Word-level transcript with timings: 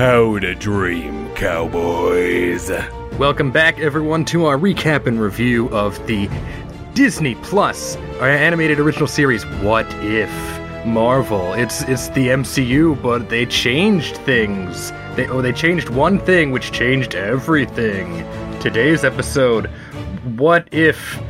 How 0.00 0.38
to 0.38 0.54
dream, 0.54 1.28
cowboys. 1.34 2.70
Welcome 3.18 3.50
back, 3.50 3.78
everyone, 3.80 4.24
to 4.24 4.46
our 4.46 4.56
recap 4.56 5.06
and 5.06 5.20
review 5.20 5.68
of 5.68 5.94
the 6.06 6.26
Disney 6.94 7.34
Plus 7.34 7.96
our 8.18 8.30
animated 8.30 8.80
original 8.80 9.06
series. 9.06 9.44
What 9.60 9.84
if 9.96 10.30
Marvel? 10.86 11.52
It's 11.52 11.82
it's 11.82 12.08
the 12.08 12.28
MCU, 12.28 13.02
but 13.02 13.28
they 13.28 13.44
changed 13.44 14.16
things. 14.16 14.90
They 15.16 15.28
oh 15.28 15.42
they 15.42 15.52
changed 15.52 15.90
one 15.90 16.18
thing, 16.18 16.50
which 16.50 16.72
changed 16.72 17.14
everything. 17.14 18.26
Today's 18.58 19.04
episode. 19.04 19.66
What 20.38 20.66
if 20.72 21.20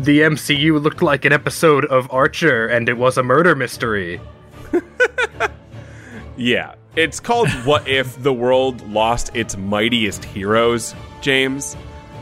the 0.00 0.20
MCU 0.20 0.78
looked 0.82 1.00
like 1.00 1.24
an 1.24 1.32
episode 1.32 1.86
of 1.86 2.06
Archer 2.10 2.66
and 2.66 2.86
it 2.86 2.98
was 2.98 3.16
a 3.16 3.22
murder 3.22 3.56
mystery? 3.56 4.20
Yeah, 6.36 6.74
it's 7.00 7.18
called 7.20 7.48
What 7.64 7.88
If 7.88 8.22
the 8.22 8.32
World 8.32 8.86
Lost 8.90 9.30
Its 9.34 9.56
Mightiest 9.56 10.24
Heroes, 10.24 10.94
James. 11.22 11.76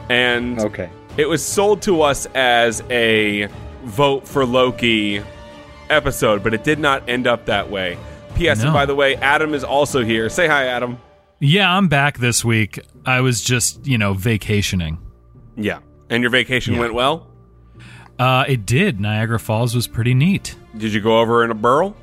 And 0.08 0.58
Okay. 0.60 0.88
it 1.16 1.28
was 1.28 1.44
sold 1.44 1.82
to 1.82 2.02
us 2.02 2.26
as 2.34 2.82
a 2.90 3.48
vote 3.84 4.26
for 4.28 4.46
Loki 4.46 5.20
episode, 5.90 6.42
but 6.44 6.54
it 6.54 6.62
did 6.64 6.78
not 6.78 7.08
end 7.08 7.26
up 7.26 7.46
that 7.46 7.70
way. 7.70 7.98
P.S. 8.36 8.62
And 8.62 8.72
by 8.72 8.86
the 8.86 8.94
way, 8.94 9.16
Adam 9.16 9.52
is 9.52 9.64
also 9.64 10.04
here. 10.04 10.28
Say 10.28 10.46
hi, 10.46 10.66
Adam. 10.66 10.98
Yeah, 11.40 11.76
I'm 11.76 11.88
back 11.88 12.18
this 12.18 12.44
week. 12.44 12.78
I 13.04 13.20
was 13.20 13.42
just, 13.42 13.84
you 13.86 13.98
know, 13.98 14.12
vacationing. 14.14 14.98
Yeah. 15.56 15.78
And 16.08 16.22
your 16.22 16.30
vacation 16.30 16.74
Yeah. 16.74 16.80
went 16.80 16.94
well? 16.94 17.26
Uh, 18.18 18.44
it 18.48 18.64
did. 18.64 19.00
Niagara 19.00 19.38
Falls 19.40 19.74
was 19.74 19.86
pretty 19.88 20.14
neat. 20.14 20.54
Did 20.76 20.92
you 20.92 21.00
go 21.00 21.18
over 21.20 21.44
in 21.44 21.50
a 21.50 21.54
burl? 21.54 21.96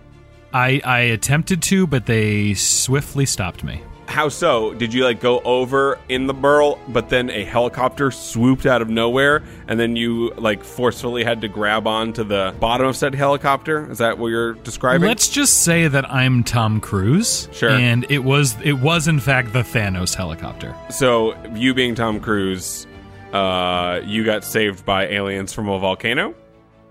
I, 0.55 0.79
I 0.85 0.99
attempted 0.99 1.61
to, 1.63 1.85
but 1.85 2.05
they 2.05 2.53
swiftly 2.53 3.25
stopped 3.25 3.61
me. 3.61 3.81
How 4.07 4.29
so? 4.29 4.73
Did 4.73 4.93
you 4.93 5.03
like 5.03 5.19
go 5.19 5.41
over 5.41 5.99
in 6.07 6.27
the 6.27 6.33
burl, 6.33 6.79
but 6.87 7.09
then 7.09 7.29
a 7.29 7.43
helicopter 7.43 8.09
swooped 8.09 8.65
out 8.65 8.81
of 8.81 8.87
nowhere, 8.87 9.43
and 9.67 9.77
then 9.77 9.97
you 9.97 10.29
like 10.37 10.63
forcefully 10.63 11.25
had 11.25 11.41
to 11.41 11.49
grab 11.49 11.87
onto 11.87 12.23
the 12.23 12.55
bottom 12.57 12.87
of 12.87 12.95
said 12.95 13.15
helicopter? 13.15 13.91
Is 13.91 13.97
that 13.97 14.17
what 14.17 14.27
you're 14.27 14.53
describing? 14.53 15.05
Let's 15.05 15.27
just 15.27 15.63
say 15.63 15.89
that 15.89 16.09
I'm 16.09 16.41
Tom 16.45 16.79
Cruise. 16.79 17.49
Sure. 17.51 17.71
And 17.71 18.05
it 18.09 18.19
was 18.19 18.55
it 18.63 18.79
was 18.79 19.09
in 19.09 19.19
fact 19.19 19.51
the 19.51 19.63
Thanos 19.63 20.15
helicopter. 20.15 20.73
so 20.89 21.35
you 21.53 21.73
being 21.73 21.95
Tom 21.95 22.21
Cruise, 22.21 22.87
uh, 23.33 23.99
you 24.05 24.23
got 24.23 24.45
saved 24.45 24.85
by 24.85 25.07
aliens 25.07 25.51
from 25.51 25.67
a 25.67 25.77
volcano. 25.79 26.33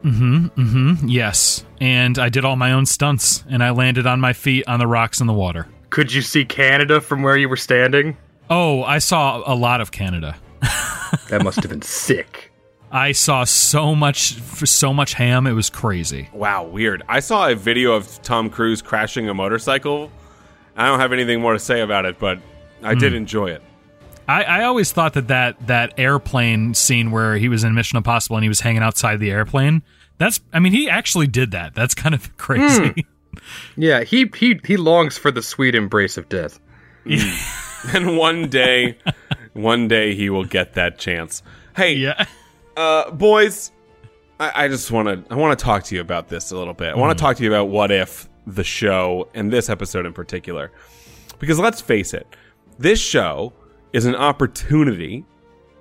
Mm-hmm, 0.04 0.46
mm-hmm, 0.48 1.08
yes. 1.08 1.64
And 1.80 2.18
I 2.18 2.28
did 2.28 2.44
all 2.44 2.56
my 2.56 2.72
own 2.72 2.86
stunts 2.86 3.42
and 3.48 3.62
I 3.62 3.70
landed 3.70 4.06
on 4.06 4.20
my 4.20 4.34
feet 4.34 4.68
on 4.68 4.78
the 4.78 4.86
rocks 4.86 5.20
in 5.20 5.26
the 5.26 5.32
water. 5.32 5.66
Could 5.90 6.12
you 6.12 6.22
see 6.22 6.44
Canada 6.44 7.00
from 7.00 7.22
where 7.22 7.36
you 7.36 7.48
were 7.48 7.56
standing? 7.56 8.16
Oh, 8.50 8.82
I 8.82 8.98
saw 8.98 9.42
a 9.46 9.54
lot 9.54 9.80
of 9.80 9.90
Canada. 9.90 10.36
That 11.28 11.44
must 11.44 11.62
have 11.62 11.70
been 11.70 11.82
sick. 11.82 12.50
I 12.90 13.12
saw 13.12 13.44
so 13.44 13.94
much 13.94 14.34
so 14.40 14.92
much 14.92 15.14
ham, 15.14 15.46
it 15.46 15.52
was 15.52 15.70
crazy. 15.70 16.28
Wow, 16.32 16.64
weird. 16.64 17.02
I 17.08 17.20
saw 17.20 17.48
a 17.48 17.54
video 17.54 17.92
of 17.92 18.20
Tom 18.22 18.50
Cruise 18.50 18.82
crashing 18.82 19.28
a 19.28 19.34
motorcycle. 19.34 20.10
I 20.76 20.86
don't 20.86 20.98
have 20.98 21.12
anything 21.12 21.40
more 21.40 21.52
to 21.52 21.58
say 21.58 21.82
about 21.82 22.04
it, 22.04 22.18
but 22.18 22.40
I 22.82 22.94
did 22.94 23.12
hmm. 23.12 23.18
enjoy 23.18 23.50
it. 23.50 23.62
I, 24.26 24.42
I 24.44 24.64
always 24.64 24.92
thought 24.92 25.14
that, 25.14 25.28
that 25.28 25.66
that 25.66 25.94
airplane 25.98 26.74
scene 26.74 27.10
where 27.10 27.36
he 27.36 27.48
was 27.48 27.64
in 27.64 27.74
Mission 27.74 27.96
Impossible 27.96 28.36
and 28.36 28.44
he 28.44 28.48
was 28.48 28.60
hanging 28.60 28.82
outside 28.82 29.20
the 29.20 29.30
airplane. 29.30 29.82
That's 30.18 30.40
I 30.52 30.60
mean 30.60 30.72
he 30.72 30.88
actually 30.88 31.26
did 31.26 31.50
that. 31.52 31.74
That's 31.74 31.94
kind 31.94 32.14
of 32.14 32.36
crazy. 32.36 32.88
Hmm. 32.88 33.40
Yeah, 33.76 34.04
he 34.04 34.30
he 34.36 34.60
he 34.64 34.76
longs 34.76 35.18
for 35.18 35.30
the 35.30 35.42
sweet 35.42 35.74
embrace 35.74 36.16
of 36.16 36.28
death. 36.28 36.60
Hmm. 37.06 37.60
And 37.92 38.16
one 38.16 38.48
day, 38.48 38.96
one 39.52 39.88
day 39.88 40.14
he 40.14 40.30
will 40.30 40.46
get 40.46 40.72
that 40.74 40.98
chance. 40.98 41.42
Hey, 41.76 41.92
yeah. 41.94 42.24
uh, 42.78 43.10
boys, 43.10 43.72
I, 44.40 44.64
I 44.64 44.68
just 44.68 44.90
want 44.90 45.08
to 45.08 45.32
I 45.32 45.36
want 45.36 45.58
to 45.58 45.62
talk 45.62 45.84
to 45.84 45.94
you 45.94 46.00
about 46.00 46.28
this 46.28 46.50
a 46.50 46.56
little 46.56 46.72
bit. 46.72 46.94
I 46.94 46.96
want 46.96 47.16
to 47.16 47.22
hmm. 47.22 47.26
talk 47.26 47.36
to 47.36 47.42
you 47.42 47.50
about 47.50 47.66
what 47.66 47.90
if 47.90 48.28
the 48.46 48.64
show 48.64 49.28
and 49.34 49.52
this 49.52 49.68
episode 49.68 50.06
in 50.06 50.12
particular, 50.12 50.72
because 51.38 51.58
let's 51.58 51.80
face 51.80 52.14
it, 52.14 52.26
this 52.78 53.00
show 53.00 53.52
is 53.92 54.06
an 54.06 54.14
opportunity 54.14 55.24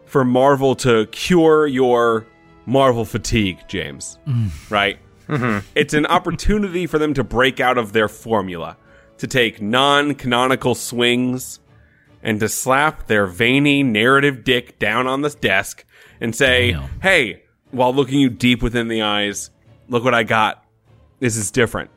for 0.06 0.24
Marvel 0.24 0.76
to 0.76 1.08
cure 1.08 1.66
your 1.68 2.28
Marvel 2.66 3.06
fatigue, 3.06 3.60
James. 3.68 4.18
Right? 4.70 4.98
Mm-hmm. 5.28 5.66
It's 5.76 5.94
an 5.94 6.06
opportunity 6.06 6.88
for 6.88 7.00
them 7.00 7.14
to 7.14 7.24
break 7.24 7.60
out 7.60 7.78
of 7.78 7.94
their 7.94 8.08
formula, 8.08 8.78
to 9.18 9.28
take 9.28 9.62
non-canonical 9.62 10.76
swings 10.76 11.60
and 12.22 12.40
to 12.40 12.50
slap 12.50 13.08
their 13.08 13.26
veiny 13.28 13.84
narrative 13.84 14.44
dick 14.44 14.80
down 14.80 15.08
on 15.08 15.22
this 15.22 15.36
desk 15.36 15.86
and 16.22 16.36
say, 16.36 16.72
Damn. 16.72 16.90
"Hey, 17.02 17.44
while 17.72 17.94
looking 17.94 18.20
you 18.20 18.30
deep 18.30 18.62
within 18.62 18.88
the 18.88 19.02
eyes, 19.02 19.50
look 19.90 20.04
what 20.04 20.14
I 20.14 20.24
got. 20.24 20.64
This 21.20 21.36
is 21.36 21.52
different. 21.52 21.90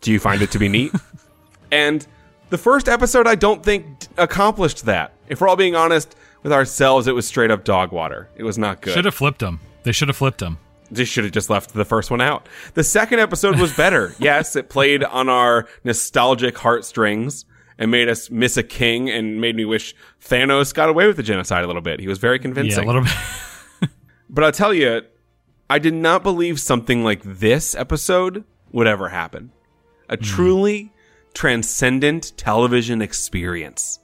Do 0.00 0.12
you 0.12 0.18
find 0.18 0.42
it 0.42 0.50
to 0.52 0.58
be 0.58 0.68
neat?" 0.68 0.92
and 1.72 2.06
the 2.50 2.58
first 2.58 2.88
episode, 2.88 3.26
I 3.26 3.36
don't 3.36 3.62
think 3.62 4.00
d- 4.00 4.06
accomplished 4.18 4.84
that. 4.86 5.12
If 5.28 5.40
we're 5.40 5.48
all 5.48 5.56
being 5.56 5.76
honest 5.76 6.14
with 6.42 6.52
ourselves, 6.52 7.06
it 7.06 7.14
was 7.14 7.26
straight 7.26 7.50
up 7.50 7.64
dog 7.64 7.92
water. 7.92 8.28
It 8.36 8.42
was 8.42 8.58
not 8.58 8.80
good. 8.82 8.94
Should 8.94 9.04
have 9.04 9.14
flipped 9.14 9.42
him. 9.42 9.60
They 9.82 9.92
should 9.92 10.08
have 10.08 10.16
flipped 10.16 10.42
him. 10.42 10.58
They 10.90 11.04
should 11.04 11.24
have 11.24 11.32
just 11.32 11.50
left 11.50 11.72
the 11.72 11.84
first 11.84 12.10
one 12.10 12.20
out. 12.20 12.48
The 12.74 12.82
second 12.82 13.20
episode 13.20 13.58
was 13.58 13.72
better. 13.72 14.14
yes, 14.18 14.56
it 14.56 14.68
played 14.68 15.04
on 15.04 15.28
our 15.28 15.68
nostalgic 15.84 16.58
heartstrings 16.58 17.44
and 17.78 17.90
made 17.90 18.08
us 18.08 18.30
miss 18.30 18.56
a 18.56 18.62
king 18.62 19.08
and 19.08 19.40
made 19.40 19.54
me 19.56 19.64
wish 19.64 19.94
Thanos 20.20 20.74
got 20.74 20.88
away 20.88 21.06
with 21.06 21.16
the 21.16 21.22
genocide 21.22 21.64
a 21.64 21.66
little 21.66 21.82
bit. 21.82 22.00
He 22.00 22.08
was 22.08 22.18
very 22.18 22.38
convincing. 22.38 22.82
Yeah, 22.82 22.86
a 22.86 22.92
little 22.92 23.02
bit. 23.02 23.90
but 24.30 24.44
I'll 24.44 24.52
tell 24.52 24.74
you, 24.74 25.02
I 25.70 25.78
did 25.78 25.94
not 25.94 26.24
believe 26.24 26.58
something 26.58 27.04
like 27.04 27.22
this 27.22 27.76
episode 27.76 28.44
would 28.72 28.88
ever 28.88 29.08
happen. 29.08 29.52
A 30.08 30.16
hmm. 30.16 30.22
truly 30.22 30.92
transcendent 31.34 32.36
television 32.36 33.00
experience. 33.00 33.99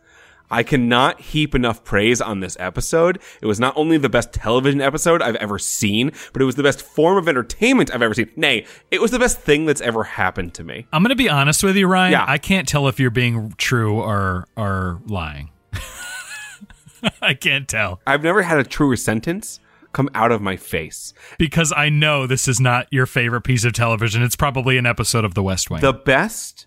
I 0.51 0.62
cannot 0.62 1.21
heap 1.21 1.55
enough 1.55 1.83
praise 1.84 2.21
on 2.21 2.41
this 2.41 2.57
episode. 2.61 3.21
It 3.43 3.47
was 3.47 3.59
not 3.59 3.77
only 3.77 3.99
the 3.99 4.09
best 4.09 4.33
television 4.33 4.81
episode 4.81 5.21
I've 5.23 5.34
ever 5.37 5.59
seen, 5.59 6.12
but 6.33 6.41
it 6.41 6.45
was 6.45 6.55
the 6.55 6.62
best 6.62 6.83
form 6.83 7.19
of 7.19 7.29
entertainment 7.29 7.93
I've 7.93 8.03
ever 8.03 8.15
seen. 8.15 8.31
Nay, 8.37 8.65
it 8.91 9.01
was 9.01 9.11
the 9.11 9.19
best 9.19 9.41
thing 9.41 9.67
that's 9.67 9.81
ever 9.81 10.05
happened 10.05 10.55
to 10.55 10.65
me. 10.65 10.87
I'm 10.93 11.03
gonna 11.03 11.17
be 11.17 11.29
honest 11.29 11.65
with 11.65 11.77
you, 11.77 11.87
Ryan. 11.89 12.12
Yeah. 12.12 12.25
I 12.29 12.39
can't 12.39 12.69
tell 12.69 12.87
if 12.89 13.01
you're 13.01 13.11
being 13.11 13.55
true 13.56 13.99
or 14.01 14.47
or 14.56 15.01
lying. 15.06 15.51
I 17.23 17.35
can't 17.35 17.69
tell 17.69 18.01
I've 18.06 18.23
never 18.23 18.43
had 18.43 18.59
a 18.59 18.65
truer 18.65 18.97
sentence 18.97 19.61
come 19.93 20.09
out 20.15 20.31
of 20.33 20.43
my 20.43 20.56
face. 20.56 21.15
because 21.39 21.73
I 21.75 21.89
know 21.89 22.27
this 22.27 22.49
is 22.49 22.61
not 22.61 22.87
your 22.91 23.06
favorite 23.06 23.43
piece 23.43 23.65
of 23.65 23.73
television. 23.73 24.23
It's 24.23 24.37
probably 24.37 24.77
an 24.77 24.85
episode 24.87 25.25
of 25.25 25.35
The 25.35 25.43
West 25.43 25.71
Wing. 25.71 25.81
the 25.81 25.93
best 25.93 26.67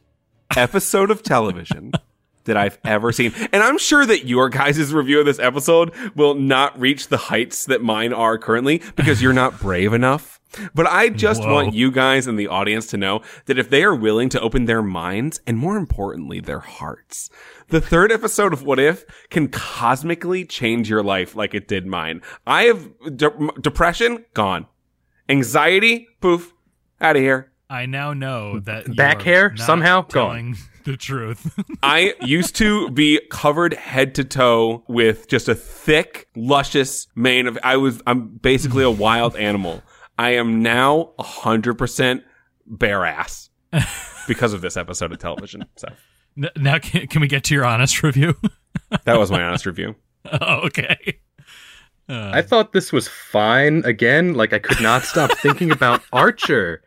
episode 0.58 1.12
of 1.12 1.22
television 1.22 1.92
that 2.50 2.58
I've 2.58 2.78
ever 2.84 3.12
seen. 3.12 3.34
And 3.54 3.64
I'm 3.64 3.78
sure 3.78 4.06
that 4.06 4.26
your 4.26 4.50
guys' 4.50 4.94
review 4.94 5.20
of 5.22 5.26
this 5.26 5.40
episode 5.40 5.94
will 6.16 6.36
not 6.36 6.78
reach 6.80 7.08
the 7.08 7.18
heights 7.18 7.66
that 7.66 7.82
mine 7.82 8.12
are 8.12 8.38
currently 8.38 8.82
because 8.96 9.22
you're 9.22 9.34
not 9.34 9.60
brave 9.60 9.94
enough. 9.94 10.40
But 10.74 10.88
I 10.88 11.10
just 11.10 11.44
Whoa. 11.44 11.54
want 11.54 11.76
you 11.76 11.92
guys 11.92 12.26
and 12.26 12.38
the 12.38 12.48
audience 12.48 12.88
to 12.88 12.98
know 12.98 13.22
that 13.46 13.60
if 13.60 13.70
they 13.70 13.84
are 13.84 13.96
willing 13.96 14.30
to 14.30 14.42
open 14.42 14.66
their 14.66 14.82
minds 14.82 15.40
and 15.46 15.58
more 15.58 15.78
importantly, 15.78 16.40
their 16.40 16.60
hearts, 16.60 17.30
the 17.68 17.80
third 17.80 18.12
episode 18.12 18.52
of 18.52 18.64
What 18.64 18.80
If 18.80 19.06
can 19.30 19.48
cosmically 19.50 20.46
change 20.46 20.90
your 20.90 21.04
life 21.04 21.36
like 21.36 21.54
it 21.54 21.68
did 21.68 21.86
mine. 21.86 22.22
I 22.48 22.64
have 22.64 22.90
de- 23.16 23.52
depression 23.62 24.26
gone. 24.34 24.66
Anxiety, 25.28 26.08
poof, 26.20 26.54
out 27.00 27.16
of 27.16 27.22
here. 27.22 27.52
I 27.70 27.86
now 27.86 28.14
know 28.14 28.60
that 28.62 28.96
Back 28.96 29.22
hair, 29.22 29.50
not 29.52 29.60
somehow 29.60 30.02
gone. 30.02 30.56
Telling 30.84 30.96
the 30.98 30.98
truth. 30.98 31.60
I 31.84 32.14
used 32.22 32.56
to 32.58 32.90
be 32.92 33.22
covered 33.30 33.74
head 33.74 34.16
to 34.16 34.24
toe 34.24 34.84
with 34.88 35.28
just 35.28 35.48
a 35.48 35.56
thick, 35.56 36.28
luscious 36.36 37.08
mane 37.16 37.48
of. 37.48 37.58
I 37.64 37.78
was. 37.78 38.02
I'm 38.08 38.28
basically 38.28 38.84
a 38.84 38.92
wild 38.92 39.36
animal. 39.36 39.84
I 40.18 40.32
am 40.32 40.62
now 40.62 41.14
hundred 41.20 41.76
percent 41.76 42.24
bare 42.66 43.06
ass 43.06 43.50
because 44.28 44.54
of 44.54 44.62
this 44.62 44.78
episode 44.78 45.12
of 45.12 45.20
television. 45.20 45.66
So 45.78 45.88
now, 46.56 46.80
can, 46.80 47.08
can 47.08 47.22
we 47.22 47.28
get 47.28 47.44
to 47.46 47.54
your 47.54 47.66
honest 47.66 48.04
review? 48.04 48.36
that 49.06 49.18
was 49.18 49.32
my 49.32 49.42
honest 49.44 49.66
review. 49.66 49.96
oh, 50.32 50.66
okay. 50.68 51.20
I 52.12 52.42
thought 52.42 52.74
this 52.74 52.92
was 52.92 53.08
fine. 53.08 53.84
Again, 53.86 54.34
like 54.34 54.52
I 54.52 54.58
could 54.58 54.82
not 54.82 55.04
stop 55.04 55.32
thinking 55.38 55.70
about 55.70 56.02
Archer. 56.12 56.82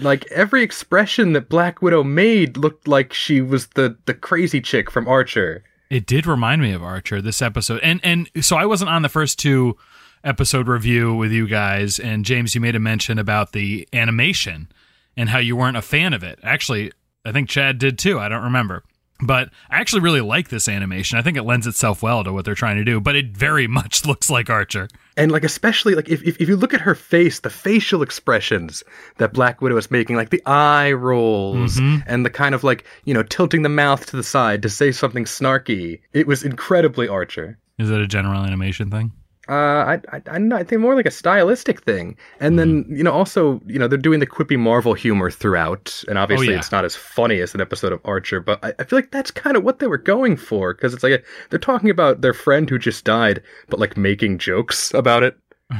Like 0.00 0.26
every 0.30 0.62
expression 0.62 1.32
that 1.32 1.48
Black 1.48 1.82
Widow 1.82 2.04
made 2.04 2.56
looked 2.56 2.86
like 2.86 3.12
she 3.12 3.40
was 3.40 3.68
the 3.68 3.96
the 4.06 4.14
crazy 4.14 4.60
chick 4.60 4.90
from 4.90 5.08
Archer. 5.08 5.64
It 5.90 6.06
did 6.06 6.26
remind 6.26 6.60
me 6.60 6.72
of 6.72 6.82
Archer 6.82 7.22
this 7.22 7.42
episode, 7.42 7.80
and 7.82 8.00
and 8.04 8.28
so 8.40 8.56
I 8.56 8.66
wasn't 8.66 8.90
on 8.90 9.02
the 9.02 9.08
first 9.08 9.38
two 9.38 9.76
episode 10.24 10.68
review 10.68 11.14
with 11.14 11.32
you 11.32 11.46
guys, 11.46 11.98
and 11.98 12.24
James, 12.24 12.54
you 12.54 12.60
made 12.60 12.76
a 12.76 12.80
mention 12.80 13.18
about 13.18 13.52
the 13.52 13.88
animation 13.92 14.68
and 15.16 15.28
how 15.28 15.38
you 15.38 15.56
weren't 15.56 15.76
a 15.76 15.82
fan 15.82 16.12
of 16.12 16.22
it. 16.22 16.38
Actually, 16.42 16.92
I 17.24 17.32
think 17.32 17.48
Chad 17.48 17.78
did 17.78 17.98
too. 17.98 18.18
I 18.18 18.28
don't 18.28 18.44
remember. 18.44 18.84
But 19.20 19.50
I 19.68 19.80
actually 19.80 20.02
really 20.02 20.20
like 20.20 20.48
this 20.48 20.68
animation. 20.68 21.18
I 21.18 21.22
think 21.22 21.36
it 21.36 21.42
lends 21.42 21.66
itself 21.66 22.02
well 22.02 22.22
to 22.22 22.32
what 22.32 22.44
they're 22.44 22.54
trying 22.54 22.76
to 22.76 22.84
do, 22.84 23.00
but 23.00 23.16
it 23.16 23.36
very 23.36 23.66
much 23.78 24.06
looks 24.06 24.30
like 24.30 24.48
Archer. 24.48 24.88
And 25.16 25.32
like 25.32 25.42
especially 25.42 25.94
like 25.94 26.08
if, 26.08 26.22
if 26.22 26.40
if 26.40 26.48
you 26.48 26.56
look 26.56 26.72
at 26.72 26.80
her 26.80 26.94
face, 26.94 27.40
the 27.40 27.50
facial 27.50 28.02
expressions 28.02 28.84
that 29.16 29.32
Black 29.32 29.60
Widow 29.60 29.76
is 29.76 29.90
making, 29.90 30.14
like 30.14 30.30
the 30.30 30.44
eye 30.46 30.92
rolls 30.92 31.76
mm-hmm. 31.76 32.02
and 32.06 32.24
the 32.24 32.30
kind 32.30 32.54
of 32.54 32.62
like 32.62 32.84
you 33.04 33.12
know 33.14 33.24
tilting 33.24 33.62
the 33.62 33.68
mouth 33.68 34.06
to 34.06 34.16
the 34.16 34.22
side 34.22 34.62
to 34.62 34.68
say 34.68 34.92
something 34.92 35.24
snarky, 35.24 36.00
it 36.12 36.28
was 36.28 36.44
incredibly 36.44 37.08
Archer. 37.08 37.58
Is 37.78 37.90
it 37.90 38.00
a 38.00 38.06
general 38.06 38.44
animation 38.44 38.90
thing? 38.90 39.12
Uh, 39.48 39.52
I, 39.52 40.00
I, 40.12 40.22
I 40.32 40.38
know. 40.38 40.56
I 40.56 40.62
think 40.62 40.82
more 40.82 40.94
like 40.94 41.06
a 41.06 41.10
stylistic 41.10 41.82
thing, 41.82 42.16
and 42.38 42.58
then 42.58 42.84
you 42.88 43.02
know, 43.02 43.12
also 43.12 43.62
you 43.66 43.78
know, 43.78 43.88
they're 43.88 43.96
doing 43.96 44.20
the 44.20 44.26
quippy 44.26 44.58
Marvel 44.58 44.92
humor 44.92 45.30
throughout, 45.30 46.04
and 46.06 46.18
obviously 46.18 46.50
yeah. 46.50 46.58
it's 46.58 46.70
not 46.70 46.84
as 46.84 46.94
funny 46.94 47.40
as 47.40 47.54
an 47.54 47.60
episode 47.62 47.92
of 47.92 48.00
Archer, 48.04 48.40
but 48.40 48.62
I, 48.62 48.74
I 48.78 48.84
feel 48.84 48.98
like 48.98 49.10
that's 49.10 49.30
kind 49.30 49.56
of 49.56 49.64
what 49.64 49.78
they 49.78 49.86
were 49.86 49.96
going 49.96 50.36
for 50.36 50.74
because 50.74 50.92
it's 50.92 51.02
like 51.02 51.12
a, 51.12 51.22
they're 51.48 51.58
talking 51.58 51.88
about 51.88 52.20
their 52.20 52.34
friend 52.34 52.68
who 52.68 52.78
just 52.78 53.04
died, 53.04 53.42
but 53.68 53.80
like 53.80 53.96
making 53.96 54.38
jokes 54.38 54.92
about 54.92 55.22
it. 55.22 55.38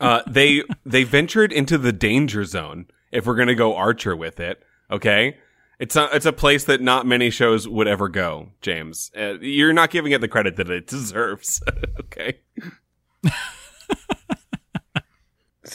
Uh, 0.00 0.22
they 0.28 0.62
they 0.84 1.02
ventured 1.02 1.52
into 1.52 1.78
the 1.78 1.92
danger 1.92 2.44
zone. 2.44 2.86
If 3.10 3.26
we're 3.26 3.36
gonna 3.36 3.54
go 3.54 3.74
Archer 3.74 4.14
with 4.14 4.38
it, 4.38 4.62
okay. 4.90 5.36
It's 5.78 5.94
a, 5.94 6.08
it's 6.12 6.26
a 6.26 6.32
place 6.32 6.64
that 6.64 6.80
not 6.80 7.06
many 7.06 7.30
shows 7.30 7.68
would 7.68 7.86
ever 7.86 8.08
go, 8.08 8.50
James. 8.60 9.12
Uh, 9.16 9.34
you're 9.40 9.72
not 9.72 9.90
giving 9.90 10.10
it 10.10 10.20
the 10.20 10.26
credit 10.26 10.56
that 10.56 10.68
it 10.68 10.88
deserves. 10.88 11.62
okay. 12.00 12.40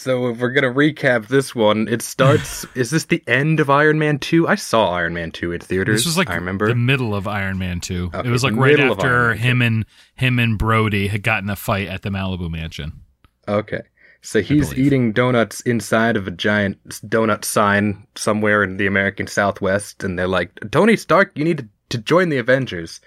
So 0.04 0.28
if 0.28 0.40
we're 0.40 0.51
gonna 0.51 0.74
recap 0.74 1.28
this 1.28 1.56
one, 1.56 1.88
it 1.88 2.01
starts. 2.01 2.66
is 2.75 2.90
this 2.90 3.06
the 3.06 3.24
end 3.25 3.60
of 3.60 3.69
Iron 3.69 4.00
Man 4.00 4.19
two? 4.19 4.48
I 4.48 4.56
saw 4.56 4.92
Iron 4.92 5.13
Man 5.13 5.31
two 5.31 5.54
in 5.54 5.62
theaters. 5.62 6.00
This 6.00 6.06
was 6.06 6.18
like 6.18 6.30
I 6.30 6.36
remember. 6.36 6.68
the 6.68 6.75
middle 6.75 7.16
of 7.16 7.28
Iron 7.28 7.57
Man 7.57 7.80
2. 7.80 8.12
Okay, 8.13 8.28
it 8.28 8.31
was 8.31 8.44
like 8.44 8.56
right 8.56 8.80
after 8.80 9.34
him 9.34 9.62
and 9.62 9.86
him 10.16 10.40
and 10.40 10.60
Rhodey 10.60 11.10
had 11.10 11.24
gotten 11.24 11.50
a 11.50 11.56
fight 11.56 11.88
at 11.88 12.01
the 12.01 12.10
Malibu 12.10 12.50
mansion. 12.50 13.01
Okay. 13.48 13.81
So 14.22 14.42
he's 14.42 14.74
eating 14.74 15.12
donuts 15.12 15.60
inside 15.62 16.16
of 16.16 16.28
a 16.28 16.31
giant 16.31 16.81
donut 16.88 17.44
sign 17.44 18.07
somewhere 18.16 18.63
in 18.63 18.78
the 18.78 18.88
American 18.88 19.28
Southwest, 19.28 20.04
and 20.04 20.18
they're 20.18 20.30
like, 20.30 20.57
Tony 20.72 20.96
Stark, 20.96 21.31
you 21.36 21.44
need 21.44 21.57
to, 21.57 21.68
to 21.89 21.98
join 21.98 22.30
the 22.30 22.38
Avengers. 22.38 23.01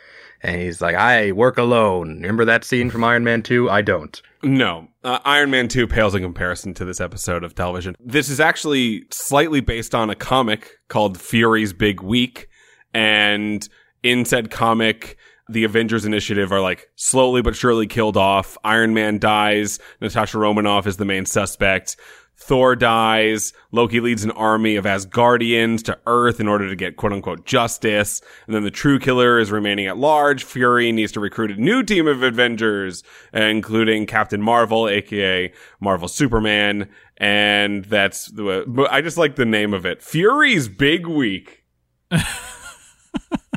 And 0.46 0.62
he's 0.62 0.81
like, 0.81 0.94
I 0.94 1.32
work 1.32 1.58
alone. 1.58 2.20
Remember 2.20 2.44
that 2.44 2.62
scene 2.62 2.88
from 2.88 3.02
Iron 3.02 3.25
Man 3.25 3.43
2? 3.43 3.69
I 3.69 3.82
don't. 3.82 4.22
No, 4.44 4.87
uh, 5.02 5.19
Iron 5.25 5.50
Man 5.50 5.66
2 5.66 5.88
pales 5.88 6.14
in 6.14 6.22
comparison 6.22 6.72
to 6.75 6.84
this 6.84 7.00
episode 7.00 7.43
of 7.43 7.56
television. 7.56 7.96
This 7.98 8.28
is 8.28 8.38
actually 8.38 9.06
slightly 9.10 9.60
based 9.60 9.93
on 9.93 10.08
a 10.08 10.14
comic 10.14 10.70
called 10.87 11.20
Fury's 11.20 11.72
Big 11.72 12.00
Week. 12.00 12.46
And 12.94 13.69
in 14.04 14.25
said 14.25 14.52
comic, 14.52 15.19
the 15.48 15.64
Avengers 15.64 16.04
Initiative 16.04 16.52
are 16.52 16.60
like 16.60 16.90
slowly 16.94 17.42
but 17.42 17.56
surely 17.56 17.88
killed 17.88 18.16
off. 18.16 18.56
Iron 18.62 18.94
Man 18.94 19.19
dies. 19.19 19.81
Natasha 20.00 20.38
Romanoff 20.38 20.87
is 20.87 20.96
the 20.96 21.04
main 21.04 21.26
suspect. 21.26 21.96
Thor 22.38 22.76
dies. 22.76 23.52
Loki 23.72 23.98
leads 23.98 24.22
an 24.22 24.30
army 24.32 24.76
of 24.76 24.84
Asgardians 24.84 25.82
to 25.84 25.98
Earth 26.06 26.38
in 26.38 26.48
order 26.48 26.68
to 26.68 26.76
get 26.76 26.96
quote 26.96 27.12
unquote 27.12 27.46
justice. 27.46 28.20
And 28.46 28.54
then 28.54 28.62
the 28.62 28.70
true 28.70 28.98
killer 28.98 29.38
is 29.38 29.50
remaining 29.50 29.86
at 29.86 29.96
large. 29.96 30.44
Fury 30.44 30.92
needs 30.92 31.12
to 31.12 31.20
recruit 31.20 31.50
a 31.50 31.60
new 31.60 31.82
team 31.82 32.06
of 32.06 32.22
Avengers, 32.22 33.02
including 33.32 34.06
Captain 34.06 34.42
Marvel, 34.42 34.88
aka 34.88 35.52
Marvel 35.80 36.08
Superman. 36.08 36.88
And 37.16 37.84
that's 37.86 38.26
the, 38.26 38.64
but 38.66 38.92
I 38.92 39.00
just 39.00 39.16
like 39.16 39.36
the 39.36 39.46
name 39.46 39.72
of 39.72 39.86
it. 39.86 40.02
Fury's 40.02 40.68
Big 40.68 41.06
Week. 41.06 41.64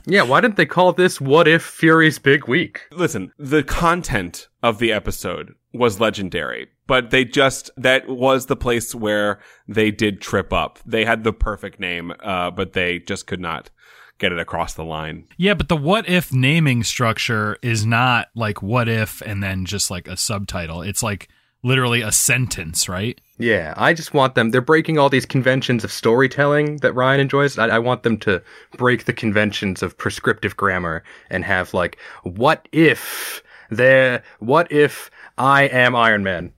Yeah, 0.09 0.23
why 0.23 0.41
didn't 0.41 0.55
they 0.55 0.65
call 0.65 0.91
this 0.91 1.21
What 1.21 1.47
If 1.47 1.61
Fury's 1.63 2.17
Big 2.17 2.47
Week? 2.47 2.87
Listen, 2.91 3.31
the 3.37 3.61
content 3.61 4.47
of 4.63 4.79
the 4.79 4.91
episode 4.91 5.53
was 5.71 5.99
legendary, 5.99 6.67
but 6.89 7.11
they 7.11 7.23
just, 7.23 7.69
that 7.77 8.09
was 8.09 8.47
the 8.47 8.55
place 8.55 8.95
where 8.95 9.39
they 9.67 9.91
did 9.91 10.19
trip 10.19 10.51
up. 10.51 10.79
They 10.87 11.05
had 11.05 11.23
the 11.23 11.31
perfect 11.31 11.79
name, 11.79 12.11
uh, 12.19 12.49
but 12.49 12.73
they 12.73 12.97
just 12.97 13.27
could 13.27 13.39
not 13.39 13.69
get 14.17 14.31
it 14.31 14.39
across 14.39 14.73
the 14.73 14.83
line. 14.83 15.27
Yeah, 15.37 15.53
but 15.53 15.69
the 15.69 15.77
what 15.77 16.09
if 16.09 16.33
naming 16.33 16.83
structure 16.83 17.57
is 17.61 17.85
not 17.85 18.29
like 18.35 18.63
what 18.63 18.89
if 18.89 19.21
and 19.21 19.43
then 19.43 19.65
just 19.65 19.91
like 19.91 20.07
a 20.07 20.17
subtitle. 20.17 20.81
It's 20.81 21.03
like 21.03 21.29
literally 21.61 22.01
a 22.01 22.11
sentence, 22.11 22.89
right? 22.89 23.21
Yeah, 23.37 23.75
I 23.77 23.93
just 23.93 24.15
want 24.15 24.33
them. 24.33 24.49
They're 24.49 24.59
breaking 24.59 24.97
all 24.97 25.09
these 25.09 25.27
conventions 25.27 25.83
of 25.83 25.91
storytelling 25.91 26.77
that 26.77 26.93
Ryan 26.93 27.19
enjoys. 27.19 27.59
I, 27.59 27.67
I 27.67 27.79
want 27.79 28.01
them 28.01 28.17
to 28.21 28.41
break 28.77 29.05
the 29.05 29.13
conventions 29.13 29.83
of 29.83 29.95
prescriptive 29.95 30.57
grammar 30.57 31.03
and 31.29 31.45
have 31.45 31.73
like, 31.73 31.99
what 32.23 32.67
if 32.71 33.43
there? 33.69 34.23
What 34.39 34.71
if 34.71 35.11
I 35.37 35.63
am 35.63 35.95
Iron 35.95 36.23
Man? 36.23 36.51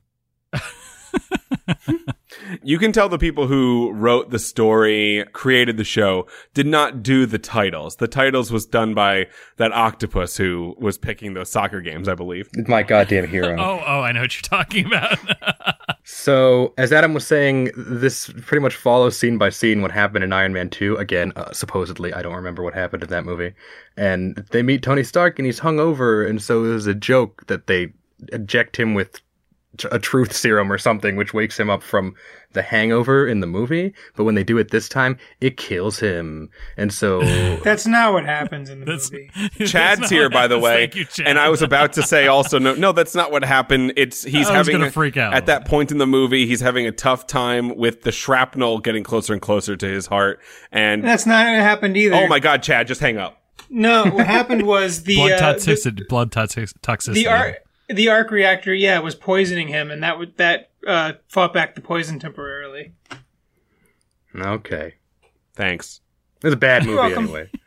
You 2.63 2.79
can 2.79 2.91
tell 2.91 3.09
the 3.09 3.17
people 3.17 3.47
who 3.47 3.91
wrote 3.91 4.29
the 4.29 4.39
story, 4.39 5.25
created 5.31 5.77
the 5.77 5.83
show, 5.83 6.27
did 6.53 6.67
not 6.67 7.01
do 7.01 7.25
the 7.25 7.39
titles. 7.39 7.97
The 7.97 8.07
titles 8.07 8.51
was 8.51 8.65
done 8.65 8.93
by 8.93 9.27
that 9.57 9.71
octopus 9.71 10.37
who 10.37 10.75
was 10.77 10.97
picking 10.97 11.33
those 11.33 11.49
soccer 11.49 11.81
games, 11.81 12.07
I 12.07 12.15
believe. 12.15 12.49
My 12.67 12.83
goddamn 12.83 13.27
hero. 13.27 13.57
Oh, 13.61 13.81
oh, 13.85 14.01
I 14.01 14.11
know 14.11 14.21
what 14.21 14.35
you're 14.35 14.41
talking 14.41 14.85
about. 14.85 15.17
So, 16.03 16.73
as 16.79 16.91
Adam 16.91 17.13
was 17.13 17.27
saying, 17.27 17.69
this 17.77 18.27
pretty 18.41 18.61
much 18.61 18.75
follows 18.75 19.17
scene 19.17 19.37
by 19.37 19.49
scene 19.49 19.83
what 19.83 19.91
happened 19.91 20.23
in 20.23 20.33
Iron 20.33 20.51
Man 20.51 20.69
2. 20.69 20.97
Again, 20.97 21.31
uh, 21.35 21.53
supposedly, 21.53 22.11
I 22.11 22.23
don't 22.23 22.33
remember 22.33 22.63
what 22.63 22.73
happened 22.73 23.03
in 23.03 23.09
that 23.09 23.23
movie. 23.23 23.53
And 23.97 24.35
they 24.49 24.63
meet 24.63 24.81
Tony 24.81 25.03
Stark 25.03 25.37
and 25.37 25.45
he's 25.45 25.59
hungover, 25.59 26.27
and 26.27 26.41
so 26.41 26.65
it 26.65 26.69
was 26.69 26.87
a 26.87 26.95
joke 26.95 27.45
that 27.47 27.67
they 27.67 27.93
eject 28.33 28.77
him 28.77 28.95
with 28.95 29.13
tr- 29.13 29.21
a 29.85 29.99
truth 29.99 30.33
serum 30.33 30.71
or 30.71 30.77
something, 30.77 31.15
which 31.15 31.33
wakes 31.33 31.59
him 31.59 31.69
up 31.69 31.81
from 31.83 32.13
the 32.53 32.61
hangover 32.61 33.25
in 33.27 33.39
the 33.39 33.47
movie. 33.47 33.93
But 34.15 34.25
when 34.25 34.35
they 34.35 34.43
do 34.43 34.57
it 34.57 34.71
this 34.71 34.89
time, 34.89 35.17
it 35.39 35.55
kills 35.57 35.99
him. 35.99 36.49
And 36.77 36.93
so, 36.93 37.21
That's 37.63 37.87
not 37.87 38.11
what 38.13 38.25
happens 38.25 38.69
in 38.69 38.81
the 38.81 38.85
That's- 38.85 39.11
movie. 39.11 39.31
Chad's 39.65 40.09
here, 40.09 40.29
by 40.29 40.47
the 40.47 40.59
way, 40.59 40.87
Thank 40.87 40.95
you, 40.95 41.05
Chad. 41.05 41.27
and 41.27 41.39
I 41.39 41.49
was 41.49 41.61
about 41.61 41.93
to 41.93 42.03
say 42.03 42.27
also 42.27 42.59
no, 42.59 42.75
no, 42.75 42.91
that's 42.91 43.15
not 43.15 43.31
what 43.31 43.43
happened. 43.45 43.93
It's 43.95 44.23
he's 44.23 44.49
I 44.49 44.53
having 44.53 44.81
a- 44.81 44.91
freak 44.91 45.17
out. 45.17 45.33
at 45.33 45.45
that 45.45 45.65
point 45.65 45.91
in 45.91 45.97
the 45.97 46.07
movie. 46.07 46.45
He's 46.45 46.61
having 46.61 46.85
a 46.87 46.91
tough 46.91 47.25
time 47.27 47.75
with 47.77 48.01
the 48.01 48.11
shrapnel 48.11 48.79
getting 48.79 49.03
closer 49.03 49.33
and 49.33 49.41
closer 49.41 49.75
to 49.77 49.85
his 49.87 50.07
heart, 50.07 50.39
and 50.71 51.03
That's 51.03 51.25
not 51.25 51.45
what 51.45 51.61
happened 51.61 51.95
either. 51.97 52.15
oh 52.15 52.27
my 52.27 52.39
god, 52.39 52.63
Chad, 52.63 52.87
just 52.87 52.99
hang 53.01 53.17
up. 53.17 53.37
No, 53.69 54.03
what 54.05 54.25
happened 54.25 54.63
was 54.67 55.03
the 55.05 55.15
blood 55.15 55.31
uh, 55.33 55.53
the, 55.53 55.57
toxicity. 55.59 56.07
blood 56.09 56.31
toxic- 56.33 56.81
toxicity. 56.81 57.13
the 57.13 57.27
arc 57.27 57.55
the 57.93 58.09
arc 58.09 58.31
reactor, 58.31 58.73
yeah, 58.73 58.99
was 58.99 59.15
poisoning 59.15 59.67
him, 59.67 59.91
and 59.91 60.01
that 60.03 60.17
would 60.19 60.37
that 60.37 60.71
uh, 60.87 61.13
fought 61.27 61.53
back 61.53 61.75
the 61.75 61.81
poison 61.81 62.19
temporarily. 62.19 62.93
okay. 64.35 64.95
Thanks. 65.55 66.01
It's 66.43 66.53
a 66.53 66.57
bad 66.57 66.85
movie 66.85 66.97
welcome. 66.97 67.23
anyway. 67.25 67.49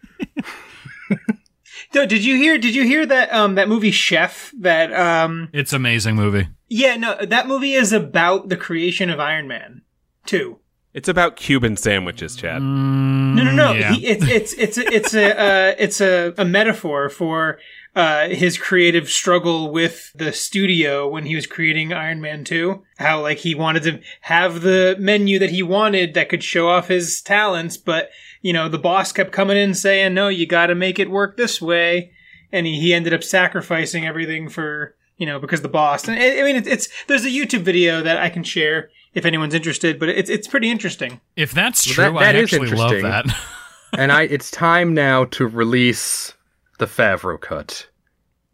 No, 1.93 2.07
did 2.07 2.25
you 2.25 2.37
hear? 2.37 2.59
Did 2.59 2.75
you 2.75 2.83
hear 2.85 3.07
that 3.07 3.33
um 3.33 3.55
that 3.55 3.69
movie 3.69 3.91
Chef? 3.93 4.53
That 4.59 4.93
um 4.93 5.49
it's 5.53 5.73
amazing 5.73 6.17
movie. 6.17 6.49
yeah 6.69 6.97
no 6.97 7.17
that 7.25 7.47
movie 7.47 7.75
is 7.75 7.93
about 7.93 8.49
the 8.49 8.57
creation 8.57 9.11
of 9.11 9.21
Iron 9.21 9.47
Man 9.47 9.83
two. 10.27 10.59
It's 10.93 11.09
about 11.09 11.35
Cuban 11.37 11.77
sandwiches, 11.77 12.35
Chad. 12.37 12.63
Mm, 12.63 13.35
No, 13.35 13.43
no, 13.45 13.51
no. 13.53 13.73
Yeah. 13.73 13.93
He, 13.93 14.07
it's 14.07 14.25
it's 14.25 14.53
it's 14.55 14.79
a, 14.79 14.93
it's 14.95 15.15
a 15.15 15.41
uh, 15.41 15.75
it's 15.79 16.01
a, 16.01 16.35
a 16.39 16.45
metaphor 16.45 17.09
for 17.09 17.59
uh, 17.97 18.29
his 18.29 18.59
creative 18.59 19.09
struggle 19.09 19.71
with 19.71 20.11
the 20.15 20.33
studio 20.33 21.07
when 21.09 21.25
he 21.27 21.35
was 21.37 21.47
creating 21.47 21.93
Iron 21.93 22.21
Man 22.21 22.45
two. 22.45 22.83
How 22.99 23.21
like 23.23 23.39
he 23.39 23.55
wanted 23.55 23.83
to 23.85 24.01
have 24.23 24.63
the 24.63 24.97
menu 24.99 25.39
that 25.39 25.51
he 25.51 25.63
wanted 25.63 26.15
that 26.15 26.29
could 26.29 26.43
show 26.43 26.69
off 26.69 26.89
his 26.89 27.21
talents, 27.23 27.77
but 27.77 28.11
you 28.43 28.53
know 28.53 28.69
the 28.69 28.79
boss 28.79 29.13
kept 29.13 29.33
coming 29.33 29.57
in 29.57 29.75
saying, 29.75 30.15
"No, 30.15 30.29
you 30.29 30.47
got 30.47 30.67
to 30.67 30.75
make 30.75 30.99
it 30.99 31.11
work 31.11 31.37
this 31.37 31.63
way," 31.63 32.11
and 32.53 32.67
he, 32.67 32.81
he 32.81 32.93
ended 32.95 33.15
up 33.15 33.23
sacrificing 33.23 34.07
everything 34.07 34.49
for 34.49 34.97
you 35.17 35.27
know 35.27 35.39
because 35.39 35.63
the 35.63 35.69
boss. 35.69 36.09
And 36.09 36.19
I 36.21 36.41
I 36.41 36.43
mean, 36.43 36.57
it's, 36.57 36.69
it's 36.69 36.89
there's 37.07 37.25
a 37.25 37.29
YouTube 37.31 37.63
video 37.63 38.03
that 38.03 38.17
I 38.19 38.29
can 38.29 38.43
share 38.43 38.91
if 39.15 39.25
anyone's 39.25 39.55
interested, 39.55 40.01
but 40.01 40.09
it's 40.09 40.29
it's 40.29 40.49
pretty 40.49 40.71
interesting. 40.71 41.21
if 41.37 41.53
that's 41.53 41.87
Well, 41.87 41.95
true, 41.95 42.05
that- 42.19 42.21
that 42.21 42.37
I 42.37 42.41
actually 42.41 42.71
love 42.73 42.93
interesting. 42.93 43.03
that. 43.31 43.41
and 43.99 44.11
I, 44.11 44.23
it's 44.23 44.51
time 44.51 44.93
now 44.95 45.25
to 45.27 45.47
release 45.47 46.34
the 46.79 46.87
Favreau 46.87 47.41
cut. 47.41 47.89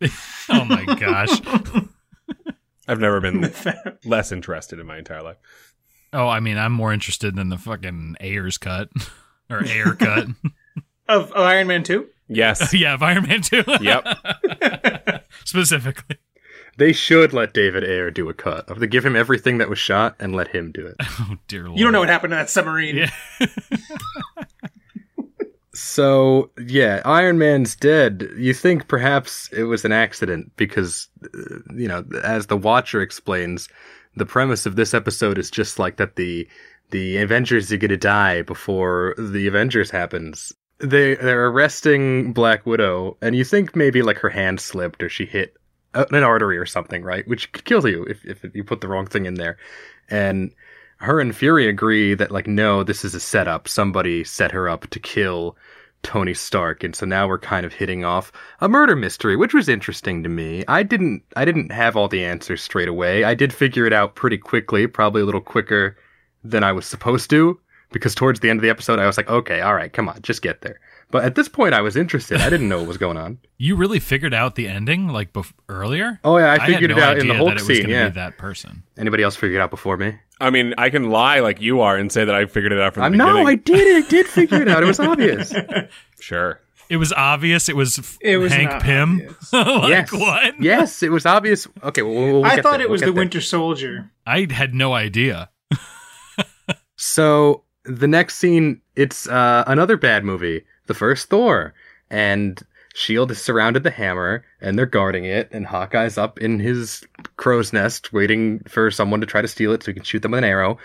oh 0.48 0.64
my 0.64 0.84
gosh. 0.96 1.40
I've 2.88 3.00
never 3.00 3.20
been 3.20 3.52
less 4.04 4.32
interested 4.32 4.78
in 4.80 4.86
my 4.86 4.98
entire 4.98 5.22
life. 5.22 5.36
Oh, 6.12 6.26
I 6.26 6.40
mean, 6.40 6.58
I'm 6.58 6.72
more 6.72 6.92
interested 6.92 7.36
than 7.36 7.50
the 7.50 7.58
fucking 7.58 8.16
Ayers 8.20 8.58
cut 8.58 8.88
or 9.50 9.64
Ayer 9.64 9.94
cut. 9.94 10.26
Of, 11.08 11.32
of 11.32 11.36
Iron 11.36 11.68
Man 11.68 11.82
two. 11.82 12.08
Yes. 12.28 12.72
yeah, 12.72 12.94
of 12.94 13.02
Iron 13.02 13.26
Man 13.26 13.42
2. 13.42 13.64
yep. 13.80 14.06
Specifically. 15.44 16.16
They 16.76 16.92
should 16.92 17.32
let 17.32 17.52
David 17.52 17.82
Ayer 17.82 18.10
do 18.12 18.28
a 18.28 18.34
cut. 18.34 18.68
They 18.78 18.86
give 18.86 19.04
him 19.04 19.16
everything 19.16 19.58
that 19.58 19.68
was 19.68 19.80
shot 19.80 20.14
and 20.20 20.34
let 20.34 20.48
him 20.48 20.70
do 20.70 20.86
it. 20.86 20.94
Oh, 21.00 21.34
dear 21.48 21.66
Lord. 21.66 21.78
You 21.78 21.84
don't 21.84 21.92
know 21.92 21.98
what 22.00 22.08
happened 22.08 22.30
to 22.30 22.36
that 22.36 22.48
submarine. 22.48 22.96
Yeah. 22.96 23.10
So, 25.90 26.52
yeah, 26.68 27.02
Iron 27.04 27.36
Man's 27.36 27.74
dead. 27.74 28.30
You 28.36 28.54
think 28.54 28.86
perhaps 28.86 29.48
it 29.52 29.64
was 29.64 29.84
an 29.84 29.90
accident 29.90 30.52
because, 30.54 31.08
uh, 31.24 31.56
you 31.74 31.88
know, 31.88 32.04
as 32.22 32.46
the 32.46 32.56
Watcher 32.56 33.02
explains, 33.02 33.68
the 34.14 34.24
premise 34.24 34.66
of 34.66 34.76
this 34.76 34.94
episode 34.94 35.36
is 35.36 35.50
just 35.50 35.80
like 35.80 35.96
that 35.96 36.14
the 36.14 36.46
the 36.90 37.16
Avengers 37.16 37.72
are 37.72 37.76
going 37.76 37.88
to 37.88 37.96
die 37.96 38.42
before 38.42 39.16
the 39.18 39.48
Avengers 39.48 39.90
happens. 39.90 40.52
They 40.78 41.16
they're 41.16 41.48
arresting 41.48 42.32
Black 42.34 42.66
Widow, 42.66 43.16
and 43.20 43.34
you 43.34 43.42
think 43.42 43.74
maybe 43.74 44.00
like 44.00 44.18
her 44.18 44.30
hand 44.30 44.60
slipped 44.60 45.02
or 45.02 45.08
she 45.08 45.26
hit 45.26 45.56
an 45.92 46.22
artery 46.22 46.56
or 46.56 46.66
something, 46.66 47.02
right? 47.02 47.26
Which 47.26 47.50
could 47.50 47.64
kill 47.64 47.88
you 47.88 48.04
if 48.04 48.24
if 48.24 48.44
you 48.54 48.62
put 48.62 48.80
the 48.80 48.88
wrong 48.88 49.06
thing 49.08 49.26
in 49.26 49.34
there. 49.34 49.58
And 50.08 50.54
her 50.98 51.18
and 51.18 51.34
Fury 51.34 51.68
agree 51.68 52.14
that 52.14 52.30
like 52.30 52.46
no, 52.46 52.84
this 52.84 53.04
is 53.04 53.16
a 53.16 53.20
setup. 53.20 53.66
Somebody 53.66 54.22
set 54.22 54.52
her 54.52 54.68
up 54.68 54.88
to 54.90 55.00
kill 55.00 55.56
Tony 56.02 56.34
Stark, 56.34 56.82
and 56.82 56.94
so 56.94 57.06
now 57.06 57.28
we're 57.28 57.38
kind 57.38 57.66
of 57.66 57.74
hitting 57.74 58.04
off 58.04 58.32
a 58.60 58.68
murder 58.68 58.96
mystery, 58.96 59.36
which 59.36 59.54
was 59.54 59.68
interesting 59.68 60.22
to 60.22 60.28
me. 60.28 60.64
I 60.66 60.82
didn't 60.82 61.22
I 61.36 61.44
didn't 61.44 61.72
have 61.72 61.96
all 61.96 62.08
the 62.08 62.24
answers 62.24 62.62
straight 62.62 62.88
away. 62.88 63.24
I 63.24 63.34
did 63.34 63.52
figure 63.52 63.86
it 63.86 63.92
out 63.92 64.14
pretty 64.14 64.38
quickly, 64.38 64.86
probably 64.86 65.22
a 65.22 65.26
little 65.26 65.40
quicker 65.40 65.96
than 66.42 66.64
I 66.64 66.72
was 66.72 66.86
supposed 66.86 67.30
to, 67.30 67.60
because 67.92 68.14
towards 68.14 68.40
the 68.40 68.50
end 68.50 68.58
of 68.58 68.62
the 68.62 68.70
episode 68.70 68.98
I 68.98 69.06
was 69.06 69.16
like, 69.16 69.28
okay, 69.28 69.60
all 69.60 69.74
right, 69.74 69.92
come 69.92 70.08
on, 70.08 70.20
just 70.22 70.42
get 70.42 70.60
there. 70.62 70.80
But 71.10 71.24
at 71.24 71.34
this 71.34 71.48
point 71.48 71.74
I 71.74 71.80
was 71.80 71.96
interested. 71.96 72.40
I 72.40 72.48
didn't 72.50 72.68
know 72.68 72.78
what 72.78 72.88
was 72.88 72.98
going 72.98 73.16
on. 73.16 73.38
You 73.62 73.76
really 73.76 73.98
figured 74.00 74.32
out 74.32 74.54
the 74.54 74.66
ending 74.68 75.08
like 75.08 75.34
bef- 75.34 75.52
earlier? 75.68 76.18
Oh 76.24 76.38
yeah, 76.38 76.52
I 76.52 76.58
had 76.58 76.66
figured 76.72 76.90
no 76.92 76.96
it 76.96 77.02
out 77.02 77.18
in 77.18 77.26
the 77.26 77.34
idea 77.34 77.36
Hulk 77.36 77.48
that 77.50 77.60
it 77.62 77.68
was 77.68 77.78
scene. 77.78 77.88
Yeah. 77.90 78.08
be 78.08 78.14
that 78.14 78.38
person. 78.38 78.82
Anybody 78.96 79.22
else 79.22 79.36
figure 79.36 79.58
it 79.58 79.62
out 79.62 79.70
before 79.70 79.98
me? 79.98 80.14
I 80.40 80.48
mean, 80.48 80.72
I 80.78 80.88
can 80.88 81.10
lie 81.10 81.40
like 81.40 81.60
you 81.60 81.82
are 81.82 81.94
and 81.94 82.10
say 82.10 82.24
that 82.24 82.34
I 82.34 82.46
figured 82.46 82.72
it 82.72 82.80
out 82.80 82.94
from 82.94 83.02
the 83.02 83.06
Uh, 83.08 83.10
beginning. 83.10 83.34
no, 83.44 83.46
I 83.46 83.54
did. 83.56 84.02
I 84.04 84.08
did 84.08 84.26
figure 84.38 84.62
it 84.62 84.68
out. 84.68 84.82
It 84.82 84.86
was 84.86 84.98
obvious. 85.00 85.52
Sure. 86.20 86.58
It 86.88 86.96
was 86.96 87.12
obvious. 87.12 87.68
It 87.68 87.76
was, 87.76 88.16
It 88.22 88.38
was 88.38 88.50
Hank 88.50 88.70
not 88.70 88.82
Pym. 88.82 89.36
like 89.52 89.88
yes. 89.90 90.12
what? 90.12 90.54
Yes, 90.62 91.02
it 91.02 91.12
was 91.12 91.24
obvious. 91.26 91.68
Okay, 91.84 92.00
well, 92.02 92.14
we'll, 92.14 92.32
we'll 92.40 92.44
I 92.46 92.56
get 92.56 92.62
thought 92.62 92.78
there. 92.78 92.82
it 92.86 92.90
was 92.90 93.02
We'll 93.02 93.08
the 93.08 93.12
get 93.12 93.14
there. 93.16 93.20
Winter 93.24 93.40
Soldier. 93.42 94.10
I 94.26 94.46
had 94.50 94.74
no 94.74 94.94
idea. 94.94 95.50
So 96.96 97.64
the 97.84 98.08
next 98.08 98.36
scene, 98.36 98.80
it's 98.96 99.28
uh, 99.28 99.64
another 99.66 99.96
bad 99.96 100.24
movie, 100.24 100.64
the 100.86 100.94
first 100.94 101.28
Thor, 101.28 101.74
and 102.10 102.60
Shield 102.94 103.30
has 103.30 103.40
surrounded 103.40 103.84
the 103.84 103.90
hammer, 103.90 104.44
and 104.60 104.78
they're 104.78 104.86
guarding 104.86 105.24
it, 105.24 105.48
and 105.52 105.66
Hawkeye's 105.66 106.18
up 106.18 106.38
in 106.38 106.58
his 106.60 107.04
crow's 107.36 107.72
nest, 107.72 108.12
waiting 108.12 108.60
for 108.68 108.90
someone 108.90 109.20
to 109.20 109.26
try 109.26 109.40
to 109.40 109.48
steal 109.48 109.72
it 109.72 109.82
so 109.82 109.90
he 109.90 109.94
can 109.94 110.02
shoot 110.02 110.22
them 110.22 110.32
with 110.32 110.38
an 110.38 110.44
arrow. 110.44 110.78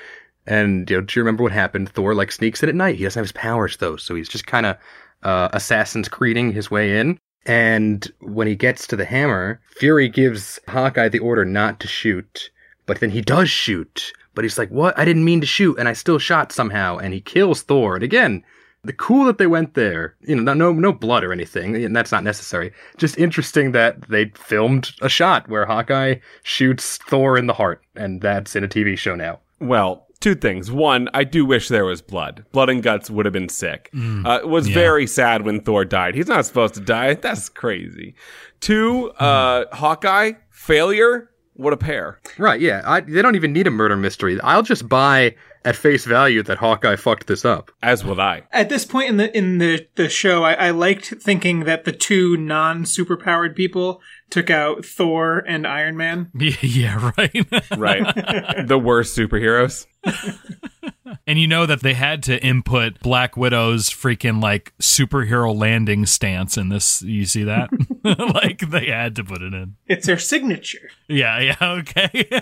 And 0.47 0.89
you 0.89 0.97
know, 0.97 1.01
do 1.01 1.19
you 1.19 1.23
remember 1.23 1.43
what 1.43 1.51
happened? 1.51 1.89
Thor 1.89 2.13
like 2.13 2.31
sneaks 2.31 2.61
in 2.61 2.69
at 2.69 2.75
night. 2.75 2.95
He 2.95 3.03
doesn't 3.03 3.19
have 3.19 3.25
his 3.25 3.31
powers 3.31 3.77
though, 3.77 3.97
so 3.97 4.13
he's 4.13 4.29
just 4.29 4.45
kind 4.45 4.67
of 4.67 4.77
uh, 5.23 5.49
Assassin's 5.53 6.07
Creeding 6.07 6.51
his 6.51 6.69
way 6.69 6.99
in. 6.99 7.17
And 7.47 8.09
when 8.21 8.47
he 8.47 8.55
gets 8.55 8.87
to 8.87 8.95
the 8.95 9.05
hammer, 9.05 9.59
Fury 9.77 10.07
gives 10.07 10.59
Hawkeye 10.67 11.09
the 11.09 11.19
order 11.19 11.45
not 11.45 11.79
to 11.79 11.87
shoot, 11.87 12.49
but 12.85 12.99
then 12.99 13.09
he 13.09 13.21
does 13.21 13.49
shoot. 13.49 14.11
But 14.35 14.43
he's 14.43 14.57
like, 14.57 14.69
"What? 14.69 14.97
I 14.99 15.05
didn't 15.05 15.25
mean 15.25 15.41
to 15.41 15.47
shoot, 15.47 15.77
and 15.79 15.87
I 15.87 15.93
still 15.93 16.19
shot 16.19 16.51
somehow." 16.51 16.97
And 16.97 17.13
he 17.13 17.21
kills 17.21 17.61
Thor. 17.61 17.95
And 17.95 18.03
again, 18.03 18.43
the 18.85 18.93
cool 18.93 19.25
that 19.25 19.37
they 19.37 19.47
went 19.47 19.73
there. 19.73 20.15
You 20.21 20.35
know, 20.35 20.53
no, 20.53 20.53
no, 20.53 20.73
no 20.73 20.93
blood 20.93 21.23
or 21.23 21.33
anything, 21.33 21.75
and 21.75 21.95
that's 21.95 22.11
not 22.11 22.23
necessary. 22.23 22.71
Just 22.97 23.17
interesting 23.17 23.71
that 23.71 24.09
they 24.09 24.31
filmed 24.35 24.91
a 25.01 25.09
shot 25.09 25.49
where 25.49 25.65
Hawkeye 25.65 26.15
shoots 26.43 26.97
Thor 26.97 27.37
in 27.37 27.47
the 27.47 27.53
heart, 27.53 27.81
and 27.95 28.21
that's 28.21 28.55
in 28.55 28.63
a 28.63 28.67
TV 28.67 28.97
show 28.97 29.15
now. 29.15 29.39
Well, 29.59 30.07
two 30.19 30.35
things. 30.35 30.71
One, 30.71 31.09
I 31.13 31.23
do 31.23 31.45
wish 31.45 31.67
there 31.67 31.85
was 31.85 32.01
blood. 32.01 32.45
Blood 32.51 32.69
and 32.69 32.83
guts 32.83 33.09
would 33.09 33.25
have 33.25 33.33
been 33.33 33.49
sick. 33.49 33.89
uh, 34.25 34.39
it 34.41 34.47
was 34.47 34.67
yeah. 34.67 34.73
very 34.73 35.07
sad 35.07 35.43
when 35.43 35.61
Thor 35.61 35.85
died. 35.85 36.15
He's 36.15 36.27
not 36.27 36.45
supposed 36.45 36.73
to 36.75 36.79
die. 36.79 37.15
That's 37.15 37.49
crazy. 37.49 38.15
Two, 38.59 39.11
uh, 39.11 39.65
Hawkeye, 39.75 40.33
failure. 40.49 41.29
What 41.55 41.73
a 41.73 41.77
pair. 41.77 42.19
Right? 42.37 42.59
Yeah. 42.59 42.81
I, 42.85 42.99
they 42.99 43.21
don't 43.21 43.35
even 43.35 43.53
need 43.53 43.65
a 43.65 43.71
murder 43.71 43.95
mystery. 43.95 44.39
I'll 44.41 44.61
just 44.61 44.89
buy 44.89 45.35
at 45.63 45.75
face 45.75 46.05
value 46.05 46.43
that 46.43 46.57
Hawkeye 46.57 46.95
fucked 46.95 47.27
this 47.27 47.43
up. 47.43 47.71
As 47.81 48.05
would 48.05 48.19
I. 48.19 48.43
At 48.51 48.69
this 48.69 48.85
point 48.85 49.09
in 49.09 49.17
the 49.17 49.35
in 49.35 49.57
the 49.57 49.87
the 49.95 50.09
show, 50.09 50.43
I, 50.43 50.53
I 50.53 50.69
liked 50.71 51.15
thinking 51.21 51.61
that 51.61 51.85
the 51.85 51.91
two 51.91 52.37
non 52.37 52.83
superpowered 52.83 53.55
people 53.55 54.01
took 54.29 54.49
out 54.49 54.85
Thor 54.85 55.43
and 55.47 55.65
Iron 55.65 55.97
Man. 55.97 56.31
Yeah, 56.61 57.11
right. 57.17 57.77
Right. 57.77 58.67
the 58.67 58.79
worst 58.79 59.17
superheroes. 59.17 59.85
and 61.27 61.39
you 61.39 61.47
know 61.47 61.65
that 61.65 61.81
they 61.81 61.93
had 61.93 62.23
to 62.23 62.43
input 62.43 62.99
Black 62.99 63.37
Widow's 63.37 63.89
freaking 63.89 64.41
like 64.41 64.73
superhero 64.79 65.55
landing 65.55 66.05
stance 66.05 66.57
in 66.57 66.69
this. 66.69 67.01
You 67.01 67.25
see 67.25 67.43
that? 67.43 67.69
like 68.33 68.69
they 68.69 68.87
had 68.87 69.15
to 69.15 69.23
put 69.23 69.41
it 69.41 69.53
in. 69.53 69.75
It's 69.87 70.07
their 70.07 70.17
signature. 70.17 70.89
Yeah, 71.07 71.39
yeah, 71.39 71.55
okay. 71.61 72.41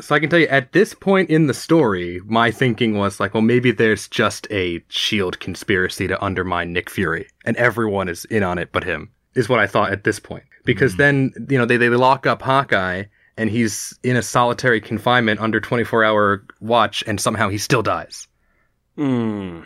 So 0.00 0.14
I 0.14 0.20
can 0.20 0.30
tell 0.30 0.38
you, 0.38 0.46
at 0.46 0.72
this 0.72 0.94
point 0.94 1.28
in 1.28 1.48
the 1.48 1.54
story, 1.54 2.20
my 2.24 2.50
thinking 2.50 2.96
was 2.96 3.18
like, 3.18 3.34
well, 3.34 3.42
maybe 3.42 3.72
there's 3.72 4.06
just 4.08 4.46
a 4.50 4.82
shield 4.88 5.40
conspiracy 5.40 6.06
to 6.06 6.24
undermine 6.24 6.72
Nick 6.72 6.88
Fury, 6.88 7.26
and 7.44 7.56
everyone 7.56 8.08
is 8.08 8.24
in 8.26 8.42
on 8.42 8.58
it 8.58 8.70
but 8.72 8.84
him. 8.84 9.10
Is 9.34 9.48
what 9.48 9.58
I 9.58 9.66
thought 9.66 9.92
at 9.92 10.04
this 10.04 10.18
point. 10.18 10.44
Because 10.68 10.96
then, 10.96 11.32
you 11.48 11.56
know, 11.56 11.64
they 11.64 11.78
they 11.78 11.88
lock 11.88 12.26
up 12.26 12.42
Hawkeye, 12.42 13.04
and 13.38 13.48
he's 13.48 13.98
in 14.02 14.16
a 14.16 14.22
solitary 14.22 14.80
confinement 14.80 15.40
under 15.40 15.60
24 15.60 16.04
hour 16.04 16.44
watch, 16.60 17.02
and 17.06 17.18
somehow 17.20 17.48
he 17.48 17.56
still 17.56 17.82
dies. 17.82 18.28
Hmm. 18.96 19.60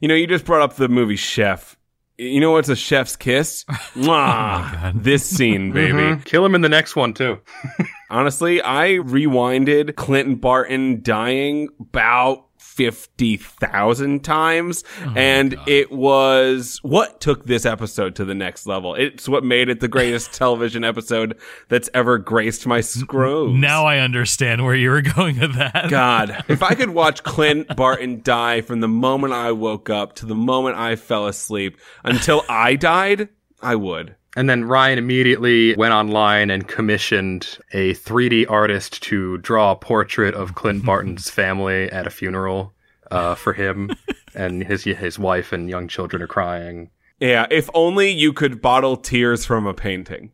You 0.00 0.06
know, 0.08 0.14
you 0.14 0.26
just 0.28 0.44
brought 0.44 0.62
up 0.62 0.76
the 0.76 0.88
movie 0.88 1.16
Chef. 1.16 1.76
You 2.18 2.40
know 2.40 2.50
what's 2.52 2.68
a 2.68 2.74
chef's 2.76 3.14
kiss? 3.16 3.64
Mwah. 3.94 4.92
This 5.02 5.24
scene, 5.24 5.70
baby. 5.72 5.92
Mhm. 5.92 6.24
Kill 6.24 6.44
him 6.44 6.54
in 6.56 6.62
the 6.62 6.68
next 6.68 6.96
one 6.96 7.14
too. 7.14 7.38
Honestly, 8.10 8.60
I 8.60 8.98
rewinded 9.02 9.94
Clinton 9.94 10.34
Barton 10.36 11.00
dying 11.02 11.68
about 11.80 12.47
50,000 12.78 14.22
times. 14.22 14.84
Oh 15.04 15.12
and 15.16 15.56
it 15.66 15.90
was 15.90 16.78
what 16.82 17.20
took 17.20 17.44
this 17.44 17.66
episode 17.66 18.14
to 18.14 18.24
the 18.24 18.36
next 18.36 18.68
level. 18.68 18.94
It's 18.94 19.28
what 19.28 19.42
made 19.42 19.68
it 19.68 19.80
the 19.80 19.88
greatest 19.88 20.32
television 20.42 20.84
episode 20.84 21.36
that's 21.68 21.90
ever 21.92 22.18
graced 22.18 22.68
my 22.68 22.80
scrolls. 22.80 23.56
now 23.56 23.84
I 23.84 23.98
understand 23.98 24.64
where 24.64 24.76
you 24.76 24.90
were 24.90 25.02
going 25.02 25.40
with 25.40 25.56
that. 25.56 25.90
God, 25.90 26.44
if 26.48 26.62
I 26.62 26.76
could 26.76 26.90
watch 26.90 27.24
Clint 27.24 27.74
Barton 27.74 28.20
die 28.22 28.60
from 28.60 28.78
the 28.78 28.86
moment 28.86 29.32
I 29.32 29.50
woke 29.50 29.90
up 29.90 30.14
to 30.16 30.26
the 30.26 30.36
moment 30.36 30.76
I 30.76 30.94
fell 30.94 31.26
asleep 31.26 31.78
until 32.04 32.44
I 32.48 32.76
died, 32.76 33.28
I 33.60 33.74
would. 33.74 34.14
And 34.38 34.48
then 34.48 34.66
Ryan 34.66 34.98
immediately 34.98 35.74
went 35.74 35.92
online 35.92 36.48
and 36.48 36.68
commissioned 36.68 37.58
a 37.72 37.94
3D 37.94 38.48
artist 38.48 39.02
to 39.02 39.38
draw 39.38 39.72
a 39.72 39.76
portrait 39.76 40.32
of 40.36 40.54
Clint 40.54 40.84
Barton's 40.86 41.28
family 41.28 41.90
at 41.90 42.06
a 42.06 42.10
funeral 42.10 42.72
uh, 43.10 43.34
for 43.34 43.52
him, 43.52 43.90
and 44.36 44.62
his 44.62 44.84
his 44.84 45.18
wife 45.18 45.52
and 45.52 45.68
young 45.68 45.88
children 45.88 46.22
are 46.22 46.28
crying. 46.28 46.88
Yeah, 47.18 47.48
if 47.50 47.68
only 47.74 48.10
you 48.12 48.32
could 48.32 48.62
bottle 48.62 48.96
tears 48.96 49.44
from 49.44 49.66
a 49.66 49.74
painting. 49.74 50.30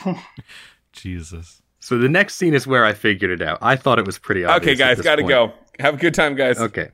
Jesus. 0.92 1.62
So 1.80 1.98
the 1.98 2.08
next 2.08 2.36
scene 2.36 2.54
is 2.54 2.64
where 2.64 2.84
I 2.84 2.92
figured 2.92 3.32
it 3.32 3.42
out. 3.42 3.58
I 3.60 3.74
thought 3.74 3.98
it 3.98 4.06
was 4.06 4.20
pretty 4.20 4.44
obvious. 4.44 4.62
Okay, 4.62 4.72
at 4.84 4.86
guys, 4.86 4.96
this 4.98 5.04
gotta 5.04 5.22
point. 5.22 5.30
go. 5.30 5.52
Have 5.80 5.94
a 5.94 5.96
good 5.96 6.14
time, 6.14 6.36
guys. 6.36 6.60
Okay, 6.60 6.90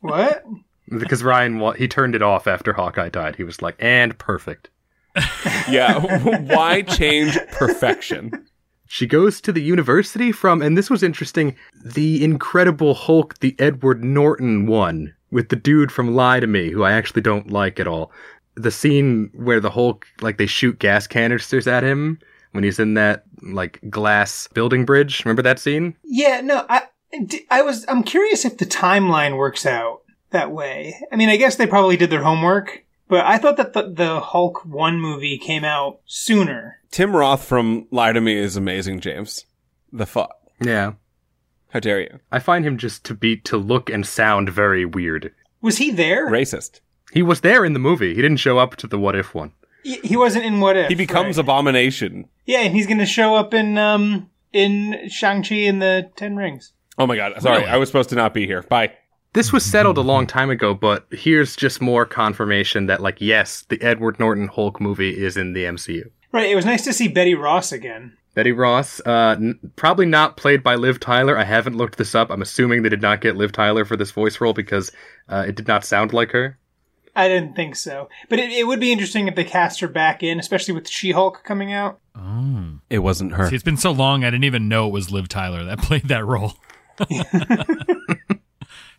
What? 0.00 0.44
Because 0.88 1.22
Ryan 1.22 1.74
he 1.76 1.88
turned 1.88 2.14
it 2.14 2.22
off 2.22 2.46
after 2.46 2.72
Hawkeye 2.72 3.08
died. 3.08 3.36
He 3.36 3.44
was 3.44 3.62
like, 3.62 3.76
"And 3.78 4.16
perfect." 4.18 4.70
Yeah, 5.68 5.98
why 6.54 6.82
change 6.82 7.38
perfection? 7.52 8.46
She 8.86 9.06
goes 9.06 9.40
to 9.40 9.52
the 9.52 9.62
university 9.62 10.30
from, 10.30 10.60
and 10.60 10.76
this 10.76 10.90
was 10.90 11.02
interesting, 11.02 11.56
the 11.84 12.22
Incredible 12.22 12.94
Hulk, 12.94 13.38
the 13.38 13.56
Edward 13.58 14.04
Norton 14.04 14.66
one, 14.66 15.14
with 15.30 15.48
the 15.48 15.56
dude 15.56 15.90
from 15.90 16.14
Lie 16.14 16.40
to 16.40 16.46
Me, 16.46 16.70
who 16.70 16.82
I 16.82 16.92
actually 16.92 17.22
don't 17.22 17.50
like 17.50 17.80
at 17.80 17.88
all. 17.88 18.12
The 18.56 18.70
scene 18.70 19.30
where 19.34 19.58
the 19.58 19.70
Hulk, 19.70 20.06
like, 20.20 20.36
they 20.36 20.46
shoot 20.46 20.78
gas 20.78 21.06
canisters 21.06 21.66
at 21.66 21.82
him 21.82 22.18
when 22.52 22.62
he's 22.62 22.78
in 22.78 22.94
that, 22.94 23.24
like, 23.42 23.80
glass 23.88 24.48
building 24.54 24.84
bridge. 24.84 25.24
Remember 25.24 25.42
that 25.42 25.58
scene? 25.58 25.96
Yeah, 26.04 26.40
no, 26.42 26.66
I, 26.68 26.82
I 27.50 27.62
was, 27.62 27.86
I'm 27.88 28.04
curious 28.04 28.44
if 28.44 28.58
the 28.58 28.66
timeline 28.66 29.38
works 29.38 29.64
out 29.64 30.02
that 30.34 30.52
way. 30.52 30.94
I 31.10 31.16
mean, 31.16 31.28
I 31.30 31.36
guess 31.36 31.56
they 31.56 31.66
probably 31.66 31.96
did 31.96 32.10
their 32.10 32.22
homework, 32.22 32.84
but 33.08 33.24
I 33.24 33.38
thought 33.38 33.56
that 33.56 33.72
the, 33.72 33.90
the 33.90 34.20
Hulk 34.20 34.64
1 34.64 35.00
movie 35.00 35.38
came 35.38 35.64
out 35.64 36.00
sooner. 36.04 36.78
Tim 36.90 37.16
Roth 37.16 37.44
from 37.44 37.88
Lie 37.90 38.12
to 38.12 38.20
Me 38.20 38.36
is 38.36 38.56
amazing, 38.56 39.00
James. 39.00 39.46
The 39.92 40.06
fuck? 40.06 40.36
Yeah. 40.60 40.92
How 41.70 41.80
dare 41.80 42.00
you? 42.02 42.20
I 42.30 42.38
find 42.38 42.64
him 42.64 42.78
just 42.78 43.02
to 43.04 43.14
be, 43.14 43.36
to 43.38 43.56
look 43.56 43.90
and 43.90 44.06
sound 44.06 44.48
very 44.50 44.84
weird. 44.84 45.32
Was 45.60 45.78
he 45.78 45.90
there? 45.90 46.28
Racist. 46.30 46.80
He 47.12 47.22
was 47.22 47.40
there 47.40 47.64
in 47.64 47.72
the 47.72 47.78
movie. 47.80 48.14
He 48.14 48.22
didn't 48.22 48.36
show 48.36 48.58
up 48.58 48.76
to 48.76 48.86
the 48.86 48.98
What 48.98 49.16
If 49.16 49.34
one. 49.34 49.52
He 49.82 49.98
he 50.02 50.16
wasn't 50.16 50.44
in 50.44 50.60
What 50.60 50.76
If. 50.76 50.88
He 50.88 50.94
becomes 50.94 51.36
right. 51.36 51.42
Abomination. 51.44 52.28
Yeah, 52.46 52.60
and 52.60 52.74
he's 52.74 52.86
gonna 52.86 53.06
show 53.06 53.34
up 53.34 53.52
in, 53.54 53.76
um, 53.76 54.30
in 54.52 55.08
Shang-Chi 55.08 55.54
in 55.54 55.78
the 55.80 56.10
Ten 56.16 56.36
Rings. 56.36 56.72
Oh 56.96 57.06
my 57.06 57.16
god, 57.16 57.40
sorry, 57.42 57.58
Really? 57.58 57.70
I 57.70 57.76
was 57.76 57.88
supposed 57.88 58.08
to 58.10 58.14
not 58.14 58.32
be 58.34 58.46
here. 58.46 58.62
Bye. 58.62 58.92
This 59.34 59.52
was 59.52 59.64
settled 59.64 59.98
a 59.98 60.02
long 60.02 60.26
time 60.26 60.48
ago, 60.48 60.74
but 60.74 61.06
here's 61.10 61.56
just 61.56 61.80
more 61.80 62.06
confirmation 62.06 62.86
that, 62.86 63.02
like, 63.02 63.20
yes, 63.20 63.64
the 63.68 63.80
Edward 63.82 64.18
Norton 64.18 64.48
Hulk 64.48 64.80
movie 64.80 65.10
is 65.10 65.36
in 65.36 65.52
the 65.52 65.64
MCU. 65.64 66.10
Right. 66.32 66.50
It 66.50 66.56
was 66.56 66.64
nice 66.64 66.82
to 66.84 66.92
see 66.92 67.08
Betty 67.08 67.34
Ross 67.34 67.70
again. 67.72 68.16
Betty 68.34 68.52
Ross, 68.52 69.00
uh, 69.06 69.36
n- 69.38 69.58
probably 69.76 70.06
not 70.06 70.36
played 70.36 70.62
by 70.62 70.74
Liv 70.74 70.98
Tyler. 70.98 71.38
I 71.38 71.44
haven't 71.44 71.76
looked 71.76 71.98
this 71.98 72.14
up. 72.14 72.30
I'm 72.30 72.42
assuming 72.42 72.82
they 72.82 72.88
did 72.88 73.02
not 73.02 73.20
get 73.20 73.36
Liv 73.36 73.52
Tyler 73.52 73.84
for 73.84 73.96
this 73.96 74.10
voice 74.10 74.40
role 74.40 74.52
because 74.52 74.90
uh, 75.28 75.44
it 75.46 75.54
did 75.54 75.68
not 75.68 75.84
sound 75.84 76.12
like 76.12 76.32
her. 76.32 76.58
I 77.16 77.28
didn't 77.28 77.54
think 77.54 77.76
so, 77.76 78.08
but 78.28 78.40
it, 78.40 78.50
it 78.50 78.66
would 78.66 78.80
be 78.80 78.90
interesting 78.90 79.28
if 79.28 79.36
they 79.36 79.44
cast 79.44 79.78
her 79.78 79.86
back 79.86 80.24
in, 80.24 80.40
especially 80.40 80.74
with 80.74 80.88
She-Hulk 80.88 81.44
coming 81.44 81.72
out. 81.72 82.00
Oh. 82.16 82.80
It 82.90 82.98
wasn't 82.98 83.34
her. 83.34 83.48
See, 83.48 83.54
it's 83.54 83.62
been 83.62 83.76
so 83.76 83.92
long, 83.92 84.24
I 84.24 84.30
didn't 84.30 84.44
even 84.44 84.68
know 84.68 84.88
it 84.88 84.92
was 84.92 85.12
Liv 85.12 85.28
Tyler 85.28 85.62
that 85.64 85.78
played 85.82 86.08
that 86.08 86.24
role. 86.24 86.54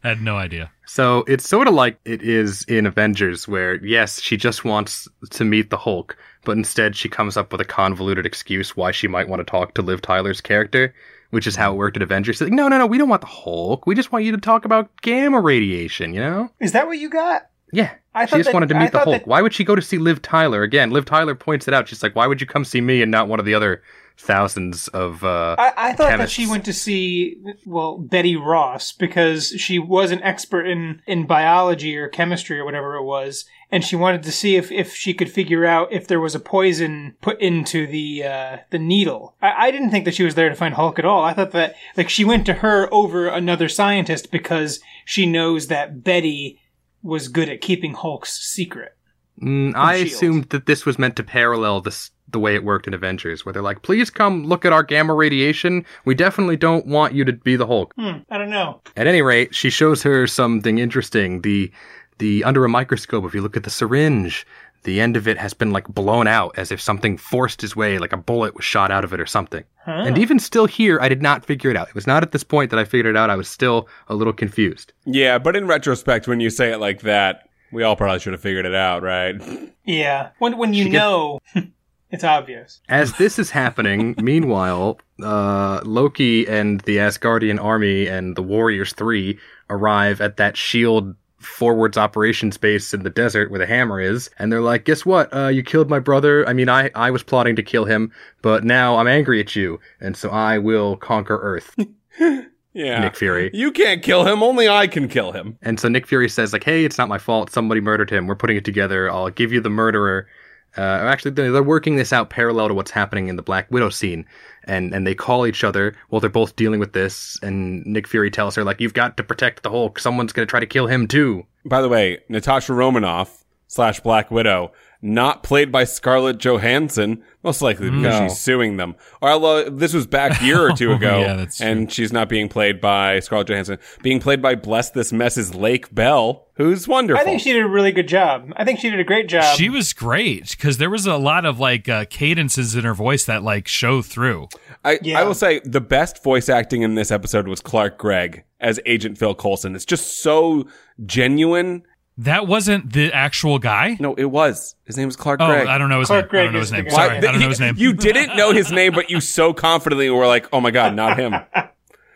Had 0.05 0.21
no 0.21 0.37
idea. 0.37 0.71
So 0.85 1.23
it's 1.27 1.49
sort 1.49 1.67
of 1.67 1.73
like 1.73 1.99
it 2.05 2.21
is 2.21 2.63
in 2.67 2.85
Avengers, 2.85 3.47
where 3.47 3.83
yes, 3.83 4.21
she 4.21 4.37
just 4.37 4.63
wants 4.63 5.07
to 5.31 5.43
meet 5.43 5.71
the 5.71 5.77
Hulk, 5.77 6.15
but 6.43 6.55
instead 6.55 6.95
she 6.95 7.09
comes 7.09 7.37
up 7.37 7.51
with 7.51 7.59
a 7.59 7.65
convoluted 7.65 8.25
excuse 8.25 8.77
why 8.77 8.91
she 8.91 9.07
might 9.07 9.27
want 9.27 9.39
to 9.39 9.43
talk 9.43 9.73
to 9.73 9.81
Liv 9.81 10.01
Tyler's 10.03 10.41
character, 10.41 10.93
which 11.31 11.47
is 11.47 11.55
how 11.55 11.73
it 11.73 11.77
worked 11.77 11.97
at 11.97 12.03
Avengers. 12.03 12.35
It's 12.39 12.49
like, 12.49 12.53
no, 12.53 12.67
no, 12.67 12.77
no, 12.77 12.85
we 12.85 12.99
don't 12.99 13.09
want 13.09 13.21
the 13.21 13.27
Hulk. 13.27 13.87
We 13.87 13.95
just 13.95 14.11
want 14.11 14.25
you 14.25 14.31
to 14.33 14.37
talk 14.37 14.63
about 14.63 14.89
gamma 15.01 15.41
radiation, 15.41 16.13
you 16.13 16.19
know? 16.19 16.51
Is 16.59 16.73
that 16.73 16.85
what 16.85 16.99
you 16.99 17.09
got? 17.09 17.49
Yeah. 17.73 17.91
I 18.13 18.27
she 18.27 18.35
just 18.37 18.45
that- 18.49 18.53
wanted 18.53 18.69
to 18.69 18.75
I 18.77 18.83
meet 18.83 18.91
the 18.91 18.99
Hulk. 18.99 19.21
that- 19.21 19.27
Why 19.27 19.41
would 19.41 19.53
she 19.55 19.63
go 19.63 19.73
to 19.75 19.81
see 19.81 19.97
Liv 19.97 20.21
Tyler 20.21 20.61
again? 20.61 20.91
Liv 20.91 21.05
Tyler 21.05 21.33
points 21.33 21.67
it 21.67 21.73
out. 21.73 21.87
She's 21.89 22.03
like, 22.03 22.15
why 22.15 22.27
would 22.27 22.39
you 22.39 22.45
come 22.47 22.63
see 22.63 22.79
me 22.79 23.01
and 23.01 23.09
not 23.09 23.27
one 23.27 23.39
of 23.39 23.45
the 23.45 23.55
other 23.55 23.81
thousands 24.17 24.87
of 24.89 25.23
uh, 25.23 25.55
I, 25.57 25.73
I 25.77 25.93
thought 25.93 26.17
that 26.17 26.29
she 26.29 26.47
went 26.47 26.65
to 26.65 26.73
see 26.73 27.37
well 27.65 27.97
Betty 27.97 28.35
Ross 28.35 28.91
because 28.91 29.49
she 29.49 29.79
was 29.79 30.11
an 30.11 30.23
expert 30.23 30.65
in 30.65 31.01
in 31.05 31.25
biology 31.25 31.97
or 31.97 32.07
chemistry 32.07 32.59
or 32.59 32.65
whatever 32.65 32.95
it 32.95 33.03
was, 33.03 33.45
and 33.71 33.83
she 33.83 33.95
wanted 33.95 34.23
to 34.23 34.31
see 34.31 34.55
if 34.55 34.71
if 34.71 34.95
she 34.95 35.13
could 35.13 35.31
figure 35.31 35.65
out 35.65 35.91
if 35.91 36.07
there 36.07 36.19
was 36.19 36.35
a 36.35 36.39
poison 36.39 37.15
put 37.21 37.39
into 37.41 37.85
the 37.87 38.23
uh, 38.23 38.57
the 38.69 38.79
needle. 38.79 39.35
I, 39.41 39.67
I 39.67 39.71
didn't 39.71 39.91
think 39.91 40.05
that 40.05 40.15
she 40.15 40.23
was 40.23 40.35
there 40.35 40.49
to 40.49 40.55
find 40.55 40.75
Hulk 40.75 40.99
at 40.99 41.05
all. 41.05 41.23
I 41.23 41.33
thought 41.33 41.51
that 41.51 41.75
like 41.97 42.09
she 42.09 42.25
went 42.25 42.45
to 42.45 42.53
her 42.55 42.93
over 42.93 43.27
another 43.27 43.69
scientist 43.69 44.31
because 44.31 44.79
she 45.03 45.25
knows 45.25 45.67
that 45.67 46.03
Betty 46.03 46.59
was 47.03 47.27
good 47.27 47.49
at 47.49 47.61
keeping 47.61 47.93
Hulk's 47.93 48.41
secret. 48.41 48.93
Mm, 49.41 49.75
I 49.75 49.97
Shield. 49.97 50.07
assumed 50.07 50.49
that 50.49 50.65
this 50.65 50.85
was 50.85 50.97
meant 50.97 51.15
to 51.17 51.23
parallel 51.23 51.81
this 51.81 52.11
the 52.27 52.39
way 52.39 52.55
it 52.55 52.63
worked 52.63 52.87
in 52.87 52.93
Avengers, 52.93 53.45
where 53.45 53.53
they're 53.53 53.61
like, 53.61 53.81
"Please 53.83 54.09
come 54.09 54.45
look 54.45 54.65
at 54.65 54.73
our 54.73 54.83
gamma 54.83 55.13
radiation. 55.13 55.85
We 56.05 56.15
definitely 56.15 56.57
don't 56.57 56.85
want 56.87 57.13
you 57.13 57.23
to 57.25 57.33
be 57.33 57.55
the 57.55 57.67
Hulk." 57.67 57.93
Hmm, 57.95 58.17
I 58.29 58.37
don't 58.37 58.49
know. 58.49 58.81
At 58.97 59.07
any 59.07 59.21
rate, 59.21 59.53
she 59.55 59.69
shows 59.69 60.03
her 60.03 60.27
something 60.27 60.77
interesting. 60.79 61.41
The 61.41 61.71
the 62.17 62.43
under 62.43 62.63
a 62.65 62.69
microscope, 62.69 63.25
if 63.25 63.33
you 63.35 63.41
look 63.41 63.57
at 63.57 63.63
the 63.63 63.69
syringe, 63.69 64.47
the 64.83 65.01
end 65.01 65.17
of 65.17 65.27
it 65.27 65.37
has 65.37 65.53
been 65.53 65.71
like 65.71 65.87
blown 65.87 66.27
out 66.27 66.53
as 66.57 66.71
if 66.71 66.79
something 66.79 67.17
forced 67.17 67.59
his 67.61 67.75
way, 67.75 67.97
like 67.99 68.13
a 68.13 68.17
bullet 68.17 68.55
was 68.55 68.63
shot 68.63 68.89
out 68.91 69.03
of 69.03 69.11
it 69.13 69.19
or 69.19 69.25
something. 69.25 69.63
And 69.87 70.17
even 70.17 70.39
still 70.39 70.65
here, 70.65 70.97
I 71.01 71.09
did 71.09 71.21
not 71.21 71.45
figure 71.45 71.69
it 71.69 71.77
out. 71.77 71.89
It 71.89 71.95
was 71.95 72.07
not 72.07 72.23
at 72.23 72.31
this 72.31 72.43
point 72.43 72.71
that 72.71 72.79
I 72.79 72.85
figured 72.85 73.05
it 73.05 73.17
out. 73.17 73.29
I 73.29 73.35
was 73.35 73.47
still 73.47 73.87
a 74.07 74.15
little 74.15 74.33
confused. 74.33 74.93
yeah, 75.05 75.37
but 75.37 75.55
in 75.55 75.67
retrospect, 75.67 76.27
when 76.27 76.39
you 76.39 76.49
say 76.49 76.71
it 76.71 76.79
like 76.79 77.01
that, 77.01 77.49
we 77.71 77.83
all 77.83 77.95
probably 77.95 78.19
should 78.19 78.33
have 78.33 78.41
figured 78.41 78.65
it 78.65 78.73
out, 78.75 79.03
right? 79.03 79.35
Yeah, 79.83 80.29
when 80.39 80.57
when 80.57 80.73
you 80.73 80.85
She 80.85 80.89
get- 80.91 80.97
know, 80.99 81.39
it's 82.11 82.23
obvious. 82.23 82.81
As 82.89 83.13
this 83.17 83.39
is 83.39 83.49
happening, 83.49 84.15
meanwhile, 84.21 84.99
uh, 85.21 85.81
Loki 85.83 86.47
and 86.47 86.81
the 86.81 86.97
Asgardian 86.97 87.61
army 87.63 88.07
and 88.07 88.35
the 88.35 88.43
Warriors 88.43 88.93
3 88.93 89.37
arrive 89.69 90.21
at 90.21 90.37
that 90.37 90.57
shield 90.57 91.15
forwards 91.39 91.97
operations 91.97 92.57
base 92.57 92.93
in 92.93 93.03
the 93.03 93.09
desert 93.09 93.51
where 93.51 93.59
the 93.59 93.67
hammer 93.67 94.01
is, 94.01 94.29
and 94.39 94.51
they're 94.51 94.61
like, 94.61 94.85
guess 94.85 95.05
what? 95.05 95.31
Uh, 95.33 95.47
you 95.47 95.61
killed 95.61 95.89
my 95.89 95.99
brother. 95.99 96.47
I 96.47 96.53
mean, 96.53 96.69
I, 96.69 96.89
I 96.95 97.11
was 97.11 97.21
plotting 97.23 97.55
to 97.57 97.63
kill 97.63 97.85
him, 97.85 98.11
but 98.41 98.63
now 98.63 98.97
I'm 98.97 99.07
angry 99.07 99.39
at 99.39 99.55
you, 99.55 99.79
and 99.99 100.17
so 100.17 100.29
I 100.29 100.57
will 100.57 100.97
conquer 100.97 101.37
Earth. 101.37 101.75
Yeah. 102.75 102.99
Nick 102.99 103.15
Fury. 103.15 103.49
You 103.53 103.71
can't 103.71 104.03
kill 104.03 104.25
him. 104.25 104.43
Only 104.43 104.67
I 104.67 104.85
can 104.87 105.07
kill 105.07 105.31
him. 105.31 105.57
And 105.61 105.79
so 105.79 105.87
Nick 105.87 106.05
Fury 106.05 106.27
says, 106.27 106.51
like, 106.51 106.65
hey, 106.65 106.83
it's 106.83 106.97
not 106.97 107.07
my 107.07 107.17
fault. 107.17 107.49
Somebody 107.49 107.79
murdered 107.79 108.09
him. 108.09 108.27
We're 108.27 108.35
putting 108.35 108.57
it 108.57 108.65
together. 108.65 109.09
I'll 109.09 109.29
give 109.29 109.53
you 109.53 109.61
the 109.61 109.69
murderer. 109.69 110.27
Uh, 110.77 110.81
actually, 110.81 111.31
they're 111.31 111.63
working 111.63 111.95
this 111.95 112.11
out 112.11 112.29
parallel 112.29 112.67
to 112.67 112.73
what's 112.73 112.91
happening 112.91 113.27
in 113.27 113.35
the 113.35 113.41
Black 113.41 113.69
Widow 113.71 113.89
scene. 113.89 114.25
And, 114.65 114.93
and 114.93 115.05
they 115.05 115.15
call 115.15 115.45
each 115.45 115.63
other 115.63 115.95
while 116.09 116.19
they're 116.19 116.29
both 116.29 116.55
dealing 116.55 116.79
with 116.79 116.93
this. 116.93 117.39
And 117.41 117.85
Nick 117.85 118.07
Fury 118.07 118.31
tells 118.31 118.55
her, 118.55 118.63
like, 118.63 118.81
you've 118.81 118.93
got 118.93 119.15
to 119.17 119.23
protect 119.23 119.63
the 119.63 119.69
Hulk. 119.69 119.99
Someone's 119.99 120.33
going 120.33 120.45
to 120.45 120.49
try 120.49 120.59
to 120.59 120.65
kill 120.65 120.87
him 120.87 121.07
too. 121.07 121.45
By 121.65 121.81
the 121.81 121.89
way, 121.89 122.19
Natasha 122.29 122.73
Romanoff 122.73 123.45
slash 123.67 123.99
Black 123.99 124.31
Widow, 124.31 124.71
not 125.05 125.43
played 125.43 125.71
by 125.71 125.83
Scarlett 125.83 126.39
Johansson, 126.39 127.21
most 127.43 127.61
likely 127.61 127.91
because 127.91 128.19
No. 128.19 128.27
she's 128.27 128.39
suing 128.39 128.77
them. 128.77 128.95
Or 129.21 129.29
although 129.29 129.69
this 129.69 129.93
was 129.93 130.07
back 130.07 130.41
a 130.41 130.45
year 130.45 130.59
or 130.59 130.71
two 130.71 130.91
ago, 130.93 131.19
Yeah, 131.19 131.35
that's 131.35 131.57
true. 131.57 131.67
and 131.67 131.91
she's 131.91 132.11
not 132.11 132.27
being 132.27 132.49
played 132.49 132.81
by 132.81 133.19
Scarlett 133.19 133.47
Johansson, 133.47 133.77
being 134.01 134.19
played 134.19 134.41
by 134.41 134.55
Bless 134.55 134.89
This 134.89 135.13
Mess's 135.13 135.53
Lake 135.53 135.93
Bell, 135.93 136.47
who's 136.55 136.87
wonderful. 136.87 137.21
I 137.21 137.23
think 137.23 137.39
she 137.39 137.53
did 137.53 137.61
a 137.61 137.67
really 137.67 137.91
good 137.91 138.07
job. 138.07 138.51
I 138.57 138.65
think 138.65 138.79
she 138.79 138.89
did 138.89 138.99
a 138.99 139.03
great 139.03 139.29
job. 139.29 139.55
she 139.55 139.69
was 139.69 139.93
great 139.93 140.49
because 140.51 140.79
there 140.79 140.89
was 140.89 141.05
a 141.05 141.17
lot 141.17 141.45
of 141.45 141.59
like 141.59 141.87
uh, 141.87 142.05
cadences 142.09 142.75
in 142.75 142.83
her 142.83 142.95
voice 142.95 143.25
that 143.25 143.43
like 143.43 143.67
show 143.67 144.01
through. 144.01 144.47
I, 144.83 144.97
Yeah. 145.03 145.19
I 145.19 145.23
will 145.23 145.35
say 145.35 145.59
the 145.63 145.81
best 145.81 146.23
voice 146.23 146.49
acting 146.49 146.81
in 146.81 146.95
this 146.95 147.11
episode 147.11 147.47
was 147.47 147.61
Clark 147.61 147.99
Gregg 147.99 148.43
as 148.59 148.79
Agent 148.87 149.19
Phil 149.19 149.35
Coulson. 149.35 149.75
It's 149.75 149.85
just 149.85 150.21
so 150.23 150.65
genuine. 151.05 151.83
That 152.17 152.47
wasn't 152.47 152.93
the 152.93 153.11
actual 153.11 153.59
guy. 153.59 153.97
No, 153.99 154.13
it 154.15 154.25
was. 154.25 154.75
His 154.85 154.95
name 154.97 155.07
was 155.07 155.17
Clark 155.17 155.41
Oh, 155.41 155.47
Gregg. 155.47 155.67
I 155.67 155.77
don't 155.77 155.89
know 155.89 155.99
his 155.99 156.07
Clark 156.07 156.31
name. 156.31 156.39
I 156.39 156.43
don't 156.45 156.53
know 156.53 156.59
his 156.59 156.71
name. 156.71 156.89
Sorry, 156.89 157.09
guy. 157.09 157.17
I 157.17 157.19
don't 157.31 157.39
know 157.41 157.49
his 157.49 157.59
name. 157.59 157.75
You 157.77 157.93
didn't 157.93 158.37
know 158.37 158.51
his 158.53 158.71
name, 158.71 158.93
but 158.93 159.09
you 159.09 159.19
so 159.19 159.53
confidently 159.53 160.09
were 160.09 160.25
like, 160.27 160.47
"Oh 160.53 160.61
my 160.61 160.71
god, 160.71 160.95
not 160.95 161.19
him." 161.19 161.35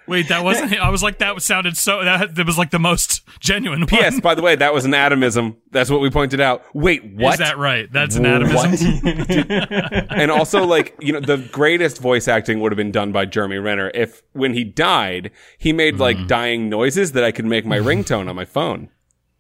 Wait, 0.07 0.29
that 0.29 0.43
wasn't. 0.43 0.73
I 0.73 0.89
was 0.89 1.03
like, 1.03 1.19
that 1.19 1.39
sounded 1.41 1.77
so. 1.77 2.03
That, 2.03 2.33
that 2.33 2.47
was 2.47 2.57
like 2.57 2.71
the 2.71 2.79
most 2.79 3.21
genuine. 3.39 3.81
One. 3.81 3.87
P.S. 3.87 4.19
By 4.21 4.33
the 4.33 4.41
way, 4.41 4.55
that 4.55 4.73
was 4.73 4.83
an 4.85 4.93
atomism. 4.95 5.57
That's 5.69 5.91
what 5.91 6.01
we 6.01 6.09
pointed 6.09 6.39
out. 6.41 6.63
Wait, 6.73 7.03
what? 7.13 7.33
Is 7.33 7.39
that 7.39 7.59
right? 7.59 7.91
That's 7.91 8.15
an 8.15 8.25
atomism. 8.25 9.01
and 10.09 10.31
also, 10.31 10.63
like 10.65 10.95
you 10.99 11.13
know, 11.13 11.19
the 11.19 11.37
greatest 11.51 11.99
voice 12.01 12.27
acting 12.27 12.59
would 12.61 12.71
have 12.71 12.77
been 12.77 12.91
done 12.91 13.11
by 13.11 13.25
Jeremy 13.25 13.57
Renner 13.57 13.91
if, 13.93 14.23
when 14.31 14.53
he 14.53 14.63
died, 14.63 15.29
he 15.57 15.73
made 15.73 15.89
Mm-hmm. 15.95 16.01
like 16.01 16.27
dying 16.27 16.69
noises 16.69 17.11
that 17.11 17.23
I 17.23 17.31
could 17.31 17.45
make 17.45 17.65
my 17.65 17.77
ringtone 17.77 18.29
on 18.29 18.35
my 18.35 18.45
phone. 18.45 18.89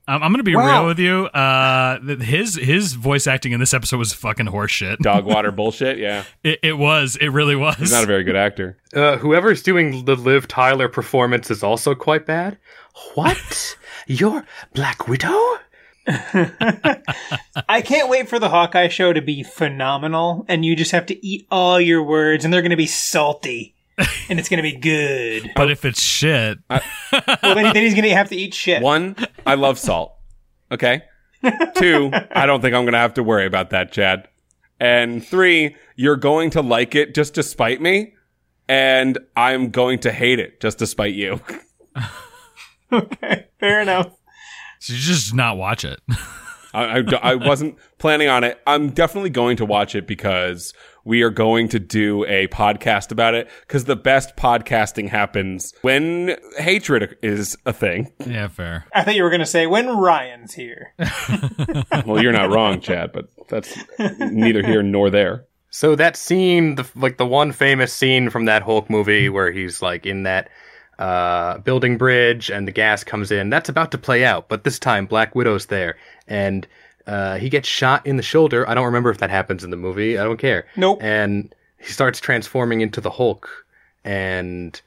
I'm, 0.09 0.23
I'm 0.23 0.31
gonna 0.31 0.43
be 0.43 0.55
Wow. 0.55 0.79
real 0.81 0.87
with 0.87 0.99
you. 0.99 1.25
Uh, 1.27 1.99
his 2.17 2.55
his 2.55 2.93
voice 2.93 3.27
acting 3.27 3.51
in 3.51 3.59
this 3.59 3.73
episode 3.73 3.97
was 3.97 4.11
fucking 4.13 4.47
horseshit. 4.47 4.97
Dog 4.99 5.25
water 5.25 5.51
bullshit. 5.53 5.97
Yeah, 5.99 6.23
It, 6.43 6.59
it 6.63 6.73
was. 6.77 7.15
It 7.15 7.27
really 7.29 7.55
was. 7.55 7.75
he's 7.77 7.91
not 7.91 8.03
a 8.03 8.07
very 8.07 8.23
good 8.23 8.35
actor. 8.35 8.77
Uh, 8.95 9.17
whoever's 9.17 9.61
doing 9.63 10.05
the 10.05 10.15
Liv 10.15 10.47
Tyler 10.47 10.89
performance 10.89 11.51
is 11.51 11.63
also 11.63 11.93
quite 11.95 12.25
bad. 12.25 12.57
What? 13.13 13.77
You're 14.07 14.45
Black 14.73 15.07
Widow? 15.07 15.57
I 16.07 17.81
can't 17.83 18.09
wait 18.09 18.27
for 18.29 18.39
the 18.39 18.49
Hawkeye 18.49 18.87
show 18.87 19.13
to 19.13 19.21
be 19.21 19.43
phenomenal, 19.43 20.45
and 20.47 20.65
you 20.65 20.75
just 20.75 20.91
have 20.91 21.05
to 21.07 21.25
eat 21.25 21.45
all 21.51 21.79
your 21.79 22.01
words, 22.03 22.43
and 22.45 22.53
they're 22.53 22.61
going 22.63 22.71
to 22.71 22.75
be 22.77 22.87
salty, 22.87 23.75
and 24.29 24.39
it's 24.39 24.49
going 24.49 24.57
to 24.57 24.63
be 24.63 24.75
good. 24.77 25.51
but 25.55 25.69
if 25.69 25.85
it's 25.85 26.01
shit, 26.01 26.59
well, 26.69 26.81
then, 27.41 27.73
then 27.73 27.75
he's 27.75 27.93
going 27.93 28.03
to 28.03 28.13
have 28.13 28.29
to 28.29 28.35
eat 28.35 28.53
shit. 28.53 28.81
One, 28.81 29.15
I 29.45 29.55
love 29.55 29.77
salt. 29.77 30.15
Okay. 30.71 31.03
Two, 31.75 32.11
I 32.31 32.45
don't 32.45 32.61
think 32.61 32.75
I'm 32.75 32.83
going 32.83 32.93
to 32.93 32.99
have 32.99 33.13
to 33.15 33.23
worry 33.23 33.45
about 33.45 33.69
that, 33.69 33.91
Chad. 33.91 34.27
And 34.79 35.25
three, 35.25 35.75
you're 35.95 36.15
going 36.17 36.49
to 36.51 36.61
like 36.61 36.95
it 36.95 37.13
just 37.15 37.35
to 37.35 37.43
spite 37.43 37.81
me, 37.81 38.13
and 38.67 39.17
I'm 39.35 39.69
going 39.69 39.99
to 39.99 40.11
hate 40.11 40.39
it 40.39 40.59
just 40.61 40.79
to 40.79 40.87
spite 40.87 41.13
you. 41.13 41.41
Okay, 42.91 43.45
fair 43.59 43.81
enough. 43.81 44.07
so 44.79 44.93
you 44.93 44.99
just 44.99 45.33
not 45.33 45.57
watch 45.57 45.85
it. 45.85 45.99
I, 46.73 46.99
I, 46.99 47.03
I 47.21 47.35
wasn't 47.35 47.77
planning 47.99 48.29
on 48.29 48.43
it. 48.43 48.59
I'm 48.65 48.89
definitely 48.89 49.29
going 49.29 49.57
to 49.57 49.65
watch 49.65 49.93
it 49.95 50.07
because 50.07 50.73
we 51.05 51.21
are 51.21 51.29
going 51.29 51.67
to 51.69 51.79
do 51.79 52.25
a 52.25 52.47
podcast 52.47 53.11
about 53.11 53.33
it. 53.33 53.49
Because 53.61 53.85
the 53.85 53.95
best 53.95 54.35
podcasting 54.35 55.09
happens 55.09 55.73
when 55.81 56.35
hatred 56.57 57.17
is 57.21 57.57
a 57.65 57.73
thing. 57.73 58.11
yeah, 58.25 58.47
fair. 58.47 58.85
I 58.93 59.03
thought 59.03 59.15
you 59.15 59.23
were 59.23 59.29
going 59.29 59.39
to 59.39 59.45
say 59.45 59.67
when 59.67 59.87
Ryan's 59.97 60.53
here. 60.53 60.93
Well, 62.05 62.21
you're 62.23 62.31
not 62.31 62.49
wrong, 62.51 62.79
Chad, 62.81 63.11
but 63.11 63.29
that's 63.49 63.77
neither 64.19 64.65
here 64.65 64.81
nor 64.81 65.09
there. 65.09 65.45
So 65.69 65.95
that 65.95 66.15
scene, 66.15 66.75
the, 66.75 66.87
like 66.95 67.17
the 67.17 67.25
one 67.25 67.51
famous 67.51 67.93
scene 67.93 68.29
from 68.29 68.45
that 68.45 68.63
Hulk 68.63 68.89
movie 68.89 69.29
where 69.29 69.51
he's 69.51 69.81
like 69.81 70.05
in 70.05 70.23
that 70.23 70.49
uh, 70.97 71.59
building 71.59 71.97
bridge 71.97 72.49
and 72.49 72.67
the 72.67 72.71
gas 72.71 73.03
comes 73.03 73.31
in, 73.31 73.49
that's 73.49 73.69
about 73.69 73.91
to 73.91 73.97
play 73.97 74.25
out. 74.25 74.49
But 74.49 74.63
this 74.63 74.79
time, 74.79 75.05
Black 75.05 75.35
Widow's 75.35 75.67
there, 75.67 75.97
and 76.27 76.67
uh, 77.09 77.37
he 77.37 77.49
gets 77.49 77.67
shot 77.67 78.05
in 78.05 78.17
the 78.17 78.23
shoulder. 78.23 78.69
I 78.69 78.75
don't 78.75 78.85
remember 78.85 79.09
if 79.09 79.17
that 79.17 79.31
happens 79.31 79.63
in 79.63 79.71
the 79.71 79.77
movie. 79.77 80.19
I 80.19 80.23
don't 80.23 80.37
care. 80.37 80.67
Nope. 80.75 80.99
And 81.01 81.53
he 81.79 81.91
starts 81.91 82.19
transforming 82.19 82.81
into 82.81 83.01
the 83.01 83.09
Hulk, 83.09 83.49
and 84.03 84.79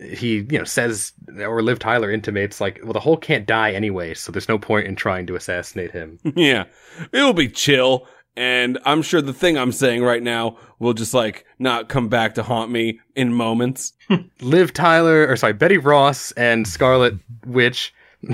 he 0.00 0.46
you 0.50 0.58
know 0.58 0.64
says 0.64 1.12
or 1.38 1.60
Liv 1.60 1.78
Tyler 1.78 2.10
intimates 2.10 2.58
like, 2.58 2.80
well, 2.82 2.94
the 2.94 3.00
Hulk 3.00 3.20
can't 3.20 3.46
die 3.46 3.72
anyway, 3.72 4.14
so 4.14 4.32
there's 4.32 4.48
no 4.48 4.58
point 4.58 4.86
in 4.86 4.96
trying 4.96 5.26
to 5.26 5.36
assassinate 5.36 5.90
him. 5.90 6.18
Yeah. 6.36 6.64
It'll 7.12 7.34
be 7.34 7.48
chill. 7.48 8.06
And 8.34 8.78
I'm 8.84 9.02
sure 9.02 9.20
the 9.20 9.32
thing 9.32 9.58
I'm 9.58 9.72
saying 9.72 10.02
right 10.02 10.22
now 10.22 10.56
will 10.78 10.94
just 10.94 11.12
like 11.12 11.44
not 11.58 11.88
come 11.88 12.08
back 12.08 12.36
to 12.36 12.42
haunt 12.42 12.70
me 12.70 13.00
in 13.14 13.34
moments. 13.34 13.92
Liv 14.40 14.72
Tyler, 14.72 15.26
or 15.26 15.36
sorry, 15.36 15.52
Betty 15.52 15.76
Ross 15.76 16.30
and 16.32 16.66
Scarlet 16.66 17.14
Witch. 17.44 17.92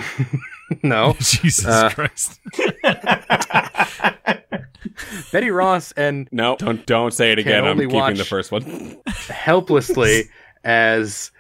no, 0.82 1.14
Jesus 1.18 1.66
Uh, 1.66 1.90
Christ. 1.90 2.40
Betty 5.32 5.50
Ross 5.50 5.92
and 5.92 6.28
No, 6.30 6.56
don't 6.56 6.84
don't 6.86 7.12
say 7.12 7.32
it 7.32 7.38
again. 7.38 7.64
I'm 7.64 7.78
keeping 7.78 8.14
the 8.16 8.24
first 8.24 8.52
one. 8.52 8.96
helplessly 9.28 10.24
as 10.62 11.30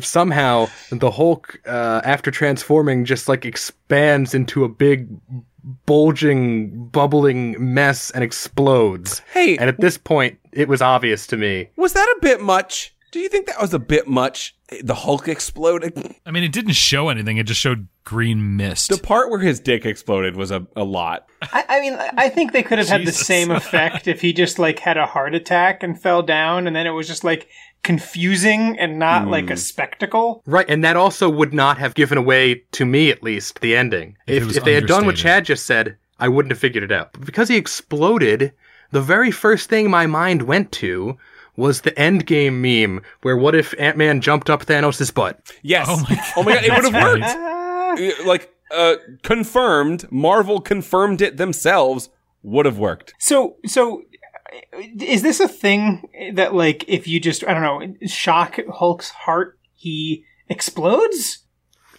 somehow 0.00 0.66
the 0.90 1.10
Hulk, 1.10 1.60
uh, 1.66 2.02
after 2.04 2.30
transforming, 2.30 3.04
just 3.04 3.28
like 3.28 3.44
expands 3.46 4.34
into 4.34 4.64
a 4.64 4.68
big, 4.68 5.08
bulging, 5.86 6.86
bubbling 6.88 7.56
mess 7.58 8.10
and 8.10 8.22
explodes. 8.22 9.20
Hey, 9.32 9.56
And 9.56 9.68
at 9.70 9.80
this 9.80 9.96
point, 9.96 10.38
it 10.52 10.68
was 10.68 10.82
obvious 10.82 11.26
to 11.28 11.36
me. 11.36 11.70
was 11.76 11.94
that 11.94 12.16
a 12.18 12.20
bit 12.20 12.40
much? 12.42 12.94
Do 13.12 13.20
you 13.20 13.28
think 13.28 13.46
that 13.46 13.60
was 13.60 13.72
a 13.74 13.78
bit 13.78 14.06
much? 14.06 14.54
The 14.82 14.94
Hulk 14.94 15.28
exploded. 15.28 16.14
I 16.24 16.30
mean, 16.30 16.44
it 16.44 16.52
didn't 16.52 16.72
show 16.72 17.08
anything. 17.08 17.36
It 17.36 17.44
just 17.46 17.60
showed 17.60 17.88
green 18.04 18.56
mist. 18.56 18.88
The 18.90 18.98
part 18.98 19.30
where 19.30 19.40
his 19.40 19.60
dick 19.60 19.84
exploded 19.86 20.36
was 20.36 20.50
a, 20.50 20.66
a 20.76 20.84
lot. 20.84 21.28
I, 21.42 21.64
I 21.68 21.80
mean, 21.80 21.94
I 21.94 22.28
think 22.28 22.52
they 22.52 22.62
could 22.62 22.78
have 22.78 22.88
had 22.88 23.02
the 23.02 23.06
Jesus. 23.06 23.26
same 23.26 23.50
effect 23.50 24.08
if 24.08 24.20
he 24.20 24.32
just 24.32 24.58
like 24.58 24.78
had 24.78 24.96
a 24.96 25.06
heart 25.06 25.34
attack 25.34 25.82
and 25.82 26.00
fell 26.00 26.22
down, 26.22 26.66
and 26.66 26.74
then 26.74 26.86
it 26.86 26.90
was 26.90 27.06
just 27.06 27.24
like 27.24 27.48
confusing 27.82 28.78
and 28.78 28.98
not 28.98 29.28
like 29.28 29.46
Hmm. 29.46 29.52
a 29.52 29.56
spectacle. 29.56 30.42
Right, 30.46 30.66
and 30.68 30.82
that 30.84 30.96
also 30.96 31.28
would 31.28 31.52
not 31.52 31.78
have 31.78 31.94
given 31.94 32.16
away, 32.18 32.62
to 32.72 32.84
me 32.86 33.10
at 33.10 33.22
least, 33.22 33.60
the 33.60 33.76
ending. 33.76 34.16
If 34.26 34.34
it 34.34 34.36
If, 34.42 34.46
was 34.46 34.56
if 34.56 34.64
they 34.64 34.74
had 34.74 34.86
done 34.86 35.04
what 35.04 35.10
understated. 35.14 35.22
Chad 35.22 35.44
just 35.46 35.66
said, 35.66 35.96
I 36.18 36.28
wouldn't 36.28 36.52
have 36.52 36.58
figured 36.58 36.84
it 36.84 36.92
out. 36.92 37.12
But 37.12 37.26
because 37.26 37.48
he 37.48 37.56
exploded, 37.56 38.52
the 38.92 39.00
very 39.02 39.30
first 39.30 39.68
thing 39.68 39.90
my 39.90 40.06
mind 40.06 40.42
went 40.42 40.70
to 40.72 41.16
was 41.56 41.82
the 41.82 41.90
Endgame 41.92 42.54
meme, 42.60 43.02
where 43.22 43.36
what 43.36 43.54
if 43.54 43.74
Ant 43.78 43.96
Man 43.96 44.20
jumped 44.20 44.48
up 44.50 44.64
Thanos' 44.64 45.12
butt? 45.12 45.40
Yes. 45.62 45.86
Oh 45.88 45.96
my 46.08 46.32
Oh 46.36 46.42
my 46.42 46.54
god, 46.54 46.64
it 46.64 46.70
would 46.72 46.92
have 46.92 47.02
worked. 47.02 47.22
right. 47.22 48.14
Uh, 48.20 48.26
Like 48.26 48.52
uh 48.74 48.94
confirmed, 49.22 50.10
Marvel 50.10 50.60
confirmed 50.60 51.20
it 51.20 51.36
themselves. 51.36 52.08
Would 52.42 52.66
have 52.66 52.78
worked. 52.78 53.14
So, 53.18 53.56
so 53.66 54.02
is 54.98 55.22
this 55.22 55.38
a 55.40 55.46
thing 55.46 56.08
that 56.34 56.54
like 56.54 56.84
if 56.88 57.06
you 57.06 57.20
just 57.20 57.44
I 57.46 57.54
don't 57.54 57.62
know 57.62 58.06
shock 58.08 58.58
Hulk's 58.68 59.10
heart, 59.10 59.58
he 59.74 60.24
explodes? 60.48 61.38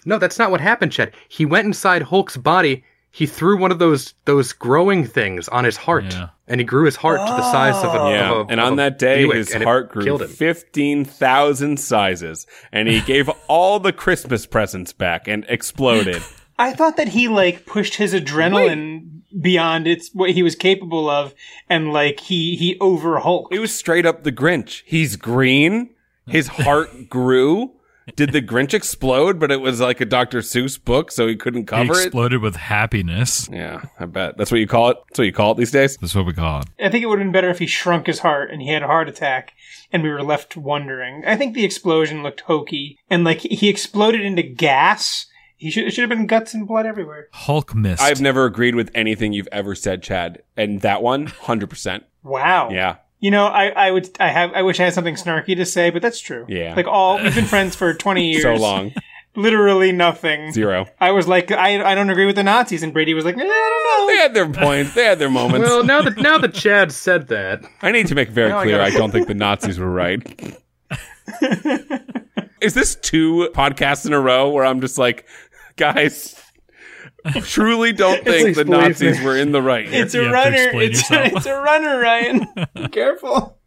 No, 0.05 0.17
that's 0.17 0.37
not 0.37 0.51
what 0.51 0.59
happened, 0.61 0.91
Chad. 0.91 1.13
He 1.29 1.45
went 1.45 1.65
inside 1.65 2.01
Hulk's 2.03 2.35
body. 2.35 2.83
He 3.15 3.27
threw 3.27 3.57
one 3.59 3.71
of 3.71 3.77
those 3.77 4.15
those 4.25 4.53
growing 4.53 5.05
things 5.05 5.47
on 5.47 5.65
his 5.65 5.77
heart, 5.77 6.05
Yeah. 6.09 6.29
and 6.47 6.59
he 6.59 6.65
grew 6.65 6.85
his 6.85 6.95
heart 6.95 7.19
to 7.19 7.25
the 7.33 7.51
size 7.51 7.75
of 7.83 7.93
a 7.93 8.09
Yeah, 8.09 8.31
of 8.31 8.47
a- 8.47 8.51
and 8.51 8.59
of 8.59 8.65
on 8.67 8.73
a 8.73 8.75
that 8.77 8.97
day, 8.97 9.23
Buick, 9.23 9.37
his 9.37 9.53
heart 9.53 9.91
grew 9.91 10.03
killed 10.03 10.23
him. 10.23 10.29
fifteen 10.29 11.05
thousand 11.05 11.79
sizes, 11.79 12.47
and 12.71 12.87
he 12.87 13.01
gave 13.01 13.29
all 13.47 13.79
the 13.79 13.93
Christmas 13.93 14.47
presents 14.47 14.93
back 14.93 15.27
and 15.27 15.45
exploded. 15.47 16.23
I 16.57 16.73
thought 16.73 16.97
that 16.97 17.09
he 17.09 17.27
like 17.27 17.67
pushed 17.67 17.95
his 17.95 18.15
adrenaline 18.15 19.21
beyond 19.41 19.87
its 19.87 20.09
what 20.13 20.31
he 20.31 20.41
was 20.41 20.55
capable 20.55 21.07
of, 21.07 21.35
and 21.69 21.93
like 21.93 22.19
he 22.19 22.55
he 22.55 22.77
over 22.81 23.19
Hulk. 23.19 23.49
it 23.51 23.59
was 23.59 23.71
straight 23.73 24.07
up 24.07 24.23
the 24.23 24.31
Grinch. 24.31 24.81
He's 24.87 25.17
green. 25.17 25.91
His 26.27 26.47
heart 26.65 27.09
grew. 27.09 27.73
Did 28.15 28.31
the 28.33 28.41
Grinch 28.41 28.73
explode? 28.73 29.39
But 29.39 29.51
it 29.51 29.61
was 29.61 29.79
like 29.79 30.01
a 30.01 30.05
Dr. 30.05 30.39
Seuss 30.39 30.83
book, 30.83 31.11
so 31.11 31.27
he 31.27 31.35
couldn't 31.35 31.61
He 31.61 31.65
cover 31.65 31.93
it. 31.93 32.05
exploded 32.07 32.41
with 32.41 32.55
happiness. 32.55 33.47
Yeah, 33.51 33.83
I 33.99 34.05
bet 34.05 34.37
that's 34.37 34.51
what 34.51 34.59
you 34.59 34.67
call 34.67 34.89
it. 34.89 34.97
That's 35.09 35.19
what 35.19 35.25
you 35.25 35.33
call 35.33 35.51
it 35.53 35.57
these 35.57 35.71
days. 35.71 35.97
That's 35.97 36.13
what 36.15 36.25
we 36.25 36.33
call 36.33 36.61
it. 36.61 36.67
I 36.79 36.89
think 36.89 37.03
it 37.03 37.07
would 37.07 37.19
have 37.19 37.25
been 37.25 37.31
better 37.31 37.49
if 37.49 37.59
he 37.59 37.67
shrunk 37.67 38.07
his 38.07 38.19
heart 38.19 38.51
and 38.51 38.61
he 38.61 38.69
had 38.69 38.83
a 38.83 38.87
heart 38.87 39.07
attack 39.09 39.53
and 39.91 40.03
we 40.03 40.09
were 40.09 40.23
left 40.23 40.57
wondering. 40.57 41.23
I 41.25 41.35
think 41.37 41.53
the 41.53 41.63
explosion 41.65 42.23
looked 42.23 42.41
hokey 42.41 42.97
and 43.09 43.23
like 43.23 43.39
he 43.39 43.69
exploded 43.69 44.21
into 44.21 44.43
gas. 44.43 45.27
He 45.55 45.71
should 45.71 45.85
it 45.85 45.91
should 45.93 46.01
have 46.01 46.09
been 46.09 46.27
guts 46.27 46.53
and 46.53 46.67
blood 46.67 46.85
everywhere. 46.85 47.27
Hulk 47.31 47.73
mist. 47.73 48.01
I've 48.01 48.19
never 48.19 48.43
agreed 48.45 48.75
with 48.75 48.91
anything 48.93 49.31
you've 49.31 49.47
ever 49.51 49.75
said, 49.75 50.03
Chad, 50.03 50.41
and 50.57 50.81
that 50.81 51.01
one, 51.01 51.27
hundred 51.27 51.69
percent. 51.69 52.03
Wow. 52.21 52.69
Yeah, 52.69 52.95
You 53.23 53.31
know, 53.31 53.45
I, 53.45 53.67
I 53.69 53.89
would 53.91 54.09
I 54.19 54.27
have 54.29 54.51
I 54.53 54.63
wish 54.63 54.81
I 54.81 54.83
had 54.83 54.93
something 54.93 55.15
snarky 55.15 55.55
to 55.55 55.65
say, 55.65 55.89
but 55.91 56.01
that's 56.01 56.19
true. 56.19 56.45
Yeah. 56.49 56.73
Like 56.75 56.87
all 56.87 57.21
we've 57.23 57.33
been 57.33 57.45
friends 57.45 57.73
for 57.73 57.93
twenty 57.93 58.31
years. 58.31 58.43
so 58.43 58.55
long, 58.55 58.91
Literally 59.35 59.93
nothing. 59.93 60.51
zero. 60.51 60.87
I 60.99 61.11
was 61.11 61.25
like, 61.25 61.49
I 61.49 61.81
I 61.91 61.95
don't 61.95 62.09
agree 62.09 62.25
with 62.25 62.35
the 62.35 62.43
Nazis, 62.43 62.83
and 62.83 62.91
Brady 62.91 63.13
was 63.13 63.23
like, 63.23 63.37
eh, 63.37 63.39
I 63.39 63.43
don't 63.43 64.07
know. 64.07 64.13
They 64.13 64.17
had 64.21 64.33
their 64.33 64.49
points. 64.65 64.93
They 64.93 65.05
had 65.05 65.19
their 65.19 65.29
moments. 65.29 65.67
Well, 65.69 65.85
now 65.85 66.01
that 66.01 66.17
now 66.17 66.37
that 66.37 66.53
Chad 66.53 66.91
said 66.91 67.29
that, 67.29 67.63
I 67.81 67.91
need 67.93 68.07
to 68.07 68.15
make 68.15 68.27
very 68.29 68.49
Now 68.49 68.59
I 68.59 68.63
clear 68.65 68.81
I, 68.81 68.89
gotta- 68.89 68.97
don't 68.99 69.11
think 69.11 69.27
the 69.27 69.33
Nazis 69.35 69.79
were 69.79 69.89
right. 69.89 70.21
Is 72.61 72.73
this 72.73 72.95
two 72.95 73.49
podcasts 73.53 74.05
in 74.05 74.11
a 74.13 74.19
row 74.19 74.49
where 74.49 74.65
I'm 74.65 74.81
just 74.81 74.97
like, 74.97 75.25
guys, 75.75 76.35
truly 77.43 77.93
don't 77.93 78.23
think 78.23 78.55
the 78.55 78.65
Nazis 78.65 79.21
were 79.21 79.37
in 79.37 79.51
the 79.51 79.61
right. 79.61 79.87
here. 79.87 80.03
It's 80.03 80.13
a 80.13 80.23
have 80.23 80.31
runner. 80.31 80.81
It's 80.81 81.11
a, 81.11 81.25
it's 81.25 81.45
a 81.45 81.59
runner, 81.61 81.99
Ryan. 81.99 82.47
Be 82.75 82.87
careful. 82.89 83.57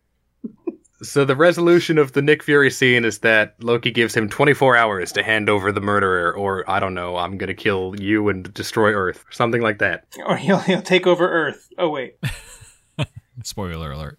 so 1.02 1.24
the 1.24 1.36
resolution 1.36 1.98
of 1.98 2.12
the 2.12 2.22
Nick 2.22 2.42
Fury 2.42 2.70
scene 2.70 3.04
is 3.04 3.20
that 3.20 3.54
Loki 3.62 3.90
gives 3.90 4.14
him 4.14 4.28
24 4.28 4.76
hours 4.76 5.12
to 5.12 5.22
hand 5.22 5.48
over 5.48 5.72
the 5.72 5.80
murderer, 5.80 6.32
or 6.34 6.68
I 6.68 6.80
don't 6.80 6.94
know, 6.94 7.16
I'm 7.16 7.38
gonna 7.38 7.54
kill 7.54 7.94
you 7.98 8.28
and 8.28 8.52
destroy 8.52 8.92
Earth, 8.92 9.24
something 9.30 9.62
like 9.62 9.78
that. 9.78 10.04
Or 10.26 10.36
he'll 10.36 10.58
he'll 10.58 10.82
take 10.82 11.06
over 11.06 11.28
Earth. 11.28 11.68
Oh 11.78 11.88
wait. 11.88 12.16
Spoiler 13.42 13.92
alert. 13.92 14.18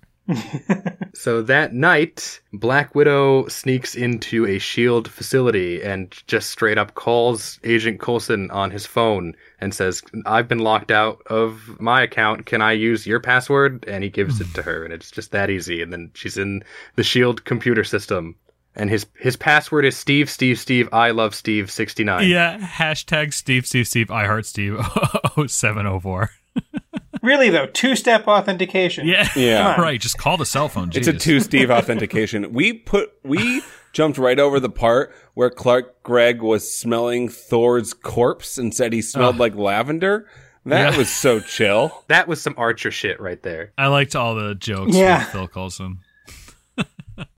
So 1.17 1.41
that 1.41 1.73
night, 1.73 2.41
Black 2.53 2.93
Widow 2.93 3.47
sneaks 3.47 3.95
into 3.95 4.45
a 4.45 4.59
SHIELD 4.59 5.07
facility 5.07 5.81
and 5.81 6.15
just 6.27 6.51
straight 6.51 6.77
up 6.77 6.93
calls 6.93 7.59
Agent 7.63 7.99
Coulson 7.99 8.51
on 8.51 8.69
his 8.69 8.85
phone 8.85 9.33
and 9.59 9.73
says, 9.73 10.03
I've 10.27 10.47
been 10.47 10.59
locked 10.59 10.91
out 10.91 11.23
of 11.25 11.79
my 11.79 12.03
account. 12.03 12.45
Can 12.45 12.61
I 12.61 12.73
use 12.73 13.07
your 13.07 13.19
password? 13.19 13.83
And 13.87 14.03
he 14.03 14.11
gives 14.11 14.39
it 14.39 14.53
to 14.53 14.61
her, 14.61 14.83
and 14.83 14.93
it's 14.93 15.09
just 15.09 15.31
that 15.31 15.49
easy. 15.49 15.81
And 15.81 15.91
then 15.91 16.11
she's 16.13 16.37
in 16.37 16.63
the 16.97 17.03
SHIELD 17.03 17.45
computer 17.45 17.83
system. 17.83 18.35
And 18.75 18.91
his 18.91 19.07
his 19.17 19.35
password 19.35 19.85
is 19.85 19.97
Steve, 19.97 20.29
Steve, 20.29 20.59
Steve, 20.59 20.87
I 20.93 21.09
love 21.09 21.33
Steve 21.33 21.71
69. 21.71 22.29
Yeah. 22.29 22.59
Hashtag 22.59 23.33
Steve, 23.33 23.65
Steve, 23.65 23.87
Steve, 23.87 24.11
I 24.11 24.27
heart 24.27 24.45
Steve 24.45 24.77
0704. 25.47 26.29
Really 27.21 27.49
though, 27.49 27.67
two-step 27.67 28.27
authentication. 28.27 29.07
Yeah. 29.07 29.27
Yeah. 29.35 29.79
right. 29.81 29.99
Just 29.99 30.17
call 30.17 30.37
the 30.37 30.45
cell 30.45 30.69
phone. 30.69 30.91
It's 30.93 31.07
a 31.07 31.13
two 31.13 31.39
Steve 31.39 31.69
authentication. 31.71 32.53
We 32.53 32.73
put 32.73 33.11
we 33.23 33.61
jumped 33.93 34.17
right 34.17 34.39
over 34.39 34.59
the 34.59 34.69
part 34.69 35.13
where 35.33 35.49
Clark 35.49 36.03
Gregg 36.03 36.41
was 36.41 36.71
smelling 36.71 37.29
Thor's 37.29 37.93
corpse 37.93 38.57
and 38.57 38.73
said 38.73 38.93
he 38.93 39.01
smelled 39.01 39.37
like 39.37 39.55
lavender. 39.55 40.27
That 40.65 40.91
Yeah. 40.93 40.97
was 40.97 41.09
so 41.09 41.39
chill. 41.39 42.03
That 42.07 42.27
was 42.27 42.41
some 42.41 42.53
Archer 42.57 42.91
shit 42.91 43.21
right 43.21 43.41
there. 43.41 43.71
I 43.77 43.87
liked 43.87 44.15
all 44.15 44.35
the 44.35 44.53
jokes 44.55 44.95
Yeah. 44.95 45.23
from 45.23 45.31
Phil 45.31 45.47
Coulson. 45.47 45.99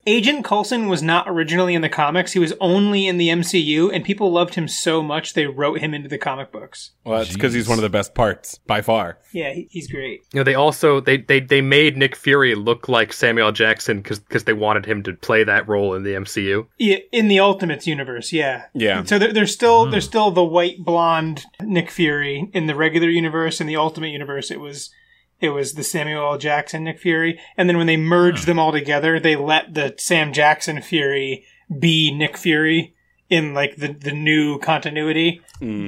Agent 0.05 0.43
Coulson 0.43 0.87
was 0.87 1.03
not 1.03 1.29
originally 1.29 1.75
in 1.75 1.81
the 1.81 1.89
comics. 1.89 2.33
He 2.33 2.39
was 2.39 2.53
only 2.59 3.07
in 3.07 3.17
the 3.17 3.29
MCU, 3.29 3.93
and 3.93 4.03
people 4.03 4.31
loved 4.31 4.55
him 4.55 4.67
so 4.67 5.03
much 5.03 5.33
they 5.33 5.45
wrote 5.45 5.79
him 5.79 5.93
into 5.93 6.09
the 6.09 6.17
comic 6.17 6.51
books. 6.51 6.91
Well, 7.03 7.19
that's 7.19 7.33
because 7.33 7.53
he's 7.53 7.67
one 7.67 7.77
of 7.77 7.83
the 7.83 7.89
best 7.89 8.15
parts 8.15 8.59
by 8.65 8.81
far. 8.81 9.19
Yeah, 9.31 9.53
he, 9.53 9.67
he's 9.69 9.89
great. 9.89 10.21
You 10.33 10.39
know, 10.39 10.43
they 10.43 10.55
also 10.55 10.99
they 10.99 11.17
they, 11.17 11.39
they 11.39 11.61
made 11.61 11.97
Nick 11.97 12.15
Fury 12.15 12.55
look 12.55 12.89
like 12.89 13.13
Samuel 13.13 13.51
Jackson 13.51 14.01
because 14.01 14.43
they 14.45 14.53
wanted 14.53 14.85
him 14.85 15.03
to 15.03 15.13
play 15.13 15.43
that 15.43 15.67
role 15.67 15.93
in 15.93 16.03
the 16.03 16.13
MCU. 16.13 16.67
Yeah, 16.77 16.97
in 17.11 17.27
the 17.27 17.39
Ultimates 17.39 17.87
universe, 17.87 18.33
yeah. 18.33 18.65
Yeah. 18.73 19.03
So 19.03 19.19
there, 19.19 19.31
there's 19.33 19.53
still 19.53 19.85
hmm. 19.85 19.91
there's 19.91 20.05
still 20.05 20.31
the 20.31 20.43
white 20.43 20.79
blonde 20.79 21.45
Nick 21.61 21.91
Fury 21.91 22.49
in 22.53 22.67
the 22.67 22.75
regular 22.75 23.09
universe. 23.09 23.61
In 23.61 23.67
the 23.67 23.75
Ultimate 23.77 24.09
universe, 24.09 24.49
it 24.49 24.59
was 24.59 24.89
it 25.41 25.49
was 25.49 25.73
the 25.73 25.83
Samuel 25.83 26.31
L. 26.33 26.37
Jackson 26.37 26.83
Nick 26.83 26.99
Fury, 26.99 27.39
and 27.57 27.69
then 27.69 27.77
when 27.77 27.87
they 27.87 27.97
merged 27.97 28.45
them 28.45 28.59
all 28.59 28.71
together, 28.71 29.19
they 29.19 29.35
let 29.35 29.73
the 29.73 29.95
Sam 29.97 30.33
Jackson 30.33 30.81
Fury 30.81 31.45
be 31.79 32.11
Nick 32.13 32.37
Fury 32.37 32.93
in 33.29 33.53
like 33.53 33.75
the 33.77 33.93
the 33.93 34.11
new 34.11 34.57
continuity 34.59 35.41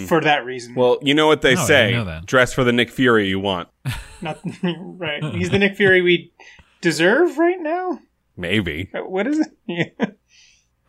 for 0.07 0.21
that 0.21 0.45
reason. 0.45 0.75
Well, 0.75 0.99
you 1.01 1.13
know 1.13 1.27
what 1.27 1.41
they 1.41 1.55
Oh, 1.55 1.65
say: 1.65 1.91
didn't 1.91 2.05
that. 2.05 2.25
dress 2.25 2.53
for 2.53 2.63
the 2.63 2.71
Nick 2.71 2.89
Fury 2.91 3.27
you 3.27 3.39
want. 3.39 3.67
Not 4.21 4.39
right. 4.63 5.23
He's 5.33 5.49
the 5.49 5.57
Nick 5.59 5.75
Fury 5.75 6.01
we 6.01 6.31
deserve 6.81 7.37
right 7.37 7.59
now. 7.59 7.99
Maybe. 8.37 8.89
Uh, 8.93 8.99
What 9.01 9.27
is 9.27 9.39
it? 9.39 9.47
Yeah. 9.99 10.07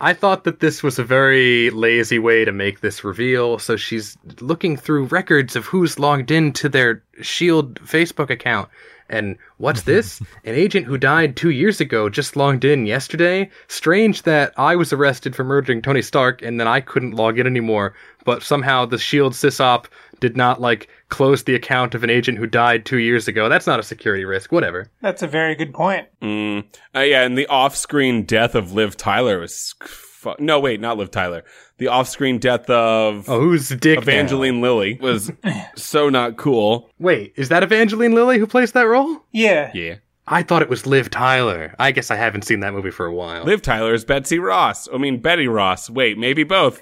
I 0.03 0.13
thought 0.13 0.43
that 0.43 0.59
this 0.59 0.83
was 0.83 0.99
a 0.99 1.03
very 1.05 1.69
lazy 1.69 2.19
way 2.19 2.43
to 2.43 2.51
make 2.51 2.81
this 2.81 3.05
reveal. 3.05 3.57
So 3.57 3.77
she's 3.77 4.17
looking 4.41 4.75
through 4.75 5.05
records 5.05 5.55
of 5.55 5.65
who's 5.65 5.97
logged 5.97 6.29
into 6.29 6.67
their 6.67 7.01
Shield 7.21 7.75
Facebook 7.75 8.29
account, 8.29 8.67
And 9.07 9.37
what's 9.59 9.83
this? 9.91 10.19
An 10.43 10.55
agent 10.55 10.87
who 10.87 10.97
died 10.97 11.37
two 11.37 11.51
years 11.51 11.79
ago 11.79 12.09
just 12.09 12.35
logged 12.35 12.65
in 12.65 12.85
yesterday? 12.85 13.49
Strange 13.69 14.23
that 14.23 14.53
I 14.57 14.75
was 14.75 14.91
arrested 14.91 15.37
for 15.37 15.45
murdering 15.45 15.81
Tony 15.81 16.01
Stark 16.01 16.41
and 16.41 16.59
then 16.59 16.67
I 16.67 16.81
couldn't 16.81 17.15
log 17.15 17.39
in 17.39 17.47
anymore, 17.47 17.95
but 18.25 18.43
somehow 18.43 18.85
the 18.85 18.97
SHIELD 18.97 19.31
sysop 19.31 19.85
did 20.23 20.37
not, 20.37 20.59
like, 20.61 20.87
close 21.09 21.43
the 21.43 21.53
account 21.53 21.93
of 21.93 22.03
an 22.03 22.09
agent 22.09 22.37
who 22.37 22.47
died 22.47 22.85
two 22.85 22.97
years 22.97 23.27
ago. 23.27 23.49
That's 23.49 23.67
not 23.67 23.79
a 23.79 23.83
security 23.83 24.23
risk. 24.25 24.51
Whatever. 24.51 24.89
That's 25.01 25.21
a 25.21 25.27
very 25.27 25.53
good 25.53 25.73
point. 25.73 26.07
Mm. 26.21 26.63
Uh, 26.95 26.99
yeah, 27.01 27.23
and 27.23 27.37
the 27.37 27.45
off-screen 27.47 28.23
death 28.23 28.55
of 28.55 28.71
Liv 28.71 28.95
Tyler 28.97 29.37
was 29.39 29.75
fu- 29.83 30.33
no, 30.39 30.59
wait, 30.61 30.79
not 30.79 30.97
Liv 30.97 31.11
Tyler. 31.11 31.43
The 31.77 31.87
off-screen 31.89 32.39
death 32.39 32.69
of 32.69 33.27
Oh, 33.27 33.41
who's 33.41 33.67
the 33.67 33.75
dick? 33.75 33.97
now? 33.97 34.01
Evangeline 34.03 34.61
Lilly 34.61 34.97
was 35.01 35.29
so 35.75 36.07
not 36.07 36.37
cool. 36.37 36.89
Wait, 36.99 37.33
is 37.35 37.49
that 37.49 37.63
Evangeline 37.63 38.13
Lilly 38.15 38.39
who 38.39 38.47
plays 38.47 38.71
that 38.71 38.83
role? 38.87 39.17
Yeah. 39.33 39.71
Yeah, 39.73 39.95
I 40.25 40.43
thought 40.43 40.61
it 40.61 40.69
was 40.69 40.85
Liv 40.87 41.09
Tyler. 41.09 41.75
I 41.79 41.91
guess 41.91 42.09
I 42.09 42.15
haven't 42.15 42.43
seen 42.45 42.61
that 42.61 42.73
movie 42.73 42.91
for 42.91 43.05
a 43.05 43.13
while. 43.13 43.43
Liv 43.43 43.61
Tyler 43.61 43.93
is 43.93 44.05
Betsy 44.05 44.39
Ross. 44.39 44.87
I 44.93 44.97
mean 44.97 45.19
Betty 45.21 45.47
Ross. 45.49 45.89
Wait, 45.89 46.17
maybe 46.17 46.43
both. 46.45 46.81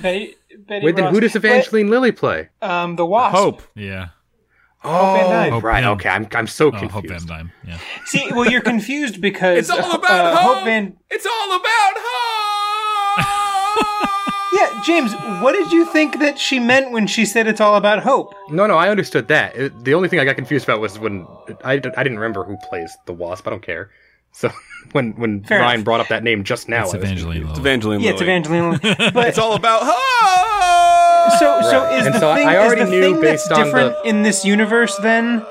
Betty, 0.00 0.34
Betty 0.58 0.86
Wait, 0.86 0.96
then 0.96 1.06
Ross. 1.06 1.14
who 1.14 1.20
does 1.20 1.36
Evangeline 1.36 1.88
Lilly 1.90 2.12
play? 2.12 2.48
Um, 2.60 2.96
the 2.96 3.06
Wasp. 3.06 3.36
Hope. 3.36 3.62
Yeah. 3.74 4.08
Oh, 4.84 5.14
Van 5.14 5.30
Dyne. 5.30 5.52
Hope 5.52 5.62
right. 5.64 5.80
Van- 5.82 5.90
Okay, 5.92 6.08
I'm 6.08 6.26
I'm 6.34 6.46
so 6.48 6.66
Oh, 6.68 6.70
Hope 6.72 6.80
Van 6.80 6.88
confused. 6.90 7.28
Dyne. 7.28 7.52
Yeah. 7.66 7.78
See, 8.06 8.26
well, 8.32 8.50
you're 8.50 8.60
confused 8.62 9.20
because 9.20 9.58
It's 9.58 9.70
all 9.70 9.92
uh, 9.92 9.96
about 9.98 10.10
uh, 10.26 10.36
hope. 10.36 10.54
Hope 10.56 10.64
Van. 10.64 10.96
It's 11.10 11.26
all 11.26 11.56
about 11.56 11.92
hope. 11.96 13.26
Yeah, 14.54 14.82
James, 14.84 15.14
what 15.42 15.52
did 15.52 15.72
you 15.72 15.86
think 15.86 16.18
that 16.18 16.38
she 16.38 16.60
meant 16.60 16.90
when 16.92 17.06
she 17.06 17.24
said 17.24 17.46
it's 17.46 17.60
all 17.60 17.74
about 17.76 18.00
hope? 18.02 18.34
no, 18.50 18.66
no, 18.66 18.76
I 18.76 18.90
understood 18.90 19.28
that. 19.28 19.56
It- 19.56 19.84
the 19.84 19.94
only 19.94 20.08
thing 20.10 20.18
I 20.20 20.24
got 20.26 20.36
confused 20.36 20.64
about 20.64 20.78
was 20.80 20.98
when 20.98 21.26
I, 21.64 21.78
d- 21.78 21.88
I 21.96 22.02
didn't 22.02 22.18
remember 22.18 22.44
who 22.44 22.56
plays 22.68 22.94
the 23.06 23.14
Wasp. 23.14 23.46
I 23.46 23.50
don't 23.50 23.62
care. 23.62 23.90
So 24.32 24.50
when 24.92 25.12
when 25.12 25.42
Fair 25.44 25.60
Ryan 25.60 25.74
enough. 25.76 25.84
brought 25.84 26.00
up 26.00 26.08
that 26.08 26.22
name 26.22 26.44
just 26.44 26.68
now, 26.68 26.84
It's 26.84 26.92
I 26.94 26.98
was 26.98 27.04
Evangeline 27.04 27.36
confused. 27.42 27.62
Lilly. 27.62 27.70
Evangeline 27.70 28.00
Yeah, 28.00 28.10
it's 28.10 28.20
Lilly. 28.20 28.32
Evangeline. 28.74 29.12
But 29.14 29.28
It's 29.28 29.38
all 29.38 29.54
about 29.54 29.80
hope. 29.84 29.94
So, 31.38 31.60
so 31.62 31.90
is 31.96 32.06
And 32.06 32.14
the 32.14 32.20
so 32.20 32.34
thing 32.34 32.48
I 32.48 32.56
already 32.58 32.82
is 32.82 32.90
the 32.90 32.94
knew 33.00 33.20
based 33.20 33.50
on 33.52 33.64
different 33.64 33.96
the- 34.02 34.08
in 34.08 34.22
this 34.22 34.44
universe 34.44 34.96
then? 34.96 35.44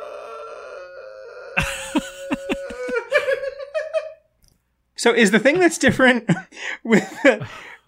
so 4.95 5.13
is 5.13 5.31
the 5.31 5.39
thing 5.39 5.59
that's 5.59 5.77
different 5.77 6.29
with 6.83 7.11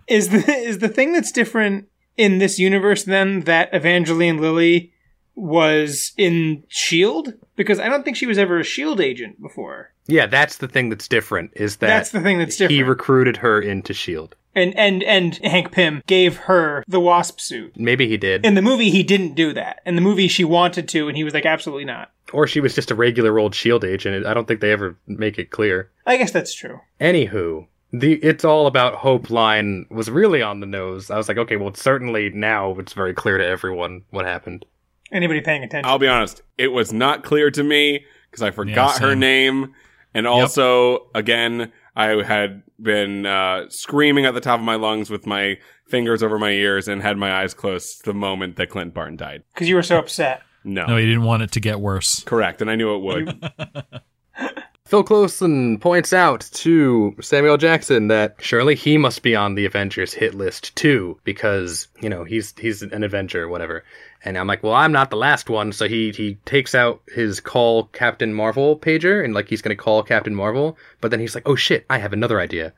is 0.08 0.30
the 0.30 0.44
is 0.52 0.80
the 0.80 0.90
thing 0.90 1.14
that's 1.14 1.32
different 1.32 1.88
in 2.18 2.38
this 2.40 2.60
universe 2.60 3.04
then 3.04 3.42
that 3.42 3.70
Evangeline 3.74 4.38
Lilly 4.40 4.94
was 5.36 6.12
in 6.18 6.64
Shield 6.68 7.34
because 7.56 7.80
I 7.80 7.90
don't 7.90 8.04
think 8.04 8.18
she 8.18 8.28
was 8.28 8.38
ever 8.38 8.60
a 8.60 8.64
Shield 8.64 9.02
agent 9.02 9.42
before. 9.42 9.92
Yeah, 10.06 10.28
that's 10.28 10.58
the 10.58 10.68
thing 10.68 10.90
that's 10.90 11.08
different. 11.08 11.52
Is 11.56 11.78
that 11.78 11.88
That's 11.88 12.12
the 12.12 12.22
thing 12.22 12.38
that's 12.38 12.56
different. 12.58 12.76
he 12.76 12.84
recruited 12.84 13.38
her 13.38 13.60
into 13.62 13.94
Shield? 13.94 14.36
And 14.56 14.78
and 14.78 15.04
and 15.04 15.36
Hank 15.44 15.72
Pym 15.72 16.02
gave 16.08 16.38
her 16.38 16.84
the 16.88 17.00
Wasp 17.00 17.40
suit. 17.40 17.74
Maybe 17.78 18.08
he 18.08 18.18
did, 18.18 18.46
In 18.46 18.54
the 18.56 18.62
movie, 18.62 18.90
he 18.90 19.04
didn't 19.04 19.36
do 19.36 19.54
that. 19.54 19.82
In 19.86 19.96
the 19.96 20.02
movie, 20.02 20.28
she 20.28 20.44
wanted 20.44 20.88
to, 20.90 21.08
and 21.08 21.18
he 21.18 21.24
was 21.24 21.34
like, 21.34 21.46
absolutely 21.46 21.86
not. 21.86 22.12
or 22.32 22.48
she 22.48 22.60
was 22.60 22.74
just 22.76 22.92
a 22.92 22.96
regular 22.96 23.38
old 23.40 23.54
Shield 23.56 23.84
agent. 23.86 24.26
I 24.26 24.34
don't 24.34 24.48
think 24.48 24.60
they 24.62 24.72
ever 24.72 24.98
make 25.08 25.38
it 25.40 25.50
clear. 25.52 25.90
I 26.06 26.18
guess 26.18 26.32
that's 26.32 26.54
true. 26.54 26.80
Anywho, 27.00 27.68
the 27.92 28.14
"It's 28.16 28.44
all 28.46 28.66
about 28.68 28.96
hope" 28.96 29.30
line 29.30 29.86
was 29.92 30.10
really 30.10 30.42
on 30.42 30.60
the 30.60 30.66
nose. 30.66 31.12
I 31.12 31.18
was 31.18 31.28
like, 31.28 31.38
okay, 31.38 31.58
well, 31.58 31.74
certainly 31.76 32.30
now 32.32 32.76
it's 32.80 32.94
very 32.94 33.14
clear 33.14 33.38
to 33.38 33.46
everyone 33.46 34.02
what 34.10 34.26
happened. 34.26 34.66
Anybody 35.12 35.42
paying 35.42 35.64
attention? 35.64 35.88
I'll 35.90 36.00
be 36.00 36.08
honest. 36.08 36.42
It 36.58 36.70
was 36.70 36.92
not 36.92 37.24
clear 37.24 37.52
to 37.52 37.64
me 37.64 38.04
because 38.32 38.42
I 38.42 38.50
forgot 38.50 38.98
her 39.00 39.16
name, 39.16 39.76
and 40.16 40.26
also 40.26 41.08
again 41.14 41.72
I 41.96 42.24
had 42.24 42.64
been 42.82 43.26
uh, 43.26 43.70
screaming 43.70 44.26
at 44.26 44.34
the 44.34 44.42
top 44.42 44.60
of 44.60 44.66
my 44.66 44.76
lungs 44.76 45.10
with 45.10 45.26
my 45.28 45.58
fingers 45.88 46.24
over 46.24 46.40
my 46.40 46.52
ears 46.52 46.88
and 46.88 47.02
had 47.02 47.18
my 47.18 47.42
eyes 47.42 47.54
closed 47.54 48.06
the 48.06 48.14
moment 48.14 48.56
that 48.56 48.70
Clint 48.70 48.94
Barton 48.94 49.16
died. 49.16 49.44
Because 49.54 49.70
you 49.70 49.76
were 49.76 49.84
so 49.84 50.00
upset. 50.00 50.42
No, 50.64 50.86
No, 50.86 50.98
he 50.98 51.06
didn't 51.06 51.24
want 51.24 51.44
it 51.44 51.52
to 51.52 51.60
get 51.60 51.80
worse. 51.80 52.24
correct, 52.24 52.62
and 52.62 52.70
I 52.72 52.76
knew 52.76 52.96
it 52.96 53.00
would. 53.00 53.52
Phil 54.86 55.04
Coulson 55.04 55.80
points 55.80 56.14
out 56.14 56.42
to 56.54 57.16
Samuel 57.22 57.58
Jackson 57.58 58.10
that 58.10 58.36
surely 58.40 58.76
he 58.76 58.98
must 58.98 59.24
be 59.24 59.36
on 59.36 59.56
the 59.56 59.66
Avengers 59.66 60.14
hit 60.14 60.36
list 60.36 60.76
too, 60.76 61.20
because 61.24 61.88
you 62.02 62.10
know 62.10 62.24
he's 62.24 62.54
he's 62.60 62.82
an 62.82 63.04
Avenger, 63.04 63.48
whatever. 63.48 63.84
And 64.26 64.38
I'm 64.38 64.48
like, 64.48 64.64
well, 64.64 64.74
I'm 64.74 64.92
not 64.92 65.10
the 65.10 65.18
last 65.18 65.50
one, 65.50 65.74
so 65.74 65.88
he 65.88 66.12
he 66.12 66.36
takes 66.46 66.74
out 66.74 67.02
his 67.14 67.40
call 67.40 67.86
Captain 67.88 68.34
Marvel 68.34 68.78
pager 68.80 69.24
and 69.24 69.34
like 69.34 69.50
he's 69.50 69.62
gonna 69.62 69.76
call 69.76 70.02
Captain 70.04 70.34
Marvel, 70.34 70.78
but 71.02 71.12
then 71.12 71.20
he's 71.20 71.36
like, 71.36 71.48
oh 71.48 71.56
shit, 71.56 71.86
I 71.90 71.98
have 71.98 72.14
another 72.14 72.40
idea. 72.40 72.74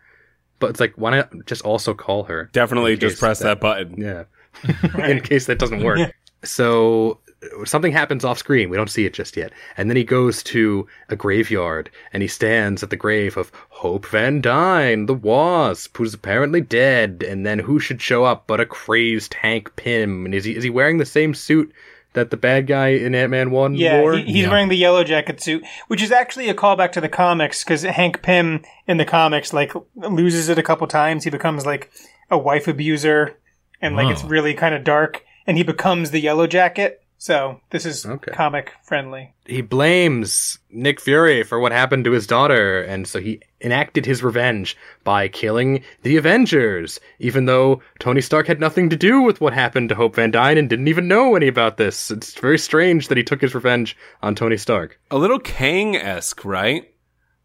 But 0.60 0.72
it's 0.72 0.80
like, 0.80 0.94
why 0.96 1.12
not 1.12 1.46
just 1.46 1.62
also 1.64 1.94
call 1.94 2.24
her? 2.24 2.50
Definitely 2.54 2.98
just 2.98 3.20
press 3.20 3.40
that 3.40 3.60
button. 3.60 4.02
Yeah. 4.02 4.24
in 5.06 5.20
case 5.22 5.46
that 5.48 5.60
doesn't 5.60 5.84
work. 5.84 6.00
So 6.44 7.22
something 7.66 7.92
happens 7.92 8.24
off 8.26 8.38
screen. 8.38 8.70
We 8.70 8.78
don't 8.78 8.90
see 8.90 9.06
it 9.06 9.14
just 9.14 9.36
yet. 9.38 9.52
And 9.78 9.90
then 9.90 9.98
he 9.98 10.04
goes 10.04 10.44
to 10.44 10.88
a 11.10 11.16
graveyard 11.16 11.90
and 12.14 12.22
he 12.22 12.28
stands 12.28 12.84
at 12.84 12.90
the 12.90 12.96
grave 12.96 13.38
of 13.38 13.52
Hope 13.70 14.06
Van 14.08 14.42
Dyne, 14.42 15.06
the 15.06 15.14
Wasp, 15.14 15.98
who's 15.98 16.14
apparently 16.14 16.62
dead. 16.62 17.24
And 17.28 17.46
then 17.46 17.60
who 17.60 17.80
should 17.80 18.02
show 18.02 18.24
up 18.26 18.48
but 18.48 18.60
a 18.60 18.66
crazed 18.66 19.34
Hank 19.36 19.76
Pym? 19.76 20.26
And 20.26 20.34
is 20.36 20.44
he 20.46 20.56
is 20.56 20.64
he 20.64 20.70
wearing 20.70 20.98
the 20.98 21.06
same 21.06 21.34
suit 21.34 21.72
that 22.14 22.32
the 22.32 22.38
bad 22.38 22.66
guy 22.66 22.88
in 22.90 23.14
Ant 23.14 23.30
Man 23.32 23.52
One 23.52 23.76
Yeah, 23.76 24.00
wore? 24.02 24.14
he, 24.16 24.24
he's 24.24 24.36
Yeah. 24.46 24.50
wearing 24.50 24.70
the 24.70 24.78
yellow 24.78 25.04
jacket 25.04 25.42
suit, 25.42 25.64
which 25.88 26.02
is 26.02 26.12
actually 26.14 26.48
a 26.48 26.54
callback 26.54 26.94
to 26.94 27.02
the 27.02 27.10
comics 27.10 27.64
because 27.64 27.82
Hank 27.84 28.22
Pym 28.22 28.64
in 28.88 28.96
the 28.98 29.04
comics 29.06 29.52
like 29.52 29.74
loses 29.96 30.48
it 30.48 30.58
a 30.58 30.64
couple 30.64 30.88
times. 30.88 31.26
He 31.26 31.30
becomes 31.30 31.66
like 31.66 31.92
a 32.32 32.38
wife 32.38 32.68
abuser, 32.70 33.38
and 33.82 33.96
like 33.98 34.10
it's 34.10 34.24
really 34.24 34.54
kind 34.54 34.74
of 34.74 34.84
dark, 34.86 35.24
and 35.46 35.58
he 35.58 35.64
becomes 35.64 36.12
the 36.12 36.20
yellow 36.22 36.48
jacket. 36.48 37.02
So 37.18 37.62
this 37.72 37.86
is 37.86 38.06
Okay. 38.06 38.32
comic 38.34 38.74
friendly. 38.84 39.34
he 39.46 39.62
blames 39.62 40.60
Nick 40.70 41.00
Fury 41.00 41.44
for 41.44 41.60
what 41.60 41.72
happened 41.72 42.04
to 42.06 42.12
his 42.12 42.28
daughter, 42.28 42.82
and 42.82 43.08
so 43.08 43.20
he 43.20 43.42
enacted 43.62 44.06
his 44.06 44.22
revenge 44.22 44.76
by 45.04 45.28
killing 45.28 45.82
the 46.04 46.18
Avengers, 46.18 47.00
even 47.20 47.46
though 47.46 47.82
Tony 48.00 48.22
Stark 48.22 48.48
had 48.48 48.60
nothing 48.60 48.90
to 48.90 48.96
do 48.96 49.22
with 49.22 49.42
what 49.42 49.54
happened 49.54 49.90
to 49.90 49.96
Hope 49.96 50.16
Van 50.16 50.30
Dyne 50.30 50.58
and 50.58 50.70
didn't 50.70 50.88
even 50.90 51.08
know 51.08 51.36
any 51.36 51.48
about 51.48 51.78
this. 51.78 52.12
It's 52.12 52.34
very 52.40 52.60
strange 52.60 53.08
that 53.08 53.18
he 53.18 53.24
took 53.24 53.42
his 53.42 53.56
revenge 53.56 53.98
on 54.22 54.36
Tony 54.36 54.58
Stark. 54.58 55.00
a 55.10 55.18
little 55.18 55.40
Kang 55.40 55.96
esque, 55.96 56.44
right? 56.46 56.92